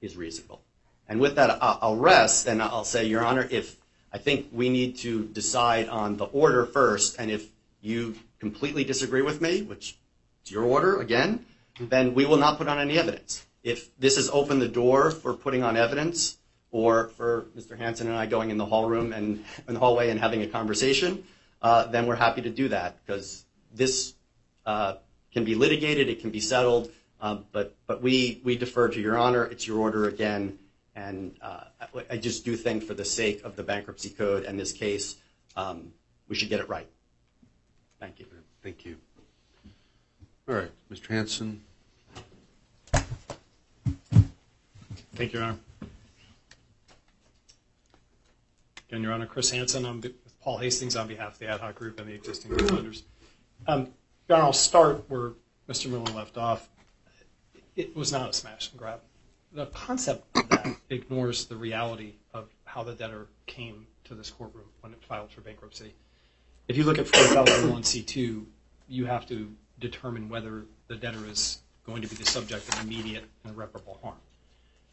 [0.00, 0.60] is reasonable.
[1.08, 3.76] And with that, I'll rest and I'll say, Your Honor, if
[4.12, 7.48] I think we need to decide on the order first, and if
[7.80, 9.96] you completely disagree with me, which
[10.44, 11.46] is your order again,
[11.78, 13.46] then we will not put on any evidence.
[13.62, 16.35] If this has opened the door for putting on evidence,
[16.70, 17.76] or for Mr.
[17.76, 20.46] Hansen and I going in the hall room and in the hallway and having a
[20.46, 21.24] conversation,
[21.62, 24.14] uh, then we're happy to do that because this
[24.66, 24.94] uh,
[25.32, 26.90] can be litigated, it can be settled,
[27.20, 29.44] uh, but but we we defer to Your Honor.
[29.44, 30.58] It's your order again.
[30.94, 31.64] And uh,
[32.08, 35.16] I just do think for the sake of the bankruptcy code and this case,
[35.54, 35.92] um,
[36.26, 36.88] we should get it right.
[38.00, 38.26] Thank you.
[38.62, 38.96] Thank you.
[40.48, 41.08] All right, Mr.
[41.08, 41.60] Hansen.
[45.14, 45.58] Thank you, Your Honor.
[48.88, 51.98] Again, Your Honor, Kris Hansen, with Paul Hastings on behalf of the ad hoc group
[51.98, 53.02] and the existing lenders.
[53.66, 53.88] Um,
[54.28, 55.32] Your Honor, I'll start where
[55.68, 55.90] Mr.
[55.90, 56.68] Miller left off.
[57.74, 59.00] It was not a smash and grab
[59.56, 64.66] the concept of that ignores the reality of how the debtor came to this courtroom
[64.80, 65.94] when it filed for bankruptcy.
[66.68, 68.44] If you look at 4001C2,
[68.88, 73.24] you have to determine whether the debtor is going to be the subject of immediate
[73.44, 74.16] and irreparable harm.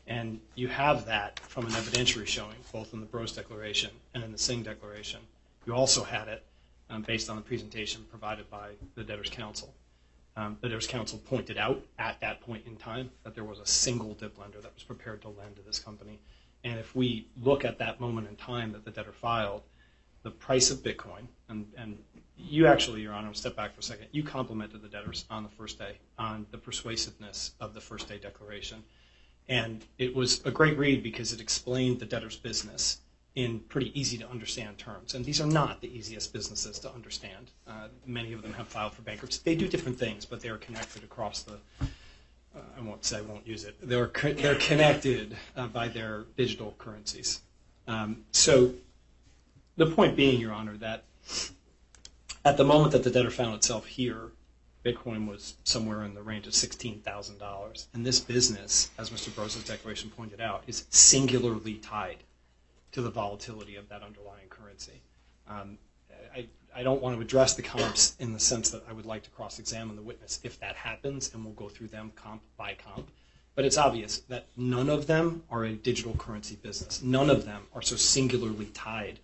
[0.07, 4.31] And you have that from an evidentiary showing, both in the Bros Declaration and in
[4.31, 5.21] the Singh Declaration.
[5.65, 6.43] You also had it
[6.89, 9.73] um, based on the presentation provided by the debtor's counsel.
[10.35, 13.65] Um, the debtors counsel pointed out at that point in time that there was a
[13.65, 16.19] single DIP lender that was prepared to lend to this company.
[16.63, 19.61] And if we look at that moment in time that the debtor filed,
[20.23, 21.97] the price of Bitcoin, and, and
[22.37, 24.07] you actually, Your Honor, step back for a second.
[24.11, 28.17] You complimented the debtors on the first day on the persuasiveness of the first day
[28.17, 28.83] declaration.
[29.49, 32.99] And it was a great read because it explained the debtor's business
[33.35, 35.15] in pretty easy to understand terms.
[35.15, 37.51] And these are not the easiest businesses to understand.
[37.67, 39.41] Uh, many of them have filed for bankruptcy.
[39.43, 41.53] They do different things, but they are connected across the.
[42.55, 43.75] Uh, I won't say I won't use it.
[43.81, 47.41] They're co- they're connected uh, by their digital currencies.
[47.87, 48.73] Um, so,
[49.77, 51.03] the point being, Your Honor, that
[52.45, 54.31] at the moment that the debtor found itself here,
[54.83, 59.33] Bitcoin was somewhere in the range of sixteen thousand dollars, and this business, as Mr.
[59.33, 62.17] Bros's declaration pointed out, is singularly tied
[62.91, 65.01] to the volatility of that underlying currency.
[65.47, 65.77] Um,
[66.35, 69.23] I, I don't want to address the comps in the sense that I would like
[69.23, 73.09] to cross-examine the witness if that happens, and we'll go through them comp by comp.
[73.55, 77.01] But it's obvious that none of them are a digital currency business.
[77.01, 79.19] None of them are so singularly tied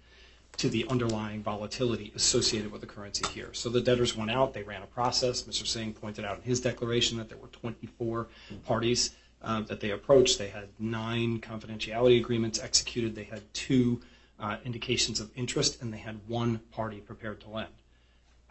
[0.59, 3.49] to the underlying volatility associated with the currency here.
[3.53, 5.43] So the debtors went out, they ran a process.
[5.43, 5.65] Mr.
[5.65, 8.27] Singh pointed out in his declaration that there were 24
[8.65, 10.37] parties uh, that they approached.
[10.37, 13.15] They had nine confidentiality agreements executed.
[13.15, 14.01] They had two
[14.37, 17.69] uh, indications of interest, and they had one party prepared to lend.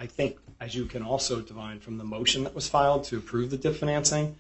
[0.01, 3.51] I think, as you can also divine from the motion that was filed to approve
[3.51, 4.37] the DIP financing,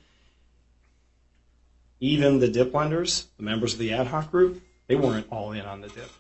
[2.00, 5.66] even the DIP lenders, the members of the ad hoc group, they weren't all in
[5.66, 6.10] on the DIP.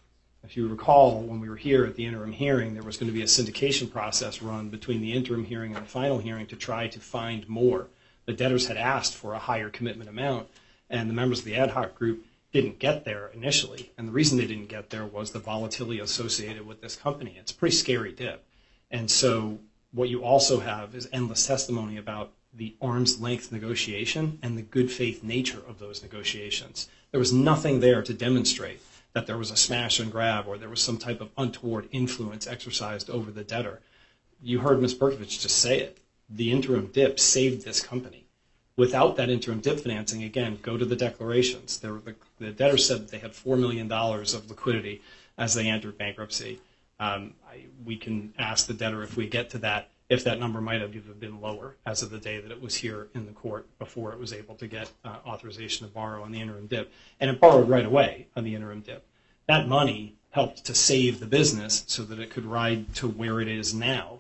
[0.48, 3.14] If you recall, when we were here at the interim hearing, there was going to
[3.14, 6.88] be a syndication process run between the interim hearing and the final hearing to try
[6.88, 7.88] to find more
[8.24, 10.48] the debtors had asked for a higher commitment amount,
[10.88, 13.92] and the members of the ad hoc group didn't get there initially.
[13.98, 17.36] And the reason they didn't get there was the volatility associated with this company.
[17.38, 18.42] It's a pretty scary dip.
[18.90, 19.58] And so
[19.92, 24.90] what you also have is endless testimony about the arm's length negotiation and the good
[24.90, 26.88] faith nature of those negotiations.
[27.10, 28.80] There was nothing there to demonstrate
[29.18, 32.46] that there was a smash and grab or there was some type of untoward influence
[32.46, 33.80] exercised over the debtor.
[34.40, 34.94] You heard Ms.
[34.94, 35.98] Berkovich just say it.
[36.30, 38.26] The interim dip saved this company.
[38.76, 41.80] Without that interim dip financing, again, go to the declarations.
[41.80, 42.14] The,
[42.52, 45.02] debtor said they had $4 million of liquidity
[45.36, 46.60] as they entered bankruptcy.
[47.00, 47.34] Um,
[47.84, 50.94] we can ask the debtor if we get to that, if that number might have
[50.94, 54.12] even been lower as of the day that it was here in the court before
[54.12, 56.92] it was able to get uh, authorization to borrow on the interim dip.
[57.18, 59.04] And it borrowed right away on the interim dip.
[59.48, 63.48] That money helped to save the business so that it could ride to where it
[63.48, 64.18] is now.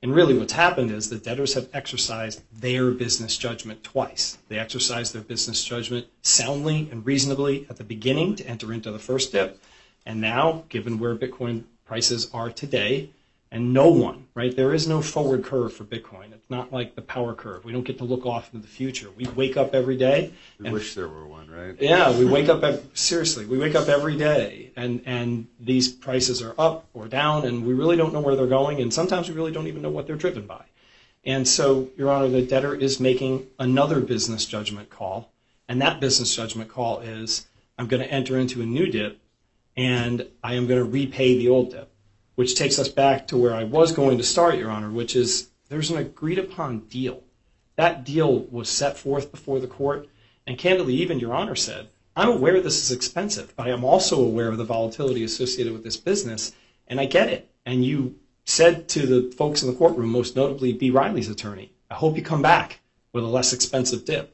[0.00, 4.38] And really what's happened is the debtors have exercised their business judgment twice.
[4.46, 9.00] They exercised their business judgment soundly and reasonably at the beginning to enter into the
[9.00, 9.60] first dip.
[10.06, 13.10] And now, given where Bitcoin prices are today,
[13.50, 14.54] and no one, right?
[14.54, 16.32] There is no forward curve for Bitcoin.
[16.32, 17.64] It's not like the power curve.
[17.64, 19.08] We don't get to look off into the future.
[19.16, 20.32] We wake up every day.
[20.58, 21.74] We and- wish there were one, right?
[21.80, 23.46] yeah, we wake up ev- seriously.
[23.46, 27.72] We wake up every day, and and these prices are up or down, and we
[27.74, 30.16] really don't know where they're going, and sometimes we really don't even know what they're
[30.16, 30.64] driven by.
[31.24, 35.30] And so, Your Honor, the debtor is making another business judgment call,
[35.68, 37.46] and that business judgment call is
[37.78, 39.20] I'm going to enter into a new dip,
[39.76, 41.90] and I am going to repay the old dip,
[42.38, 45.48] which takes us back to where I was going to start, Your Honor, which is
[45.68, 47.24] there's an agreed upon deal.
[47.74, 50.08] That deal was set forth before the court,
[50.46, 54.22] and candidly, even Your Honor said, I'm aware this is expensive, but I am also
[54.22, 56.52] aware of the volatility associated with this business,
[56.86, 57.50] and I get it.
[57.66, 58.14] And you
[58.44, 60.92] said to the folks in the courtroom, most notably B.
[60.92, 62.78] Riley's attorney, I hope you come back
[63.12, 64.32] with a less expensive dip.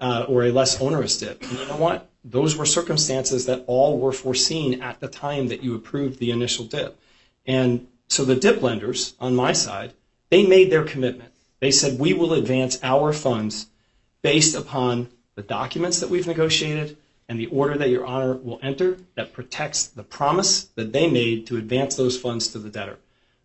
[0.00, 1.40] Uh, or a less onerous dip.
[1.42, 2.10] And you know what?
[2.24, 6.64] Those were circumstances that all were foreseen at the time that you approved the initial
[6.64, 6.98] dip.
[7.46, 9.92] And so the dip lenders on my side,
[10.30, 11.32] they made their commitment.
[11.60, 13.66] They said, we will advance our funds
[14.22, 16.96] based upon the documents that we've negotiated
[17.28, 21.46] and the order that your honor will enter that protects the promise that they made
[21.46, 22.98] to advance those funds to the debtor.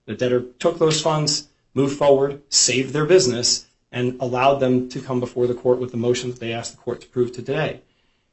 [0.06, 5.20] The debtor took those funds, moved forward, saved their business, and allowed them to come
[5.20, 7.82] before the court with the motion that they asked the court to approve today.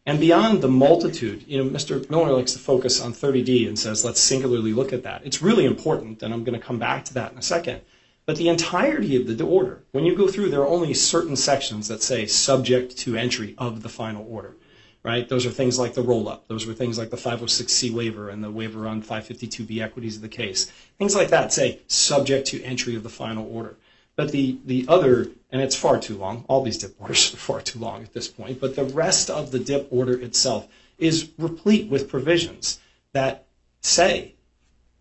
[0.07, 2.09] And beyond the multitude, you know, Mr.
[2.11, 5.23] Miller likes to focus on 30D and says, let's singularly look at that.
[5.25, 7.81] It's really important, and I'm going to come back to that in a second.
[8.27, 11.89] But the entirety of the order, when you go through, there are only certain sections
[11.89, 14.57] that say subject to entry of the final order,
[15.03, 15.27] right?
[15.27, 16.49] Those are things like the roll up.
[16.49, 20.29] Those were things like the 506C waiver and the waiver on 552B equities of the
[20.29, 20.71] case.
[20.99, 23.77] Things like that say subject to entry of the final order.
[24.17, 27.61] But the, the other, and it's far too long, all these dip orders are far
[27.61, 31.91] too long at this point, but the rest of the dip order itself is replete
[31.91, 32.79] with provisions
[33.13, 33.47] that
[33.81, 34.35] say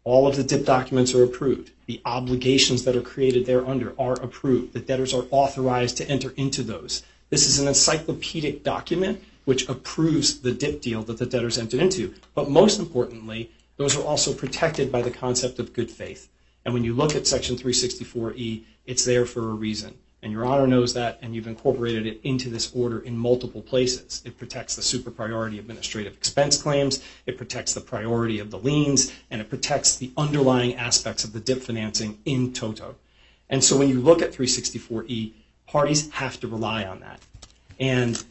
[0.04, 1.72] all of the DIP documents are approved.
[1.86, 4.74] The obligations that are created thereunder are approved.
[4.74, 7.04] The debtors are authorized to enter into those.
[7.30, 12.14] This is an encyclopedic document which approves the DIP deal that the debtors entered into.
[12.36, 16.30] But most importantly, those are also protected by the concept of good faith.
[16.66, 19.96] And when you look at Section 364E, it's there for a reason.
[20.22, 24.22] And Your Honor knows that, and you've incorporated it into this order in multiple places.
[24.24, 29.12] It protects the super priority administrative expense claims, it protects the priority of the liens,
[29.30, 32.96] and it protects the underlying aspects of the DIP financing in toto.
[33.50, 35.34] And so when you look at 364E,
[35.68, 37.20] parties have to rely on that.
[37.78, 38.24] And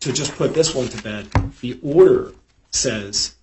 [0.00, 1.28] to just put this one to bed,
[1.60, 2.32] the order
[2.70, 3.34] says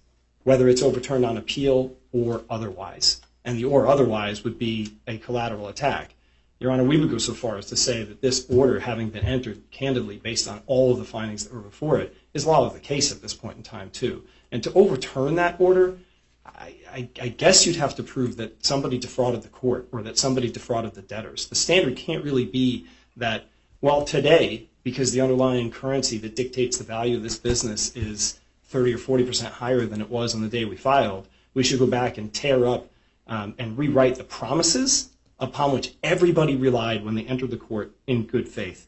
[0.43, 3.21] whether it's overturned on appeal or otherwise.
[3.47, 6.13] And the or otherwise would be a collateral attack.
[6.59, 9.23] Your Honor, we would go so far as to say that this order, having been
[9.23, 12.73] entered candidly based on all of the findings that were before it, is law of
[12.73, 14.25] the case at this point in time, too.
[14.51, 15.97] And to overturn that order,
[16.45, 17.07] I,
[17.37, 21.01] guess you'd have to prove that somebody defrauded the court or that somebody defrauded the
[21.01, 21.47] debtors.
[21.47, 23.45] The standard can't really be that,
[23.79, 28.95] well, today, because the underlying currency that dictates the value of this business is 30
[28.95, 32.17] or 40% higher than it was on the day we filed, we should go back
[32.17, 32.89] and tear up
[33.27, 35.09] and rewrite the promises
[35.39, 38.87] upon which everybody relied when they entered the court in good faith.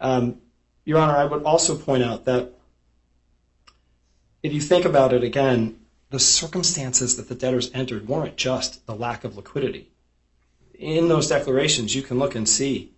[0.00, 0.40] Um,
[0.84, 2.52] Your Honor, I would also point out that
[4.42, 5.78] if you think about it again,
[6.10, 9.90] the circumstances that the debtors entered weren't just the lack of liquidity.
[10.74, 12.92] In those declarations, you can look and see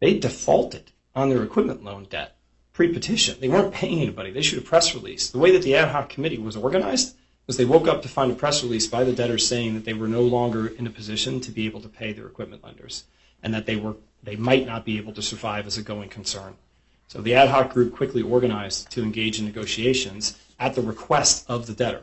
[0.00, 2.36] they defaulted on their equipment loan debt
[2.72, 3.38] pre-petition.
[3.40, 4.30] They weren't paying anybody.
[4.30, 5.30] They issued a press release.
[5.30, 7.16] The way that the ad hoc committee was organized
[7.46, 9.94] was they woke up to find a press release by the debtors saying that they
[9.94, 13.04] were no longer in a position to be able to pay their equipment lenders
[13.42, 16.54] and that they were they might not be able to survive as a going concern.
[17.06, 21.66] So the ad hoc group quickly organized to engage in negotiations at the request of
[21.66, 22.02] the debtor.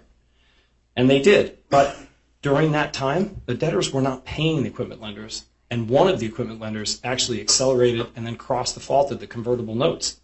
[0.95, 1.57] And they did.
[1.69, 1.97] But
[2.41, 5.45] during that time, the debtors were not paying the equipment lenders.
[5.69, 10.21] And one of the equipment lenders actually accelerated and then cross defaulted the convertible notes.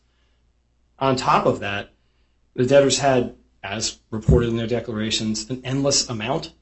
[1.00, 1.90] On top of that,
[2.54, 6.54] the debtors had, as reported in their declarations, an endless amount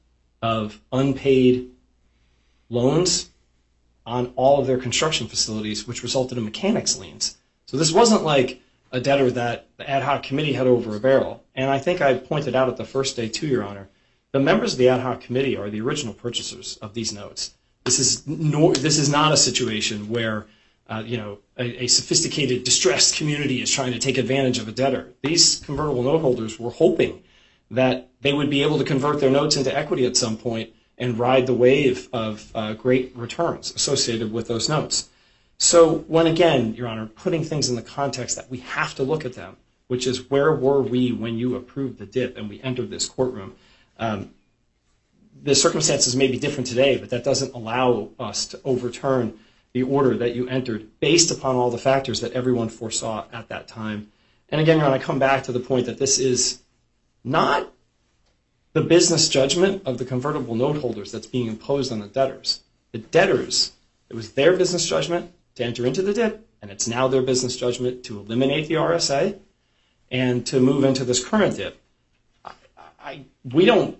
[0.42, 1.70] of unpaid
[2.68, 3.30] loans
[4.06, 7.36] on all of their construction facilities, which resulted in mechanics liens.
[7.66, 8.60] So this wasn't like
[8.90, 11.44] a debtor that the ad hoc committee had over a barrel.
[11.54, 13.88] And I think I pointed out at the first day, too, Your Honor,
[14.32, 17.54] the members of the ad hoc committee are the original purchasers of these notes.
[17.84, 20.46] This is, no, this is not a situation where
[20.88, 24.72] uh, you know, a, a, sophisticated, distressed community is trying to take advantage of a
[24.72, 25.12] debtor.
[25.22, 27.22] These convertible note holders were hoping
[27.70, 31.18] that they would be able to convert their notes into equity at some point and
[31.18, 35.08] ride the wave of uh, great returns associated with those notes.
[35.58, 39.24] So when again, Your Honor, putting things in the context that we have to look
[39.24, 39.56] at them,
[39.88, 43.54] which is where were we when you approved the DIP and we entered this courtroom?
[43.98, 44.30] Um,
[45.42, 49.38] the circumstances may be different today, but that doesn't allow us to overturn
[49.78, 53.68] the order that you entered based upon all the factors that everyone foresaw at that
[53.68, 54.10] time.
[54.48, 56.62] And again, Your Honor, I come back to the point that this is
[57.22, 57.72] not
[58.72, 62.62] the business judgment of the convertible note holders that's being imposed on the debtors.
[62.90, 63.70] The debtors,
[64.10, 67.56] it was their business judgment to enter into the DIP, and it's now their business
[67.56, 69.38] judgment to eliminate the RSA
[70.10, 71.80] and to move into this current DIP.
[73.44, 73.96] We don't,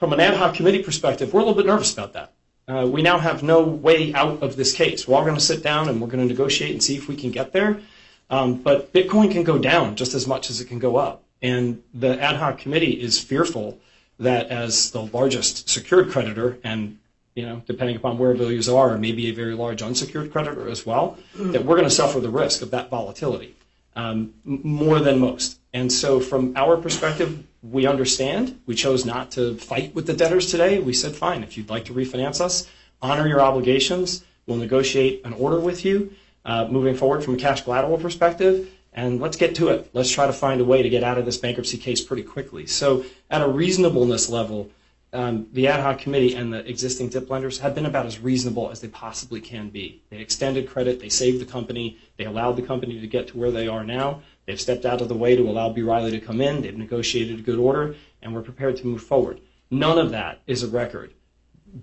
[0.00, 2.32] from an ad hoc committee perspective, we're a little bit nervous about that.
[2.68, 5.08] Uh, we now have no way out of this case.
[5.08, 7.16] We're all going to sit down and we're going to negotiate and see if we
[7.16, 7.80] can get there.
[8.28, 11.24] Um, but Bitcoin can go down just as much as it can go up.
[11.42, 13.78] And the ad hoc committee is fearful
[14.18, 16.98] that as the largest secured creditor, and
[17.34, 21.16] you know, depending upon where values are, maybe a very large unsecured creditor as well,
[21.34, 23.54] that we're going to suffer the risk of that volatility
[23.96, 25.59] um, more than most.
[25.72, 28.60] And so, from our perspective, we understand.
[28.66, 30.78] We chose not to fight with the debtors today.
[30.80, 32.66] We said, fine, if you'd like to refinance us,
[33.00, 34.24] honor your obligations.
[34.46, 36.12] We'll negotiate an order with you
[36.44, 39.90] uh, moving forward from a cash collateral perspective and let's get to it.
[39.92, 42.66] Let's try to find a way to get out of this bankruptcy case pretty quickly.
[42.66, 44.70] So, at a reasonableness level,
[45.12, 48.70] um, the ad hoc committee and the existing DIP lenders have been about as reasonable
[48.70, 50.02] as they possibly can be.
[50.10, 53.50] They extended credit, they saved the company, they allowed the company to get to where
[53.50, 54.22] they are now.
[54.50, 55.82] They've stepped out of the way to allow B.
[55.82, 59.40] Riley to come in, they've negotiated a good order, and we're prepared to move forward.
[59.70, 61.14] None of that is a record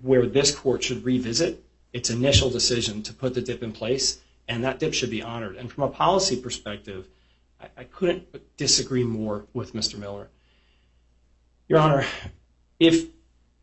[0.02, 1.64] where this court should revisit
[1.94, 5.56] its initial decision to put the DIP in place and that dip should be honored.
[5.56, 7.08] And from a policy perspective,
[7.74, 8.26] I, couldn't
[8.58, 9.98] disagree more with Mr.
[9.98, 10.28] Miller.
[11.68, 12.04] Your Honor,
[12.78, 13.06] if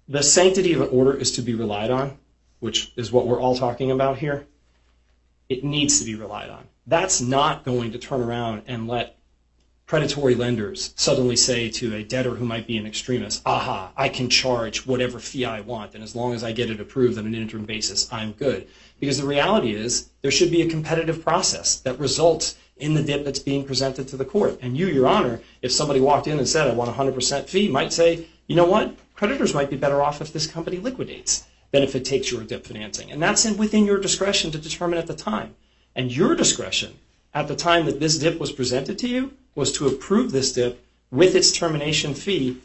[0.08, 2.18] the sanctity of an order is to be relied on,
[2.60, 4.48] which is what we're all talking about here,
[5.50, 6.66] it needs to be relied on.
[6.88, 9.18] That's not going to turn around and let
[9.86, 14.30] predatory lenders suddenly say to a debtor who might be an extremist, aha, I can
[14.30, 17.36] charge whatever fee I want, and as long as I get it approved on an
[17.36, 18.68] interim basis, I'm good.
[19.00, 23.24] Because the reality is there should be a competitive process that results in the dip
[23.24, 24.58] that's being presented to the court.
[24.62, 27.94] And you, Your Honor, if somebody walked in and said, I want 100% fee, might
[27.94, 31.94] say, you know what, creditors might be better off if this company liquidates than if
[31.94, 33.12] it takes your dip financing.
[33.12, 35.56] And that's within your discretion to determine at the time.
[35.94, 36.98] And your discretion
[37.34, 40.82] at the time that this dip was presented to you was to approve this dip
[41.12, 42.62] with its termination fee.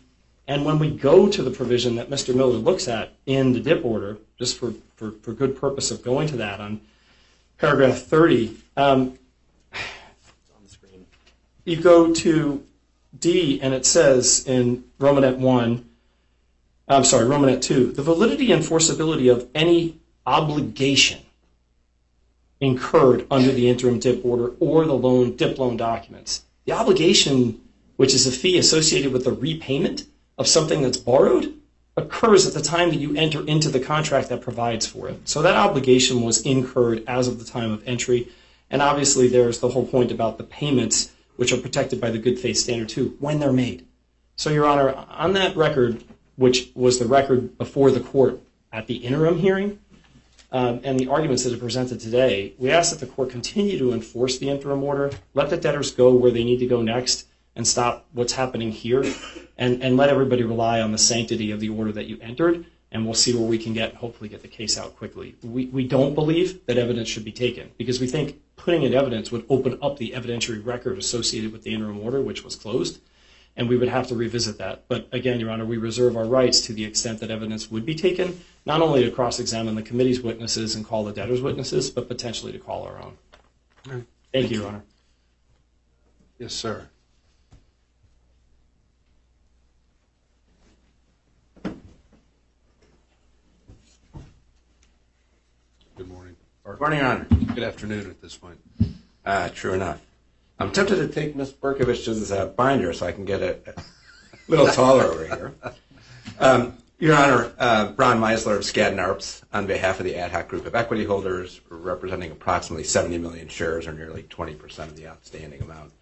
[0.46, 2.32] And when we go to the provision that Mr.
[2.32, 4.74] Miller looks at in the dip order, just for
[5.32, 6.80] good purpose of going to that on
[7.58, 9.18] paragraph 30, um,
[11.64, 12.64] you go to
[13.18, 15.89] D and it says in romanette 1,
[16.90, 21.20] I'm sorry, romanette 2, the validity and enforceability of any obligation
[22.60, 26.44] incurred under the interim DIP order or the loan DIP loan documents.
[26.66, 27.60] The obligation,
[27.96, 30.06] which is a fee associated with the repayment
[30.36, 31.54] of something that's borrowed,
[31.96, 35.28] occurs at the time that you enter into the contract that provides for it.
[35.28, 38.28] So that obligation was incurred as of the time of entry.
[38.70, 42.38] And obviously, there's the whole point about the payments, which are protected by the good
[42.38, 43.86] faith standard too, when they're made.
[44.36, 46.04] So, Your Honor, on that record,
[46.40, 48.40] which was the record before the court
[48.72, 49.78] at the interim hearing,
[50.50, 53.92] um, and the arguments that are presented today, we ask that the court continue to
[53.92, 57.68] enforce the interim order, let the debtors go where they need to go next, and
[57.68, 59.04] stop what's happening here,
[59.58, 63.12] and, let everybody rely on the sanctity of the order that you entered, and we'll
[63.12, 65.34] see where we can get, hopefully get the case out quickly.
[65.42, 69.30] We, we don't believe that evidence should be taken, because we think putting in evidence
[69.30, 72.98] would open up the evidentiary record associated with the interim order, which was closed,
[73.56, 74.84] and we would have to revisit that.
[74.88, 77.94] But again, Your Honor, we reserve our rights to the extent that evidence would be
[77.94, 82.52] taken, not only to cross-examine the committee's witnesses and call the debtor's witnesses, but potentially
[82.52, 83.16] to call our own.
[84.32, 84.82] Thank you, Your Honor.
[86.38, 86.88] Yes, sir.
[95.96, 96.36] Good morning.
[96.64, 97.26] Or Morning, Your Honor.
[97.54, 98.58] Good afternoon at this point.
[99.26, 100.00] Uh, true enough.
[100.60, 103.82] I'm tempted to take Miss Berkovich's binder so I can get it a
[104.46, 105.54] little taller over here.
[106.38, 110.48] Um, Your Honor, uh, Ron Meisler of Skadden Arps, on behalf of the ad hoc
[110.48, 115.62] group of equity holders representing approximately 70 million shares, or nearly 20% of the outstanding
[115.62, 115.92] amount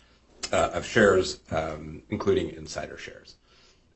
[0.53, 3.37] uh, of shares, um, including insider shares.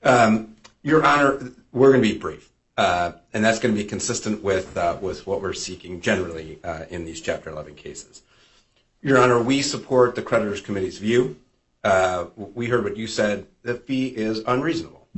[0.05, 4.45] Um, Your Honor, we're going to be brief, uh, and that's going to be consistent
[4.45, 8.23] with what we're seeking generally in these Chapter 11 cases.
[9.05, 11.37] Your Honor, we support the creditors committee's view.
[11.83, 13.49] Uh, we heard what you said.
[13.63, 15.09] The fee is unreasonable.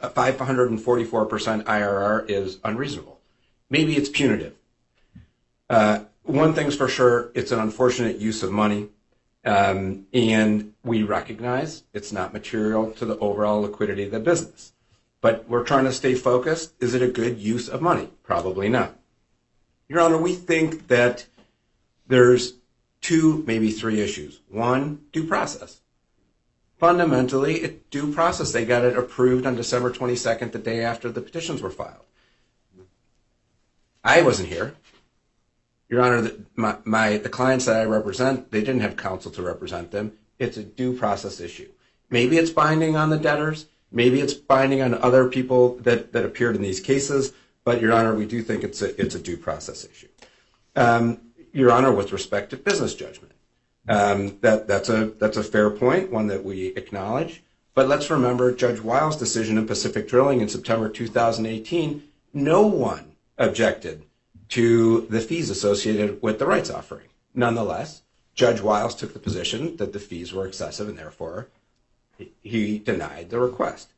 [0.00, 3.20] A 544% IRR is unreasonable.
[3.68, 4.54] Maybe it's punitive.
[5.68, 8.88] Uh, one thing's for sure, it's an unfortunate use of money.
[9.44, 14.72] Um, and we recognize it's not material to the overall liquidity of the business.
[15.20, 16.72] But we're trying to stay focused.
[16.80, 18.08] Is it a good use of money?
[18.22, 18.98] Probably not.
[19.86, 21.26] Your Honor, we think that
[22.06, 22.54] there's
[23.02, 24.40] two, maybe three issues.
[24.48, 25.80] One, due process.
[26.78, 28.52] Fundamentally, due process.
[28.52, 32.06] They got it approved on December 22nd, the day after the petitions were filed.
[34.02, 34.74] I wasn't here.
[35.88, 40.12] Your Honor, the, clients that I represent, they didn't have counsel to represent them.
[40.38, 41.68] It's a due process issue.
[42.08, 43.66] Maybe it's binding on the debtors.
[43.90, 47.32] Maybe it's binding on other people that, appeared in these cases.
[47.64, 50.08] But, Your Honor, we do think it's a, it's a due process issue.
[50.74, 51.20] Um,
[51.52, 53.32] Your Honor, with respect to business judgment,
[53.88, 57.42] um, that, that's, a, fair point, one that we acknowledge.
[57.74, 62.02] But let's remember Judge Wiles' decision in Pacific Drilling in September 2018.
[62.32, 64.04] No one objected
[64.50, 67.08] to the fees associated with the rights offering.
[67.34, 68.02] Nonetheless,
[68.34, 71.48] Judge Wiles took the position that the fees were excessive and therefore
[72.40, 73.88] he denied the request.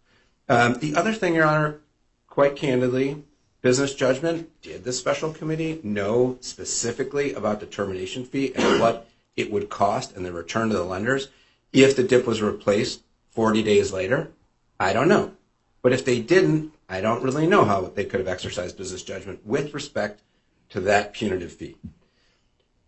[0.49, 1.81] Um, the other thing, Your Honor,
[2.29, 3.23] quite candidly,
[3.65, 9.51] business judgment, did the special committee know specifically about the termination fee and what it
[9.51, 11.29] would cost and the return to the lenders
[11.73, 13.01] if the DIP was replaced
[13.31, 14.31] 40 days later?
[14.79, 15.33] I don't know.
[15.81, 19.47] But if they didn't, I don't really know how they could have exercised business judgment
[19.47, 20.21] with respect
[20.69, 21.79] to that punitive fee.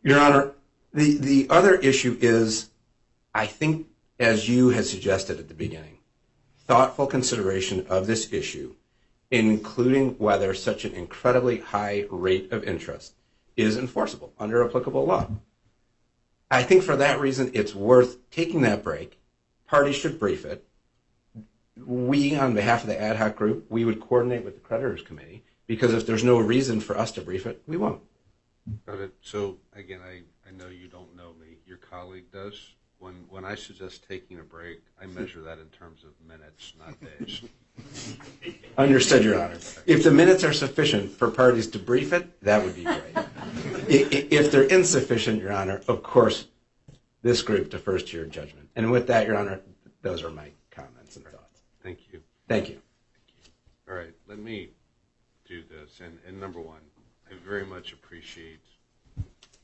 [0.03, 0.53] Your Honor,
[0.93, 2.69] the, the other issue is,
[3.35, 3.86] I think,
[4.20, 6.01] as you had suggested at the beginning,
[6.66, 8.74] thoughtful consideration of this issue,
[9.31, 13.15] including whether such an incredibly high rate of interest
[13.57, 15.28] is enforceable under applicable law.
[16.51, 19.19] I think for that reason, it's worth taking that break.
[19.66, 20.66] Parties should brief it.
[21.77, 25.44] We, on behalf of the ad hoc group, we would coordinate with the creditors committee
[25.66, 28.01] because if there's no reason for us to brief it, we won't.
[28.86, 29.15] Got it.
[29.20, 31.59] So again, I, I know you don't know me.
[31.66, 32.74] Your colleague does.
[32.98, 36.98] When when I suggest taking a break, I measure that in terms of minutes, not
[37.01, 37.43] days.
[38.78, 39.59] Understood, Your Honor.
[39.86, 43.01] If the minutes are sufficient for parties to brief it, that would be great.
[43.89, 46.47] if they're insufficient, Your Honor, of course,
[47.23, 48.69] this group defers to your judgment.
[48.77, 49.61] And with that, Your Honor,
[50.03, 51.62] those are my comments and thoughts.
[51.82, 52.20] Thank you.
[52.48, 52.81] Thank you.
[53.89, 54.70] All right, let me
[55.48, 56.01] do this.
[56.05, 56.81] And, and number one,
[57.31, 58.61] I very much appreciate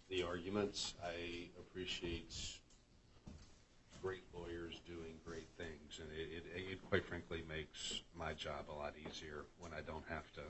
[0.09, 0.95] the arguments.
[1.05, 2.33] I appreciate
[4.03, 4.72] great lawyers
[6.01, 10.05] and it, it, it quite frankly makes my job a lot easier when I don't
[10.09, 10.43] have to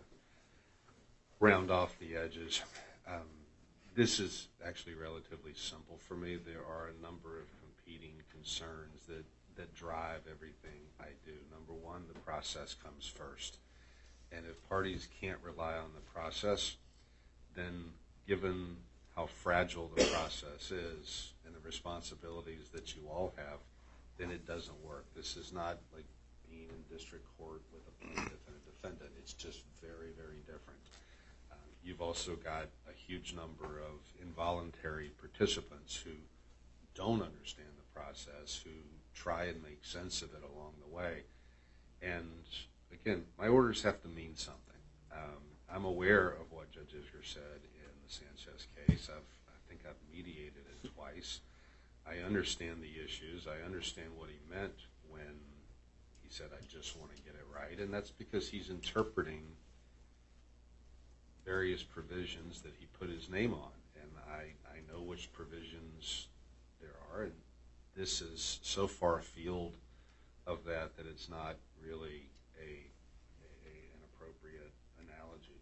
[1.41, 2.63] round off the edges.
[3.07, 3.29] Um,
[3.95, 6.37] this is actually relatively simple for me.
[6.37, 9.25] There are a number of competing concerns that
[9.75, 11.33] drive everything I do.
[11.51, 13.59] Number one, the process comes first.
[14.31, 16.77] And if parties can't rely on the process,
[17.55, 17.91] then
[18.27, 18.77] given
[19.15, 23.59] how fragile the process is and the responsibilities that you all have,
[24.19, 25.07] then it doesn't work.
[25.15, 26.05] This is not like
[26.51, 29.11] being in district court with a plaintiff and a defendant.
[29.19, 30.81] It's just very, very different.
[31.51, 36.13] Uh, you've also got a huge number of involuntary participants who
[36.95, 38.71] don't understand the process, who
[39.15, 41.23] try and make sense of it along the way.
[42.03, 42.45] And
[42.93, 44.61] again, my orders have to mean something.
[45.13, 49.09] Um, I'm aware of what Judge Isgur said in the Sanchez case.
[49.09, 49.21] I
[49.69, 51.41] think I've mediated it twice.
[52.07, 53.47] I understand the issues.
[53.47, 54.75] I understand what he meant
[55.09, 55.41] when
[56.23, 57.79] he said, I just want to get it right.
[57.79, 59.43] And that's because he's interpreting
[61.45, 63.71] various provisions that he put his name on.
[64.01, 64.53] And I,
[64.93, 66.29] know which provisions
[66.81, 67.23] there are.
[67.23, 67.33] And
[67.97, 69.77] this is so far afield
[70.47, 72.29] of that that it's not really
[72.61, 75.61] an appropriate analogy.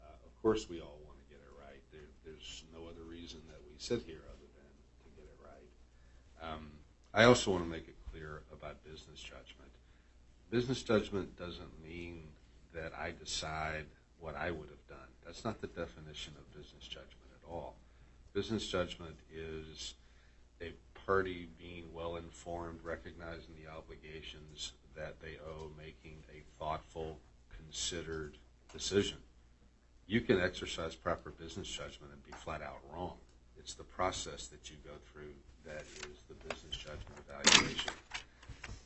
[0.00, 1.82] Uh, of course, we all want to get it right.
[2.24, 5.28] There's no other reason that we sit here other than to get
[7.14, 9.70] I also want to make it clear about business judgment.
[10.50, 12.24] Business judgment doesn't mean
[12.74, 13.86] that I decide
[14.20, 15.08] what I would have done.
[15.24, 17.76] That's not the definition of business judgment at all.
[18.34, 19.94] Business judgment is
[20.60, 20.72] a
[21.06, 27.18] party being well informed, recognizing the obligations that they owe, making a thoughtful,
[27.56, 28.36] considered
[28.72, 29.18] decision.
[30.06, 33.16] You can exercise proper business judgment and be flat out wrong.
[33.68, 35.34] It's the process that you go through
[35.66, 37.92] that is the business judgment evaluation.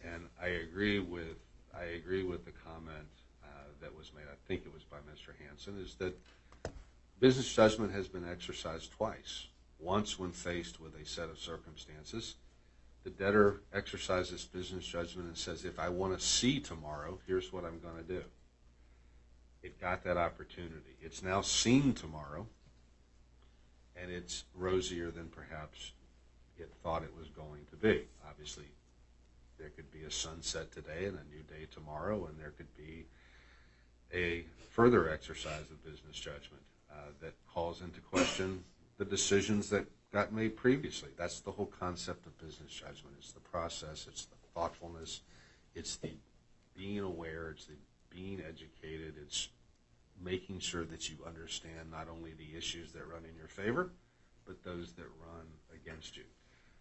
[0.03, 3.07] And I agree with the comment
[3.45, 3.47] uh,
[3.81, 5.35] that was made, I think it was by Mr.
[5.47, 6.19] Hansen, is that
[7.21, 9.47] business judgment has been exercised twice.
[9.79, 12.35] Once when faced with a set of circumstances,
[13.05, 17.65] the debtor exercises business judgment and says, if I want to see tomorrow, here's what
[17.65, 18.25] I'm going to do.
[19.63, 20.97] It got that opportunity.
[21.01, 22.49] It's now seen tomorrow,
[24.03, 25.93] and it's rosier than perhaps
[26.59, 28.03] it thought it was going to be.
[28.29, 28.65] Obviously,
[29.59, 33.05] there could be a sunset today and a new day tomorrow, and there could be
[34.13, 38.63] a further exercise of business judgment uh, that calls into question
[38.99, 41.11] the decisions that got made previously.
[41.17, 43.17] That's the whole concept of business judgment.
[43.19, 44.07] It's the process.
[44.09, 45.23] It's the thoughtfulness.
[45.75, 46.11] It's the
[46.77, 47.51] being aware.
[47.51, 47.75] It's the
[48.11, 49.15] being educated.
[49.23, 49.49] It's
[50.25, 53.91] making sure that you understand not only the issues that run in your favor,
[54.47, 56.25] but those that run against you.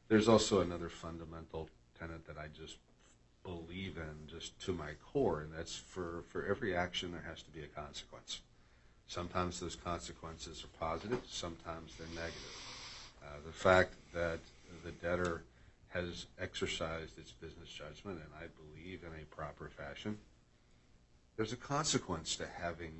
[0.07, 2.77] There's also another fundamental tenet that I just
[3.43, 7.51] believe in just to my core, and that's for for every action there has to
[7.51, 8.41] be a consequence.
[9.07, 11.21] Sometimes those consequences are positive.
[11.27, 12.61] Sometimes they're negative.
[13.23, 14.39] Uh, the fact that
[14.83, 15.43] the debtor
[15.89, 20.17] has exercised its business judgment, and I believe in a proper fashion,
[21.35, 22.93] there's a consequence to having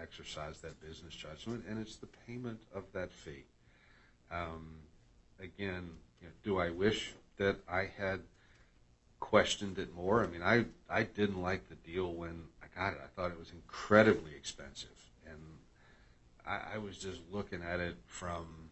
[0.00, 3.44] exercised that business judgment, and it's the payment of that fee.
[4.30, 4.76] Um,
[5.40, 5.90] again,
[6.42, 8.20] do I wish that I had
[9.20, 10.22] questioned it more?
[10.22, 13.00] I mean, I didn't like the deal when I got it.
[13.02, 15.40] I thought it was incredibly expensive, and
[16.46, 18.70] I was just looking at it from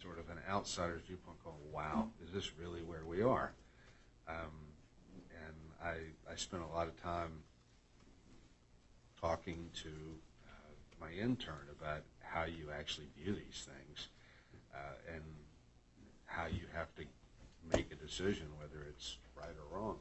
[0.00, 3.52] sort of an outsider's viewpoint going, wow, is this really where we are?
[4.28, 4.70] Um,
[5.30, 5.54] and
[6.30, 7.42] I spent a lot of time
[9.20, 14.08] talking to uh, my intern about how you actually view these things
[14.74, 15.22] uh, and
[16.26, 17.02] how you have to
[17.74, 19.98] make a decision whether it's right or wrong.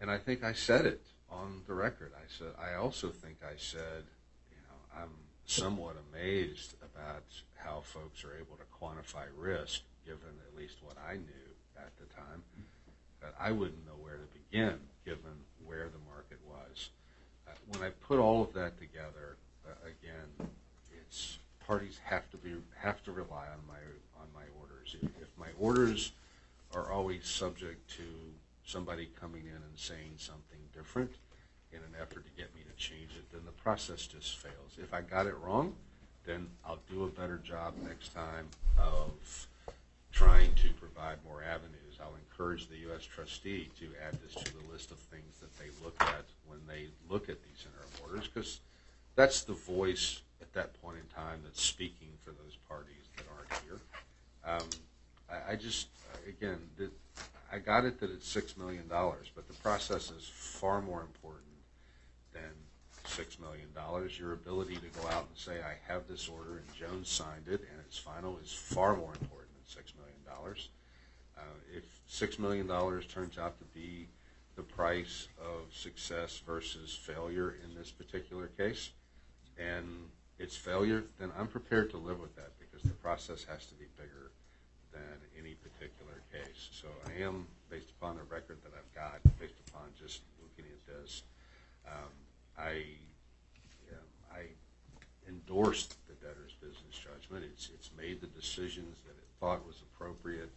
[0.00, 2.12] And I think I said it on the record.
[2.58, 4.04] I also think I said
[4.50, 5.10] you know, I'm
[5.46, 7.24] somewhat amazed about
[7.54, 12.06] how folks are able to quantify risk, given at least what I knew at the
[12.14, 12.42] time,
[13.20, 16.33] that I wouldn't know where to begin given where the market.
[17.68, 19.36] When I put all of that together,
[19.66, 20.50] uh, again,
[21.66, 23.80] parties have to be have to rely on my
[24.20, 24.96] on my orders.
[25.20, 26.12] If my orders
[26.74, 28.02] are always subject to
[28.64, 31.12] somebody coming in and saying something different
[31.72, 34.78] in an effort to get me to change it, then the process just fails.
[34.78, 35.74] If I got it wrong,
[36.24, 39.46] then I'll do a better job next time of
[40.12, 41.83] trying to provide more avenues.
[42.04, 43.04] I'll encourage the U.S.
[43.04, 46.88] trustee to add this to the list of things that they look at when they
[47.08, 48.60] look at these interim orders, because
[49.16, 53.62] that's the voice at that point in time that's speaking for those parties that aren't
[53.64, 53.80] here.
[54.44, 54.68] Um,
[55.48, 55.88] I just,
[56.28, 56.58] again,
[57.50, 61.44] I got it that it's $6 million, but the process is far more important
[62.32, 62.52] than
[63.06, 63.68] $6 million.
[64.18, 67.60] Your ability to go out and say, I have this order and Jones signed it
[67.60, 70.14] and it's final is far more important than $6 million.
[71.36, 71.42] Uh,
[71.74, 72.68] if $6 million
[73.08, 74.06] turns out to be
[74.54, 78.90] the price of success versus failure in this particular case,
[79.58, 79.88] and
[80.38, 83.86] it's failure, then I'm prepared to live with that because the process has to be
[83.96, 84.30] bigger
[84.92, 86.68] than any particular case.
[86.70, 90.86] So I am, based upon the record that I've got, based upon just looking at
[90.86, 91.24] this,
[91.84, 91.94] um,
[92.58, 92.70] um,
[94.32, 94.46] I
[95.28, 97.44] endorsed the debtor's business judgment.
[97.44, 100.50] It's made the decisions that it thought was appropriate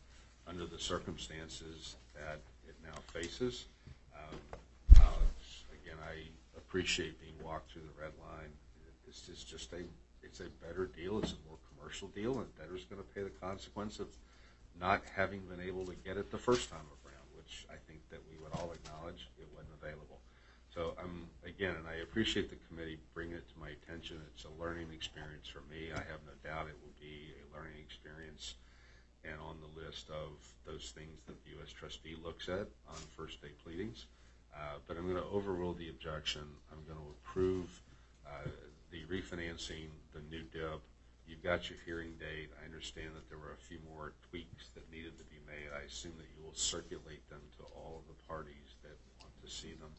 [0.48, 3.66] under the circumstances that it now faces.
[4.16, 4.36] Uh,
[4.96, 5.02] uh,
[5.84, 6.24] again, I
[6.58, 8.52] appreciate being walked through the red line.
[9.08, 9.84] It's just a
[10.24, 11.20] it's a better deal.
[11.20, 14.08] It's a more commercial deal, and the debtor's going to pay the consequence of
[14.80, 18.20] not having been able to get it the first time around, which I think that
[18.30, 20.20] we would all acknowledge it wasn't available.
[20.74, 24.20] So, I'm again, and I appreciate the committee bringing it to my attention.
[24.36, 25.90] It's a learning experience for me.
[25.96, 28.56] I have no doubt it will be a learning experience
[29.30, 31.72] and on the list of those things that the U.S.
[31.72, 34.06] trustee looks at on first-day pleadings.
[34.56, 36.44] Uh, but I'm going to overrule the objection.
[36.72, 37.70] I'm going to approve
[38.26, 38.50] uh,
[38.92, 40.82] the refinancing, the new DIP,
[41.28, 42.50] you've got your hearing date.
[42.56, 45.70] I understand that there were a few more tweaks that needed to be made.
[45.76, 49.50] I assume that you will circulate them to all of the parties that want to
[49.52, 49.92] see them,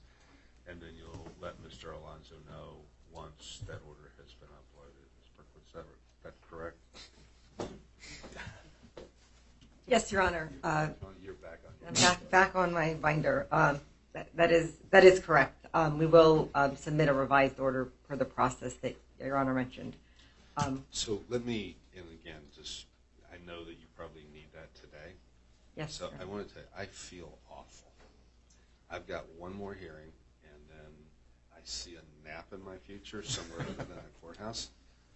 [0.67, 1.93] and then you'll let Mr.
[1.93, 2.81] Alonzo know
[3.13, 5.05] once that order has been uploaded.
[5.69, 6.79] Is that correct?
[9.89, 10.51] Yes, Your Honor.
[10.63, 10.89] Uh,
[11.23, 11.73] You're back on.
[11.89, 13.47] I'm back, back on my binder.
[13.51, 13.81] Um,
[14.35, 15.67] that, is that is correct.
[15.73, 19.97] Um, we will um, submit a revised order per the process that Your Honor mentioned.
[20.59, 22.87] Um, So let me, and again, just,
[23.33, 25.15] I know that you probably need that today.
[25.77, 26.11] Yes, So.
[26.21, 27.93] I want to tell you, I feel awful.
[28.91, 30.13] I've got one more hearing,
[30.43, 30.93] and then
[31.55, 34.69] I see a nap in my future somewhere than a courthouse.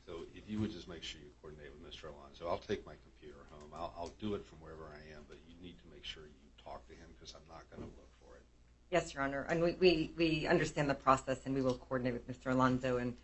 [0.06, 2.04] So if you would just make sure you coordinate with Mr.
[2.04, 2.48] Alonzo.
[2.48, 3.70] I'll take my computer home.
[3.74, 6.64] I'll, I'll do it from wherever I am, but you need to make sure you
[6.64, 8.42] talk to him because I'm not going to look for it.
[8.90, 9.46] Yes, Your Honor.
[9.48, 12.52] And we, we, we understand the process, and we will coordinate with Mr.
[12.52, 12.98] Alonzo.
[12.98, 13.14] And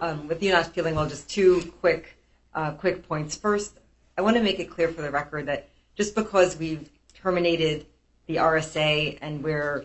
[0.00, 2.16] um, with you not feeling well, just two quick
[2.54, 3.36] uh, quick points.
[3.36, 3.78] First,
[4.16, 7.86] I want to make it clear for the record that just because we've terminated
[8.26, 9.84] the RSA and we're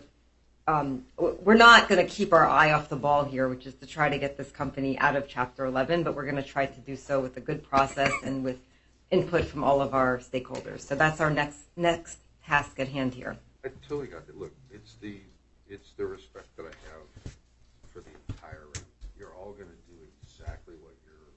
[0.66, 3.86] Um, we're not going to keep our eye off the ball here, which is to
[3.86, 6.80] try to get this company out of Chapter 11, but we're going to try to
[6.80, 8.58] do so with a good process and with
[9.10, 10.80] input from all of our stakeholders.
[10.80, 13.36] So that's our next next task at hand here.
[13.62, 14.38] I totally got it.
[14.38, 15.20] Look, it's the
[15.68, 17.32] it's the respect that I have
[17.92, 18.88] for the entire room.
[19.18, 21.32] You're all going to do exactly what you're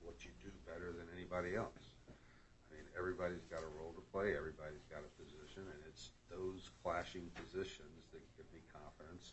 [0.00, 1.90] what you do better than anybody else.
[2.06, 4.38] I mean, everybody's got a role to play.
[4.38, 9.32] Everybody's got a position, and it's those clashing positions that give me confidence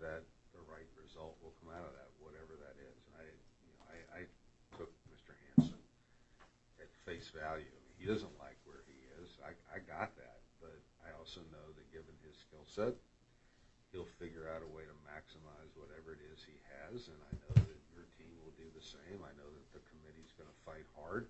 [0.00, 2.98] that the right result will come out of that, whatever that is.
[3.08, 4.22] And I, you know, I, I
[4.76, 5.32] took Mr.
[5.56, 5.80] Hansen
[6.80, 7.76] at face value.
[8.00, 9.36] He doesn't like where he is.
[9.44, 12.96] I, I got that, but I also know that given his skill set,
[13.92, 17.08] he'll figure out a way to maximize whatever it is he has.
[17.12, 19.20] And I know that your team will do the same.
[19.20, 21.28] I know that the committee's going to fight hard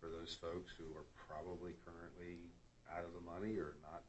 [0.00, 2.48] for those folks who are probably currently
[2.88, 4.04] out of the money or not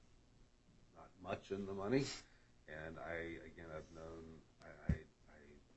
[0.95, 2.07] not much in the money.
[2.71, 4.23] And I, again, I've known,
[4.63, 4.95] I,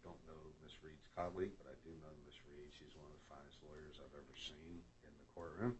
[0.04, 2.70] don't know Miss Reed's colleague, but I do know Miss Reed.
[2.76, 4.84] She's one of the finest lawyers I've ever seen
[5.34, 5.76] courtroom.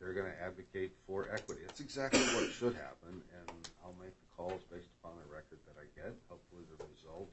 [0.00, 1.60] They're going to advocate for equity.
[1.68, 5.76] That's exactly what should happen, and I'll make the calls based upon the record that
[5.76, 6.16] I get.
[6.32, 7.28] Hopefully, the result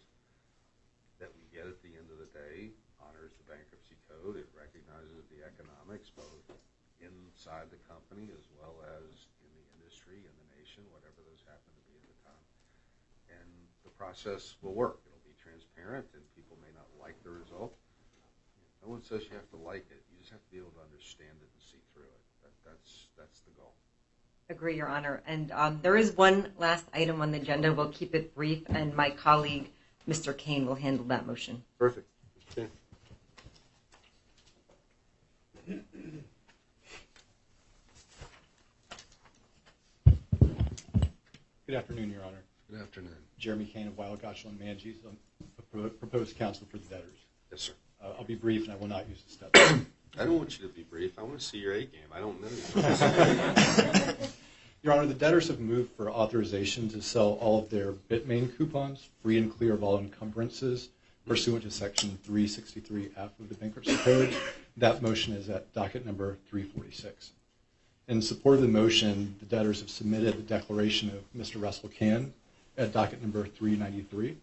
[1.23, 4.35] that we get at the end of the day honors the bankruptcy code.
[4.35, 6.43] It recognizes the economics both
[6.99, 11.71] inside the company as well as in the industry and the nation, whatever those happen
[11.71, 12.45] to be at the time.
[13.31, 13.49] And
[13.87, 14.99] the process will work.
[15.07, 17.79] It'll be transparent, and people may not like the result.
[18.83, 20.03] No one says you have to like it.
[20.27, 22.19] You just have to be able to understand it and see through it.
[22.43, 23.71] That, that's that's the goal.
[24.49, 25.21] Agree, Your Honor.
[25.25, 27.71] And um, there is one last item on the agenda.
[27.73, 29.69] We'll keep it brief, and my colleague,
[30.07, 30.37] Mr.
[30.37, 31.63] Kane, will handle that motion.
[31.79, 32.09] Perfect.
[32.45, 32.61] Good
[41.73, 42.43] afternoon, Your Honor.
[42.69, 43.15] Good afternoon.
[43.37, 44.97] Jeremy Kane of Weil Gotshal and Manges.
[45.07, 45.17] I'm
[45.85, 47.17] a proposed counsel for the debtors.
[47.49, 47.73] Yes, sir.
[48.03, 49.87] Uh, I'll be brief and I will not use the step.
[50.19, 51.17] I don't want you to be brief.
[51.17, 52.09] I want to see your A game.
[52.13, 54.27] I don't know you.
[54.83, 59.09] Your Honor, the debtors have moved for authorization to sell all of their Bitmain coupons
[59.21, 60.89] free and clear of all encumbrances
[61.27, 64.33] pursuant to Section 363F of the Bankruptcy Code.
[64.77, 67.31] That motion is at docket number 346.
[68.07, 71.61] In support of the motion, the debtors have submitted the declaration of Mr.
[71.61, 72.33] Russell Cann
[72.77, 74.37] at docket number 393.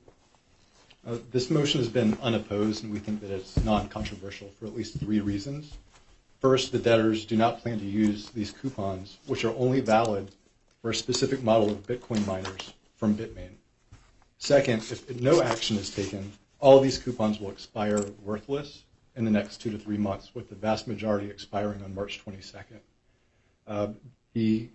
[1.07, 4.99] Uh, This motion has been unopposed, and we think that it's non-controversial for at least
[4.99, 5.77] three reasons.
[6.41, 10.31] First, the debtors do not plan to use these coupons, which are only valid
[10.81, 13.51] for a specific model of Bitcoin miners from Bitmain.
[14.39, 18.85] Second, if no action is taken, all these coupons will expire worthless
[19.17, 22.81] in the next two to three months, with the vast majority expiring on March 22nd.
[23.67, 23.89] Uh,
[24.35, 24.69] The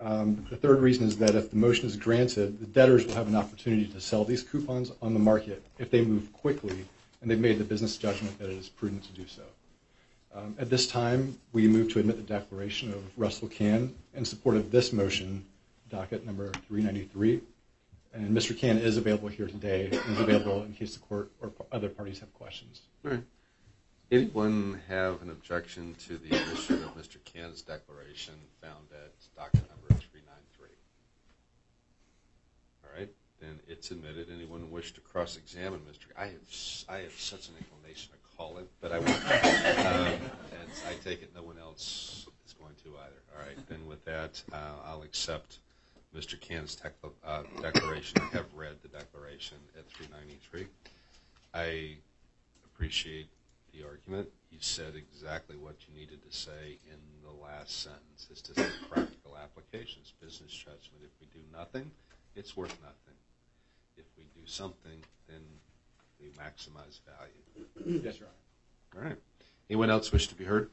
[0.00, 3.36] the third reason is that if the motion is granted, the debtors will have an
[3.36, 6.84] opportunity to sell these coupons on the market if they move quickly
[7.20, 9.42] and they've made the business judgment that it is prudent to do so.
[10.34, 14.56] Um, At this time, we move to admit the declaration of Russell Cann in support
[14.56, 15.44] of this motion,
[15.90, 17.40] docket number 393.
[18.12, 18.56] And Mr.
[18.56, 22.20] Can is available here today and is available in case the court or other parties
[22.20, 22.82] have questions.
[24.10, 27.22] Anyone have an objection to the admission of Mr.
[27.24, 30.68] Cann's declaration found at docket number 393?
[32.84, 33.08] All right,
[33.40, 34.28] then it's admitted.
[34.32, 36.06] Anyone wish to cross-examine Mr.
[36.18, 39.08] I have, s- I have such an inclination to call him, but I won't.
[39.10, 39.16] Um,
[40.60, 43.22] and I take it no one else is going to either.
[43.34, 44.56] All right, then with that, uh,
[44.86, 45.58] I'll accept
[46.14, 46.38] Mr.
[46.40, 46.92] Cann's tec-
[47.24, 48.18] uh, declaration.
[48.20, 50.66] I have read the declaration at 393.
[51.54, 51.96] I
[52.64, 53.28] appreciate
[53.72, 54.28] the argument.
[54.50, 58.26] You said exactly what you needed to say in the last sentence.
[58.30, 58.58] It's just
[58.90, 60.00] practical application.
[60.02, 61.02] It's business judgment.
[61.04, 61.90] If we do nothing,
[62.34, 63.14] it's worth nothing.
[64.00, 65.42] If we do something, then
[66.20, 68.00] we maximize value.
[68.02, 69.02] Yes, Your Honor.
[69.02, 69.18] All right.
[69.68, 70.70] Anyone else wish to be heard?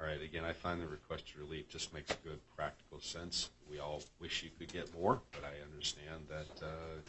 [0.00, 0.20] All right.
[0.20, 3.50] Again, I find the request for relief just makes good practical sense.
[3.70, 7.00] We all wish you could get more, but I understand that uh,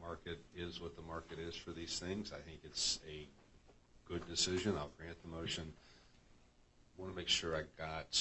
[0.00, 2.32] market is what the market is for these things.
[2.32, 3.26] I think it's a
[4.08, 4.76] good decision.
[4.78, 5.72] I'll grant the motion.
[6.96, 8.12] I want to make sure I got,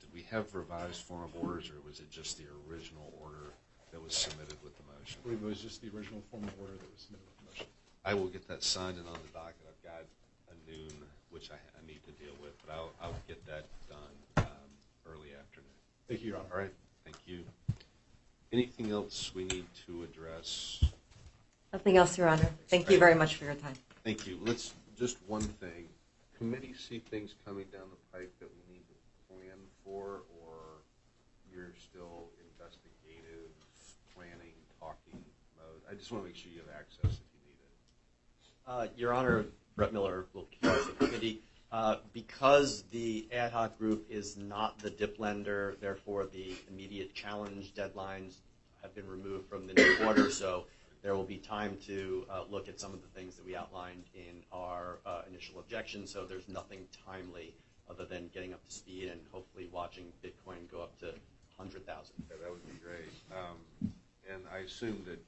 [0.00, 3.52] did we have revised form of orders, or was it just the original order
[3.96, 5.16] that was submitted with the motion?
[5.16, 7.48] I believe it was just the original form of order that was submitted with the
[7.48, 7.66] motion.
[8.04, 9.64] I will get that signed and on the docket.
[9.64, 10.04] I've got
[10.52, 10.92] a noon,
[11.30, 14.68] which I, I need to deal with, but I'll, I'll get that done um,
[15.08, 15.72] early afternoon.
[16.08, 16.48] Thank you, Your Honor.
[16.52, 16.74] All right,
[17.04, 17.40] thank you.
[18.52, 20.84] Anything else we need to address?
[21.72, 22.50] Nothing else, Your Honor.
[22.68, 23.74] Thank you very much for your time.
[24.04, 24.38] Thank you.
[24.42, 25.88] Let's, just one thing.
[26.36, 30.84] Committee see things coming down the pipe that we need to plan for, or
[31.50, 33.52] you're still investigative,
[34.16, 35.20] planning, talking
[35.60, 35.68] mode?
[35.68, 37.70] I just want to make sure you have access if you need it.
[38.66, 39.46] Uh, Your Honor,
[39.76, 41.42] Brett Miller, Willkie the committee.
[41.72, 47.74] Uh, because the ad hoc group is not the dip lender, therefore the immediate challenge
[47.74, 48.36] deadlines
[48.82, 50.30] have been removed from the new order.
[50.30, 50.66] So
[51.02, 54.04] there will be time to uh, look at some of the things that we outlined
[54.14, 57.54] in our uh, initial objection, So there's nothing timely
[57.90, 61.06] other than getting up to speed and hopefully watching Bitcoin go up to
[61.56, 62.14] 100,000.
[62.28, 63.10] Yeah, that would be great.
[63.32, 63.92] Um,
[64.32, 65.18] and I assume that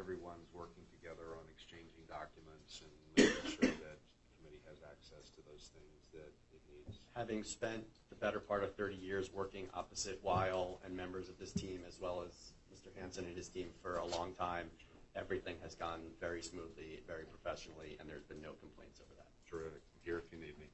[0.00, 5.44] everyone's working together on exchanging documents and making sure that the committee has access to
[5.44, 7.04] those things that it needs.
[7.12, 11.52] Having spent the better part of 30 years working opposite Weil and members of this
[11.52, 12.88] team, as well as Mr.
[12.98, 14.72] Hansen and his team for a long time,
[15.14, 19.28] everything has gone very smoothly, very professionally, and there's been no complaints over that.
[19.44, 19.84] Terrific.
[19.92, 20.72] I'm here if you need me.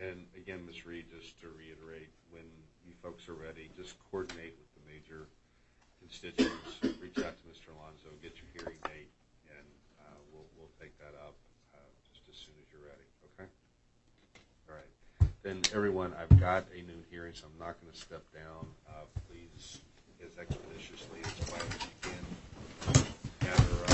[0.00, 0.86] And again, Ms.
[0.86, 2.48] Reed, just to reiterate, when
[2.88, 5.28] you folks are ready, just coordinate with the major
[6.02, 7.70] constituents, reach out to Mr.
[7.78, 9.10] Alonzo, get your hearing date,
[9.48, 9.66] and
[10.02, 11.34] uh, we'll we'll take that up
[11.74, 11.78] uh,
[12.10, 13.48] just as soon as you're ready, okay?
[14.68, 14.92] All right.
[15.42, 18.66] Then, everyone, I've got a new hearing, so I'm not going to step down.
[18.88, 19.78] Uh, please,
[20.22, 21.92] as expeditiously as possible
[23.40, 23.91] gather up.